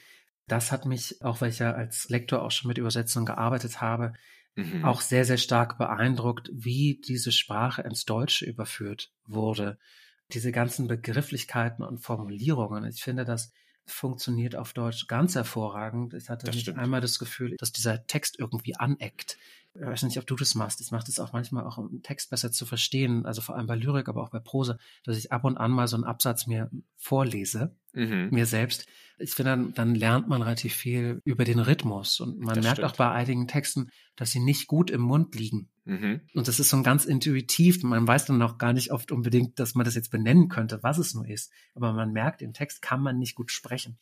Das 0.48 0.72
hat 0.72 0.86
mich, 0.86 1.22
auch 1.24 1.42
weil 1.42 1.50
ich 1.50 1.60
ja 1.60 1.74
als 1.74 2.10
Lektor 2.10 2.42
auch 2.42 2.52
schon 2.52 2.70
mit 2.70 2.78
Übersetzungen 2.78 3.26
gearbeitet 3.26 3.82
habe, 3.82 4.14
mhm. 4.56 4.86
auch 4.86 5.02
sehr, 5.02 5.26
sehr 5.26 5.38
stark 5.38 5.78
beeindruckt, 5.78 6.50
wie 6.54 7.02
diese 7.06 7.32
Sprache 7.32 7.82
ins 7.82 8.06
Deutsche 8.06 8.46
überführt 8.46 9.12
wurde. 9.26 9.78
Diese 10.34 10.52
ganzen 10.52 10.88
Begrifflichkeiten 10.88 11.84
und 11.84 12.00
Formulierungen. 12.00 12.86
Ich 12.86 13.02
finde 13.02 13.26
das 13.26 13.52
funktioniert 13.90 14.56
auf 14.56 14.74
Deutsch 14.74 15.08
ganz 15.08 15.36
hervorragend. 15.36 16.14
Ich 16.14 16.30
hatte 16.30 16.52
nicht 16.52 16.70
einmal 16.76 17.02
das 17.02 17.20
Gefühl, 17.20 17.56
dass 17.58 17.72
dieser 17.72 18.06
Text 18.06 18.38
irgendwie 18.38 18.76
aneckt. 18.76 19.38
Ich 19.80 19.86
weiß 19.86 20.04
nicht, 20.04 20.18
ob 20.18 20.26
du 20.26 20.36
das 20.36 20.56
machst. 20.56 20.82
Ich 20.82 20.92
mache 20.92 21.06
das 21.06 21.20
auch 21.20 21.34
manchmal 21.34 21.66
auch, 21.66 21.78
um 21.78 22.02
Text 22.02 22.30
besser 22.30 22.52
zu 22.52 22.66
verstehen, 22.66 23.26
also 23.26 23.42
vor 23.42 23.56
allem 23.56 23.68
bei 23.68 23.76
Lyrik, 23.76 24.10
aber 24.10 24.24
auch 24.24 24.30
bei 24.30 24.40
Prosa, 24.40 24.78
dass 25.04 25.18
ich 25.18 25.32
ab 25.32 25.44
und 25.44 25.58
an 25.58 25.72
mal 25.72 25.88
so 25.88 25.96
einen 25.96 26.04
Absatz 26.04 26.48
mir 26.48 26.72
vorlese, 26.96 27.76
mhm. 27.94 28.30
mir 28.32 28.46
selbst. 28.46 28.88
Ich 29.20 29.32
finde, 29.32 29.52
dann, 29.52 29.74
dann 29.74 29.96
lernt 29.96 30.28
man 30.28 30.42
relativ 30.42 30.74
viel 30.74 31.22
über 31.26 31.44
den 31.44 31.60
Rhythmus 31.60 32.20
und 32.20 32.40
man 32.40 32.56
das 32.56 32.64
merkt 32.64 32.78
stimmt. 32.80 32.92
auch 32.92 32.96
bei 32.96 33.12
einigen 33.12 33.48
Texten, 33.48 33.90
dass 34.16 34.32
sie 34.32 34.40
nicht 34.40 34.68
gut 34.68 34.90
im 34.90 35.02
Mund 35.02 35.36
liegen. 35.36 35.70
Mhm. 35.86 36.22
Und 36.34 36.48
das 36.48 36.60
ist 36.60 36.70
so 36.70 36.78
ein 36.78 36.84
ganz 36.84 37.06
intuitiv. 37.06 37.82
Man 37.84 38.08
weiß 38.08 38.26
dann 38.26 38.38
noch 38.38 38.58
gar 38.58 38.74
nicht 38.74 38.92
oft 38.92 39.12
unbedingt, 39.12 39.60
dass 39.60 39.74
man 39.74 39.86
das 39.86 39.96
jetzt 39.96 40.12
benennen 40.12 40.50
könnte, 40.50 40.84
was 40.84 40.98
es 40.98 41.14
nur 41.14 41.28
ist. 41.28 41.52
Aber 41.76 41.94
man 41.94 42.12
merkt, 42.12 42.42
den 42.42 42.54
Text 42.54 42.82
kann 42.82 43.02
man 43.02 43.18
nicht 43.18 43.36
gut 43.36 43.52
sprechen. 43.52 43.98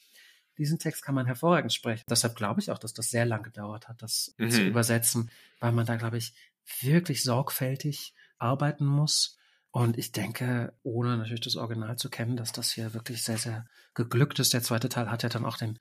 Diesen 0.57 0.79
Text 0.79 1.03
kann 1.03 1.15
man 1.15 1.25
hervorragend 1.25 1.73
sprechen. 1.73 2.03
Deshalb 2.09 2.35
glaube 2.35 2.61
ich 2.61 2.71
auch, 2.71 2.77
dass 2.77 2.93
das 2.93 3.09
sehr 3.09 3.25
lang 3.25 3.43
gedauert 3.43 3.87
hat, 3.87 4.01
das 4.01 4.33
mhm. 4.37 4.49
zu 4.49 4.61
übersetzen, 4.63 5.29
weil 5.59 5.71
man 5.71 5.85
da, 5.85 5.95
glaube 5.95 6.17
ich, 6.17 6.33
wirklich 6.81 7.23
sorgfältig 7.23 8.13
arbeiten 8.37 8.85
muss. 8.85 9.37
Und 9.71 9.97
ich 9.97 10.13
denke, 10.13 10.73
ohne 10.83 11.17
natürlich 11.17 11.41
das 11.41 11.57
Original 11.57 11.97
zu 11.97 12.09
kennen, 12.09 12.37
dass 12.37 12.53
das 12.53 12.71
hier 12.71 12.93
wirklich 12.93 13.23
sehr, 13.23 13.37
sehr 13.37 13.65
geglückt 13.93 14.39
ist. 14.39 14.53
Der 14.53 14.63
zweite 14.63 14.87
Teil 14.87 15.11
hat 15.11 15.23
ja 15.23 15.29
dann 15.29 15.45
auch 15.45 15.57
den 15.57 15.79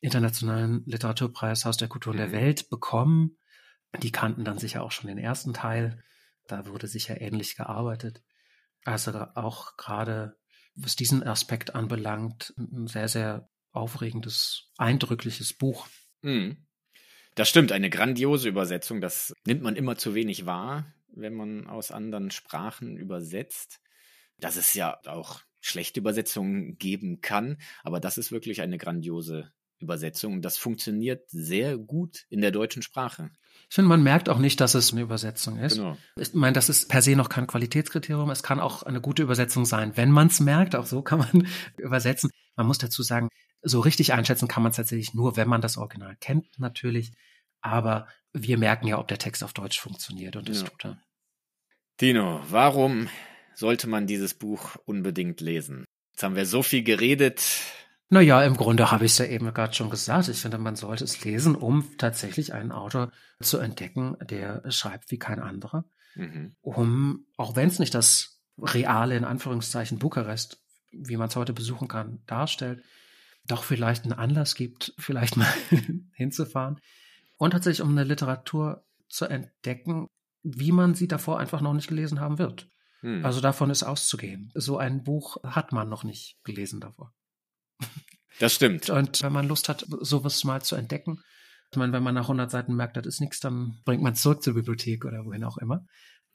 Internationalen 0.00 0.82
Literaturpreis 0.86 1.64
Haus 1.64 1.76
der 1.76 1.88
Kultur 1.88 2.12
mhm. 2.12 2.18
der 2.18 2.32
Welt 2.32 2.68
bekommen. 2.68 3.38
Die 4.02 4.12
kannten 4.12 4.44
dann 4.44 4.58
sicher 4.58 4.82
auch 4.82 4.90
schon 4.90 5.06
den 5.06 5.18
ersten 5.18 5.54
Teil. 5.54 6.02
Da 6.48 6.66
wurde 6.66 6.88
sicher 6.88 7.20
ähnlich 7.20 7.56
gearbeitet. 7.56 8.22
Also 8.84 9.12
auch 9.34 9.76
gerade, 9.76 10.36
was 10.74 10.96
diesen 10.96 11.22
Aspekt 11.22 11.74
anbelangt, 11.74 12.52
ein 12.56 12.86
sehr, 12.86 13.08
sehr 13.08 13.48
aufregendes, 13.76 14.70
eindrückliches 14.76 15.52
Buch. 15.52 15.86
Mhm. 16.22 16.66
Das 17.34 17.48
stimmt, 17.48 17.72
eine 17.72 17.90
grandiose 17.90 18.48
Übersetzung. 18.48 19.00
Das 19.00 19.34
nimmt 19.46 19.62
man 19.62 19.76
immer 19.76 19.96
zu 19.96 20.14
wenig 20.14 20.46
wahr, 20.46 20.92
wenn 21.08 21.34
man 21.34 21.66
aus 21.66 21.90
anderen 21.90 22.30
Sprachen 22.30 22.96
übersetzt. 22.96 23.80
Dass 24.38 24.56
es 24.56 24.74
ja 24.74 24.98
auch 25.06 25.40
schlechte 25.60 26.00
Übersetzungen 26.00 26.78
geben 26.78 27.20
kann, 27.20 27.58
aber 27.82 28.00
das 28.00 28.18
ist 28.18 28.32
wirklich 28.32 28.60
eine 28.60 28.78
grandiose 28.78 29.50
Übersetzung 29.78 30.34
und 30.34 30.42
das 30.42 30.56
funktioniert 30.56 31.28
sehr 31.28 31.76
gut 31.76 32.24
in 32.30 32.40
der 32.40 32.50
deutschen 32.50 32.82
Sprache. 32.82 33.30
Ich 33.68 33.74
finde, 33.74 33.88
man 33.88 34.02
merkt 34.02 34.28
auch 34.28 34.38
nicht, 34.38 34.60
dass 34.60 34.74
es 34.74 34.92
eine 34.92 35.02
Übersetzung 35.02 35.58
ist. 35.58 35.76
Genau. 35.76 35.96
Ich 36.18 36.32
meine, 36.34 36.54
das 36.54 36.68
ist 36.68 36.88
per 36.88 37.02
se 37.02 37.16
noch 37.16 37.28
kein 37.28 37.46
Qualitätskriterium. 37.46 38.30
Es 38.30 38.42
kann 38.42 38.60
auch 38.60 38.84
eine 38.84 39.00
gute 39.00 39.22
Übersetzung 39.22 39.64
sein, 39.64 39.96
wenn 39.96 40.10
man 40.10 40.28
es 40.28 40.40
merkt. 40.40 40.76
Auch 40.76 40.86
so 40.86 41.02
kann 41.02 41.18
man 41.18 41.48
übersetzen. 41.78 42.30
Man 42.56 42.66
muss 42.66 42.78
dazu 42.78 43.02
sagen, 43.02 43.28
so 43.62 43.80
richtig 43.80 44.12
einschätzen 44.12 44.48
kann 44.48 44.62
man 44.62 44.70
es 44.70 44.76
tatsächlich 44.76 45.14
nur, 45.14 45.36
wenn 45.36 45.48
man 45.48 45.60
das 45.60 45.76
Original 45.76 46.16
kennt, 46.16 46.58
natürlich. 46.58 47.12
Aber 47.60 48.06
wir 48.32 48.58
merken 48.58 48.86
ja, 48.86 48.98
ob 48.98 49.08
der 49.08 49.18
Text 49.18 49.42
auf 49.42 49.52
Deutsch 49.52 49.80
funktioniert 49.80 50.36
und 50.36 50.48
das 50.48 50.62
ja. 50.62 50.68
tut 50.68 50.84
er. 50.84 50.98
Dino, 52.00 52.40
warum 52.48 53.08
sollte 53.54 53.86
man 53.86 54.06
dieses 54.06 54.34
Buch 54.34 54.76
unbedingt 54.84 55.40
lesen? 55.40 55.84
Jetzt 56.12 56.22
haben 56.22 56.36
wir 56.36 56.46
so 56.46 56.62
viel 56.62 56.82
geredet. 56.82 57.42
Naja, 58.08 58.42
im 58.44 58.56
Grunde 58.56 58.90
habe 58.90 59.04
ich 59.04 59.12
es 59.12 59.18
ja 59.18 59.24
eben 59.26 59.52
gerade 59.52 59.74
schon 59.74 59.90
gesagt. 59.90 60.28
Ich 60.28 60.40
finde, 60.40 60.58
man 60.58 60.76
sollte 60.76 61.04
es 61.04 61.24
lesen, 61.24 61.56
um 61.56 61.96
tatsächlich 61.98 62.52
einen 62.52 62.70
Autor 62.70 63.10
zu 63.40 63.58
entdecken, 63.58 64.16
der 64.22 64.70
schreibt 64.70 65.10
wie 65.10 65.18
kein 65.18 65.40
anderer. 65.40 65.84
Mhm. 66.14 66.54
Um, 66.60 67.26
auch 67.36 67.56
wenn 67.56 67.68
es 67.68 67.78
nicht 67.78 67.94
das 67.94 68.40
reale, 68.58 69.16
in 69.16 69.24
Anführungszeichen, 69.24 69.98
Bukarest, 69.98 70.62
wie 70.98 71.16
man 71.16 71.28
es 71.28 71.36
heute 71.36 71.52
besuchen 71.52 71.88
kann, 71.88 72.22
darstellt, 72.26 72.82
doch 73.46 73.64
vielleicht 73.64 74.04
einen 74.04 74.12
Anlass 74.12 74.54
gibt, 74.54 74.94
vielleicht 74.98 75.36
mal 75.36 75.52
hinzufahren. 76.14 76.80
Und 77.36 77.50
tatsächlich, 77.50 77.82
um 77.82 77.90
eine 77.90 78.04
Literatur 78.04 78.84
zu 79.08 79.26
entdecken, 79.26 80.08
wie 80.42 80.72
man 80.72 80.94
sie 80.94 81.08
davor 81.08 81.38
einfach 81.38 81.60
noch 81.60 81.74
nicht 81.74 81.88
gelesen 81.88 82.20
haben 82.20 82.38
wird. 82.38 82.68
Hm. 83.00 83.24
Also 83.24 83.40
davon 83.40 83.70
ist 83.70 83.82
auszugehen. 83.82 84.50
So 84.54 84.78
ein 84.78 85.02
Buch 85.04 85.42
hat 85.42 85.72
man 85.72 85.88
noch 85.88 86.04
nicht 86.04 86.38
gelesen 86.44 86.80
davor. 86.80 87.12
Das 88.38 88.54
stimmt. 88.54 88.90
Und 88.90 89.22
wenn 89.22 89.32
man 89.32 89.48
Lust 89.48 89.68
hat, 89.68 89.86
sowas 90.00 90.44
mal 90.44 90.62
zu 90.62 90.76
entdecken, 90.76 91.20
ich 91.72 91.78
meine, 91.78 91.92
wenn 91.92 92.02
man 92.02 92.14
nach 92.14 92.24
100 92.24 92.50
Seiten 92.50 92.74
merkt, 92.76 92.96
das 92.96 93.06
ist 93.06 93.20
nichts, 93.20 93.40
dann 93.40 93.78
bringt 93.84 94.02
man 94.02 94.12
es 94.12 94.22
zurück 94.22 94.42
zur 94.42 94.54
Bibliothek 94.54 95.04
oder 95.04 95.24
wohin 95.24 95.44
auch 95.44 95.58
immer. 95.58 95.84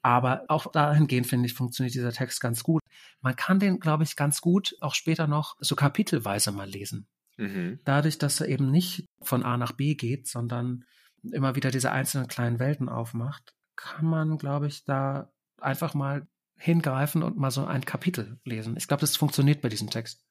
Aber 0.02 0.44
auch 0.48 0.70
dahingehend, 0.70 1.26
finde 1.26 1.46
ich, 1.46 1.54
funktioniert 1.54 1.94
dieser 1.94 2.12
Text 2.12 2.40
ganz 2.40 2.62
gut. 2.62 2.81
Man 3.22 3.36
kann 3.36 3.58
den, 3.60 3.78
glaube 3.78 4.02
ich, 4.02 4.16
ganz 4.16 4.40
gut 4.40 4.74
auch 4.80 4.94
später 4.94 5.26
noch 5.26 5.56
so 5.60 5.76
kapitelweise 5.76 6.52
mal 6.52 6.68
lesen. 6.68 7.06
Mhm. 7.36 7.80
Dadurch, 7.84 8.18
dass 8.18 8.40
er 8.40 8.48
eben 8.48 8.70
nicht 8.70 9.06
von 9.22 9.42
A 9.44 9.56
nach 9.56 9.72
B 9.72 9.94
geht, 9.94 10.26
sondern 10.26 10.84
immer 11.22 11.54
wieder 11.54 11.70
diese 11.70 11.92
einzelnen 11.92 12.28
kleinen 12.28 12.58
Welten 12.58 12.88
aufmacht, 12.88 13.54
kann 13.76 14.04
man, 14.04 14.38
glaube 14.38 14.66
ich, 14.66 14.84
da 14.84 15.32
einfach 15.58 15.94
mal 15.94 16.26
hingreifen 16.56 17.22
und 17.22 17.36
mal 17.36 17.50
so 17.50 17.64
ein 17.64 17.84
Kapitel 17.84 18.38
lesen. 18.44 18.76
Ich 18.76 18.88
glaube, 18.88 19.00
das 19.00 19.16
funktioniert 19.16 19.62
bei 19.62 19.68
diesem 19.68 19.90
Text. 19.90 20.24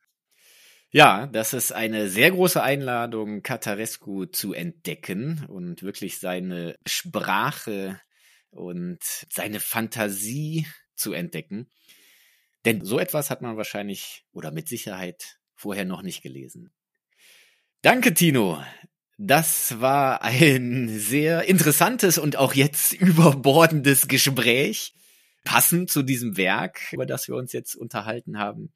Ja, 0.93 1.27
das 1.27 1.53
ist 1.53 1.71
eine 1.71 2.09
sehr 2.09 2.31
große 2.31 2.61
Einladung, 2.61 3.43
Katarescu 3.43 4.25
zu 4.25 4.53
entdecken 4.53 5.45
und 5.47 5.83
wirklich 5.83 6.19
seine 6.19 6.75
Sprache 6.85 7.99
und 8.49 8.99
seine 9.01 9.61
Fantasie 9.61 10.67
zu 10.95 11.13
entdecken. 11.13 11.69
Denn 12.65 12.85
so 12.85 12.99
etwas 12.99 13.29
hat 13.29 13.41
man 13.41 13.57
wahrscheinlich 13.57 14.25
oder 14.33 14.51
mit 14.51 14.67
Sicherheit 14.67 15.39
vorher 15.55 15.85
noch 15.85 16.01
nicht 16.01 16.21
gelesen. 16.21 16.71
Danke, 17.81 18.13
Tino. 18.13 18.61
Das 19.17 19.79
war 19.79 20.23
ein 20.23 20.89
sehr 20.89 21.43
interessantes 21.45 22.17
und 22.17 22.35
auch 22.35 22.53
jetzt 22.53 22.93
überbordendes 22.99 24.07
Gespräch, 24.07 24.93
passend 25.43 25.89
zu 25.89 26.03
diesem 26.03 26.37
Werk, 26.37 26.91
über 26.91 27.05
das 27.05 27.27
wir 27.27 27.35
uns 27.35 27.53
jetzt 27.53 27.75
unterhalten 27.75 28.37
haben. 28.37 28.71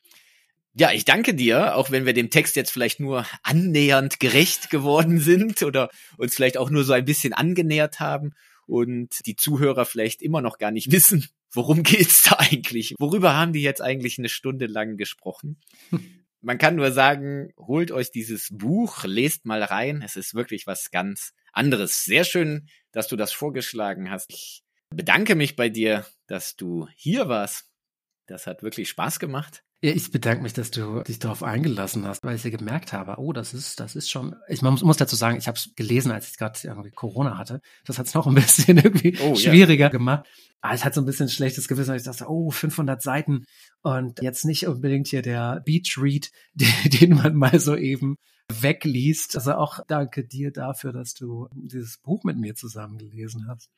Ja, 0.74 0.92
ich 0.92 1.06
danke 1.06 1.34
dir, 1.34 1.76
auch 1.76 1.90
wenn 1.90 2.06
wir 2.06 2.14
dem 2.14 2.30
Text 2.30 2.56
jetzt 2.56 2.72
vielleicht 2.72 3.00
nur 3.00 3.26
annähernd 3.44 4.20
gerecht 4.20 4.70
geworden 4.70 5.20
sind 5.22 5.64
oder 5.64 5.90
uns 6.18 6.36
vielleicht 6.36 6.58
auch 6.58 6.70
nur 6.70 6.84
so 6.84 6.94
ein 6.94 7.06
bisschen 7.06 7.34
angenähert 7.34 8.00
haben 8.00 8.34
und 8.66 9.26
die 9.26 9.36
Zuhörer 9.36 9.86
vielleicht 9.86 10.22
immer 10.22 10.42
noch 10.42 10.58
gar 10.58 10.72
nicht 10.72 10.92
wissen, 10.92 11.28
worum 11.52 11.84
geht's 11.84 12.24
da 12.24 12.38
eigentlich? 12.40 12.96
Worüber 13.00 13.36
haben 13.36 13.54
die 13.54 13.62
jetzt 13.62 13.82
eigentlich 13.82 14.18
eine 14.18 14.30
Stunde 14.30 14.66
lang 14.68 14.98
gesprochen? 14.98 15.60
man 16.42 16.58
kann 16.60 16.76
nur 16.76 16.92
sagen, 16.92 17.52
holt 17.58 17.92
euch 17.92 18.12
dieses 18.12 18.50
Buch, 18.52 19.04
lest 19.04 19.46
mal 19.46 19.64
rein. 19.64 20.04
Es 20.04 20.16
ist 20.16 20.36
wirklich 20.36 20.68
was 20.68 20.92
ganz 20.92 21.34
anderes. 21.52 22.04
Sehr 22.04 22.24
schön, 22.24 22.68
dass 22.92 23.08
du 23.08 23.16
das 23.16 23.32
vorgeschlagen 23.32 24.12
hast. 24.12 24.30
Ich 24.30 24.64
bedanke 24.90 25.36
mich 25.36 25.56
bei 25.56 25.70
dir, 25.70 26.06
dass 26.28 26.56
du 26.56 26.88
hier 26.96 27.28
warst. 27.30 27.72
Das 28.28 28.46
hat 28.46 28.62
wirklich 28.62 28.90
Spaß 28.90 29.20
gemacht. 29.20 29.64
Ja, 29.82 29.92
ich 29.92 30.10
bedanke 30.12 30.42
mich, 30.42 30.54
dass 30.54 30.72
du 30.72 31.04
dich 31.04 31.20
darauf 31.20 31.44
eingelassen 31.44 32.08
hast, 32.08 32.24
weil 32.24 32.36
ich 32.36 32.44
ja 32.44 32.50
gemerkt 32.50 32.94
habe, 32.94 33.16
oh, 33.18 33.34
das 33.34 33.54
ist, 33.54 33.80
das 33.80 33.96
ist 33.96 34.10
schon. 34.10 34.36
Ich 34.48 34.62
muss, 34.62 34.82
muss 34.82 34.98
dazu 34.98 35.16
sagen, 35.16 35.38
ich 35.38 35.48
habe 35.48 35.58
es 35.58 35.76
gelesen, 35.76 36.12
als 36.12 36.30
ich 36.30 36.38
gerade 36.38 36.58
irgendwie 36.64 36.92
Corona 36.92 37.38
hatte. 37.38 37.62
Das 37.86 38.00
hat 38.00 38.08
es 38.08 38.14
noch 38.14 38.26
ein 38.26 38.36
bisschen 38.36 38.78
irgendwie 38.78 39.18
oh, 39.22 39.36
schwieriger 39.36 39.86
ja. 39.86 39.90
gemacht. 39.90 40.26
Aber 40.62 40.74
es 40.74 40.86
hat 40.86 40.94
so 40.94 41.02
ein 41.02 41.06
bisschen 41.06 41.30
schlechtes 41.30 41.68
Gewissen, 41.68 41.90
weil 41.90 41.98
ich 41.98 42.06
dachte, 42.06 42.28
oh, 42.28 42.50
500 42.50 43.02
Seiten 43.02 43.46
und 43.82 44.22
jetzt 44.22 44.46
nicht 44.46 44.66
unbedingt 44.66 45.08
hier 45.08 45.22
der 45.22 45.62
Beach 45.66 45.98
Read, 46.02 46.32
den, 46.54 46.90
den 46.90 47.10
man 47.16 47.36
mal 47.36 47.60
so 47.60 47.76
eben 47.76 48.16
wegliest. 48.50 49.36
Also 49.36 49.54
auch 49.54 49.80
danke 49.88 50.26
dir 50.26 50.52
dafür, 50.52 50.94
dass 50.94 51.14
du 51.14 51.48
dieses 51.54 51.98
Buch 52.00 52.24
mit 52.24 52.38
mir 52.38 52.56
zusammen 52.56 52.98
gelesen 52.98 53.46
hast. 53.48 53.70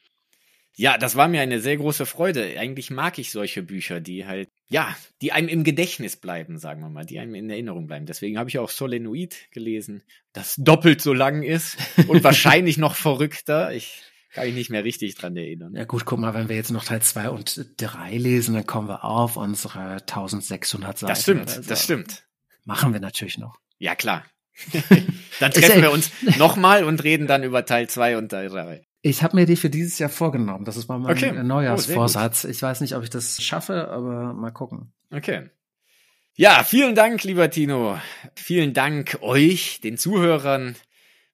Ja, 0.79 0.99
das 0.99 1.15
war 1.15 1.27
mir 1.27 1.41
eine 1.41 1.59
sehr 1.59 1.75
große 1.75 2.05
Freude. 2.05 2.59
Eigentlich 2.59 2.91
mag 2.91 3.17
ich 3.17 3.31
solche 3.31 3.63
Bücher, 3.63 3.99
die 3.99 4.27
halt, 4.27 4.47
ja, 4.69 4.95
die 5.23 5.31
einem 5.31 5.47
im 5.47 5.63
Gedächtnis 5.63 6.17
bleiben, 6.17 6.59
sagen 6.59 6.81
wir 6.81 6.89
mal, 6.89 7.03
die 7.03 7.17
einem 7.17 7.33
in 7.33 7.49
Erinnerung 7.49 7.87
bleiben. 7.87 8.05
Deswegen 8.05 8.37
habe 8.37 8.49
ich 8.49 8.59
auch 8.59 8.69
Solenoid 8.69 9.35
gelesen, 9.51 10.03
das 10.33 10.55
doppelt 10.55 11.01
so 11.01 11.13
lang 11.13 11.41
ist 11.41 11.77
und 12.07 12.23
wahrscheinlich 12.23 12.77
noch 12.77 12.95
verrückter. 12.95 13.73
Ich 13.73 14.03
kann 14.31 14.45
mich 14.45 14.53
nicht 14.53 14.69
mehr 14.69 14.83
richtig 14.83 15.15
dran 15.15 15.35
erinnern. 15.35 15.73
Ja 15.75 15.85
gut, 15.85 16.05
guck 16.05 16.19
mal, 16.19 16.35
wenn 16.35 16.47
wir 16.47 16.55
jetzt 16.55 16.69
noch 16.69 16.83
Teil 16.83 17.01
2 17.01 17.31
und 17.31 17.65
3 17.77 18.15
lesen, 18.15 18.53
dann 18.53 18.67
kommen 18.67 18.87
wir 18.87 19.03
auf 19.03 19.35
unsere 19.35 19.93
1600 19.93 20.99
Seiten. 20.99 21.09
Das 21.09 21.23
stimmt, 21.23 21.49
so. 21.49 21.61
das 21.61 21.83
stimmt. 21.83 22.27
Machen 22.65 22.93
wir 22.93 22.99
natürlich 22.99 23.39
noch. 23.39 23.57
Ja, 23.79 23.95
klar. 23.95 24.25
dann 25.39 25.51
treffen 25.51 25.81
wir 25.81 25.91
uns 25.91 26.11
nochmal 26.37 26.83
und 26.83 27.03
reden 27.03 27.25
dann 27.25 27.43
über 27.43 27.65
Teil 27.65 27.89
2 27.89 28.17
und 28.17 28.29
Teil 28.29 28.49
3. 28.49 28.86
Ich 29.01 29.23
habe 29.23 29.35
mir 29.35 29.45
die 29.45 29.55
für 29.55 29.69
dieses 29.69 29.99
Jahr 29.99 30.09
vorgenommen. 30.09 30.65
Das 30.65 30.77
ist 30.77 30.87
mal 30.87 30.99
mein 30.99 31.15
okay. 31.15 31.31
Neujahrsvorsatz. 31.43 32.45
Oh, 32.45 32.49
ich 32.49 32.61
weiß 32.61 32.81
nicht, 32.81 32.95
ob 32.95 33.03
ich 33.03 33.09
das 33.09 33.41
schaffe, 33.41 33.89
aber 33.89 34.33
mal 34.33 34.51
gucken. 34.51 34.93
Okay. 35.11 35.49
Ja, 36.35 36.63
vielen 36.63 36.93
Dank, 36.93 37.23
lieber 37.23 37.49
Tino. 37.49 37.99
Vielen 38.35 38.73
Dank 38.73 39.17
euch, 39.21 39.81
den 39.81 39.97
Zuhörern. 39.97 40.75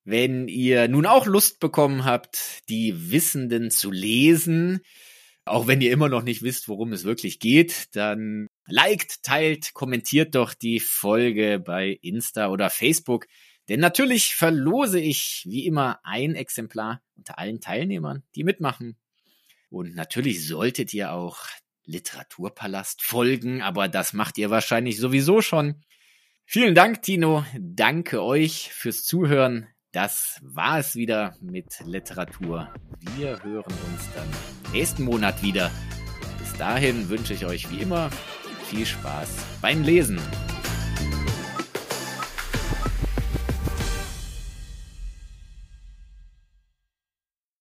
Wenn 0.06 0.48
ihr 0.48 0.88
nun 0.88 1.06
auch 1.06 1.26
Lust 1.26 1.60
bekommen 1.60 2.06
habt, 2.06 2.68
die 2.70 3.12
Wissenden 3.12 3.72
zu 3.72 3.92
lesen, 3.92 4.82
auch 5.46 5.68
wenn 5.68 5.82
ihr 5.82 5.92
immer 5.92 6.08
noch 6.10 6.24
nicht 6.24 6.42
wisst, 6.42 6.70
worum 6.70 6.94
es 6.94 7.04
wirklich 7.04 7.40
geht, 7.40 7.96
dann 7.96 8.48
liked, 8.66 9.24
teilt, 9.24 9.74
kommentiert 9.74 10.36
doch 10.36 10.54
die 10.54 10.80
Folge 10.80 11.60
bei 11.60 11.98
Insta 12.02 12.48
oder 12.48 12.70
Facebook. 12.70 13.26
Denn 13.68 13.82
natürlich 13.82 14.36
verlose 14.36 15.00
ich 15.00 15.44
wie 15.50 15.66
immer 15.66 16.00
ein 16.04 16.36
Exemplar 16.36 17.02
unter 17.16 17.40
allen 17.40 17.62
Teilnehmern, 17.62 18.24
die 18.36 18.44
mitmachen. 18.44 18.98
Und 19.70 19.96
natürlich 19.96 20.48
solltet 20.48 20.94
ihr 20.94 21.12
auch 21.12 21.48
Literaturpalast 21.86 23.02
folgen, 23.02 23.62
aber 23.62 23.88
das 23.88 24.14
macht 24.14 24.38
ihr 24.38 24.50
wahrscheinlich 24.50 24.98
sowieso 24.98 25.42
schon. 25.42 25.84
Vielen 26.46 26.76
Dank, 26.76 27.02
Tino. 27.02 27.46
Danke 27.58 28.22
euch 28.22 28.72
fürs 28.74 29.04
Zuhören. 29.04 29.68
Das 29.92 30.40
war 30.42 30.80
es 30.80 30.96
wieder 30.96 31.36
mit 31.42 31.80
Literatur. 31.86 32.74
Wir 33.16 33.42
hören 33.44 33.74
uns 33.92 34.10
dann 34.16 34.74
nächsten 34.74 35.04
Monat 35.04 35.42
wieder. 35.44 35.72
Bis 36.40 36.54
dahin 36.58 37.10
wünsche 37.10 37.34
ich 37.34 37.46
euch 37.46 37.70
wie 37.72 37.82
immer 37.82 38.10
viel 38.66 38.86
Spaß 38.86 39.46
beim 39.62 39.84
Lesen. 39.84 40.20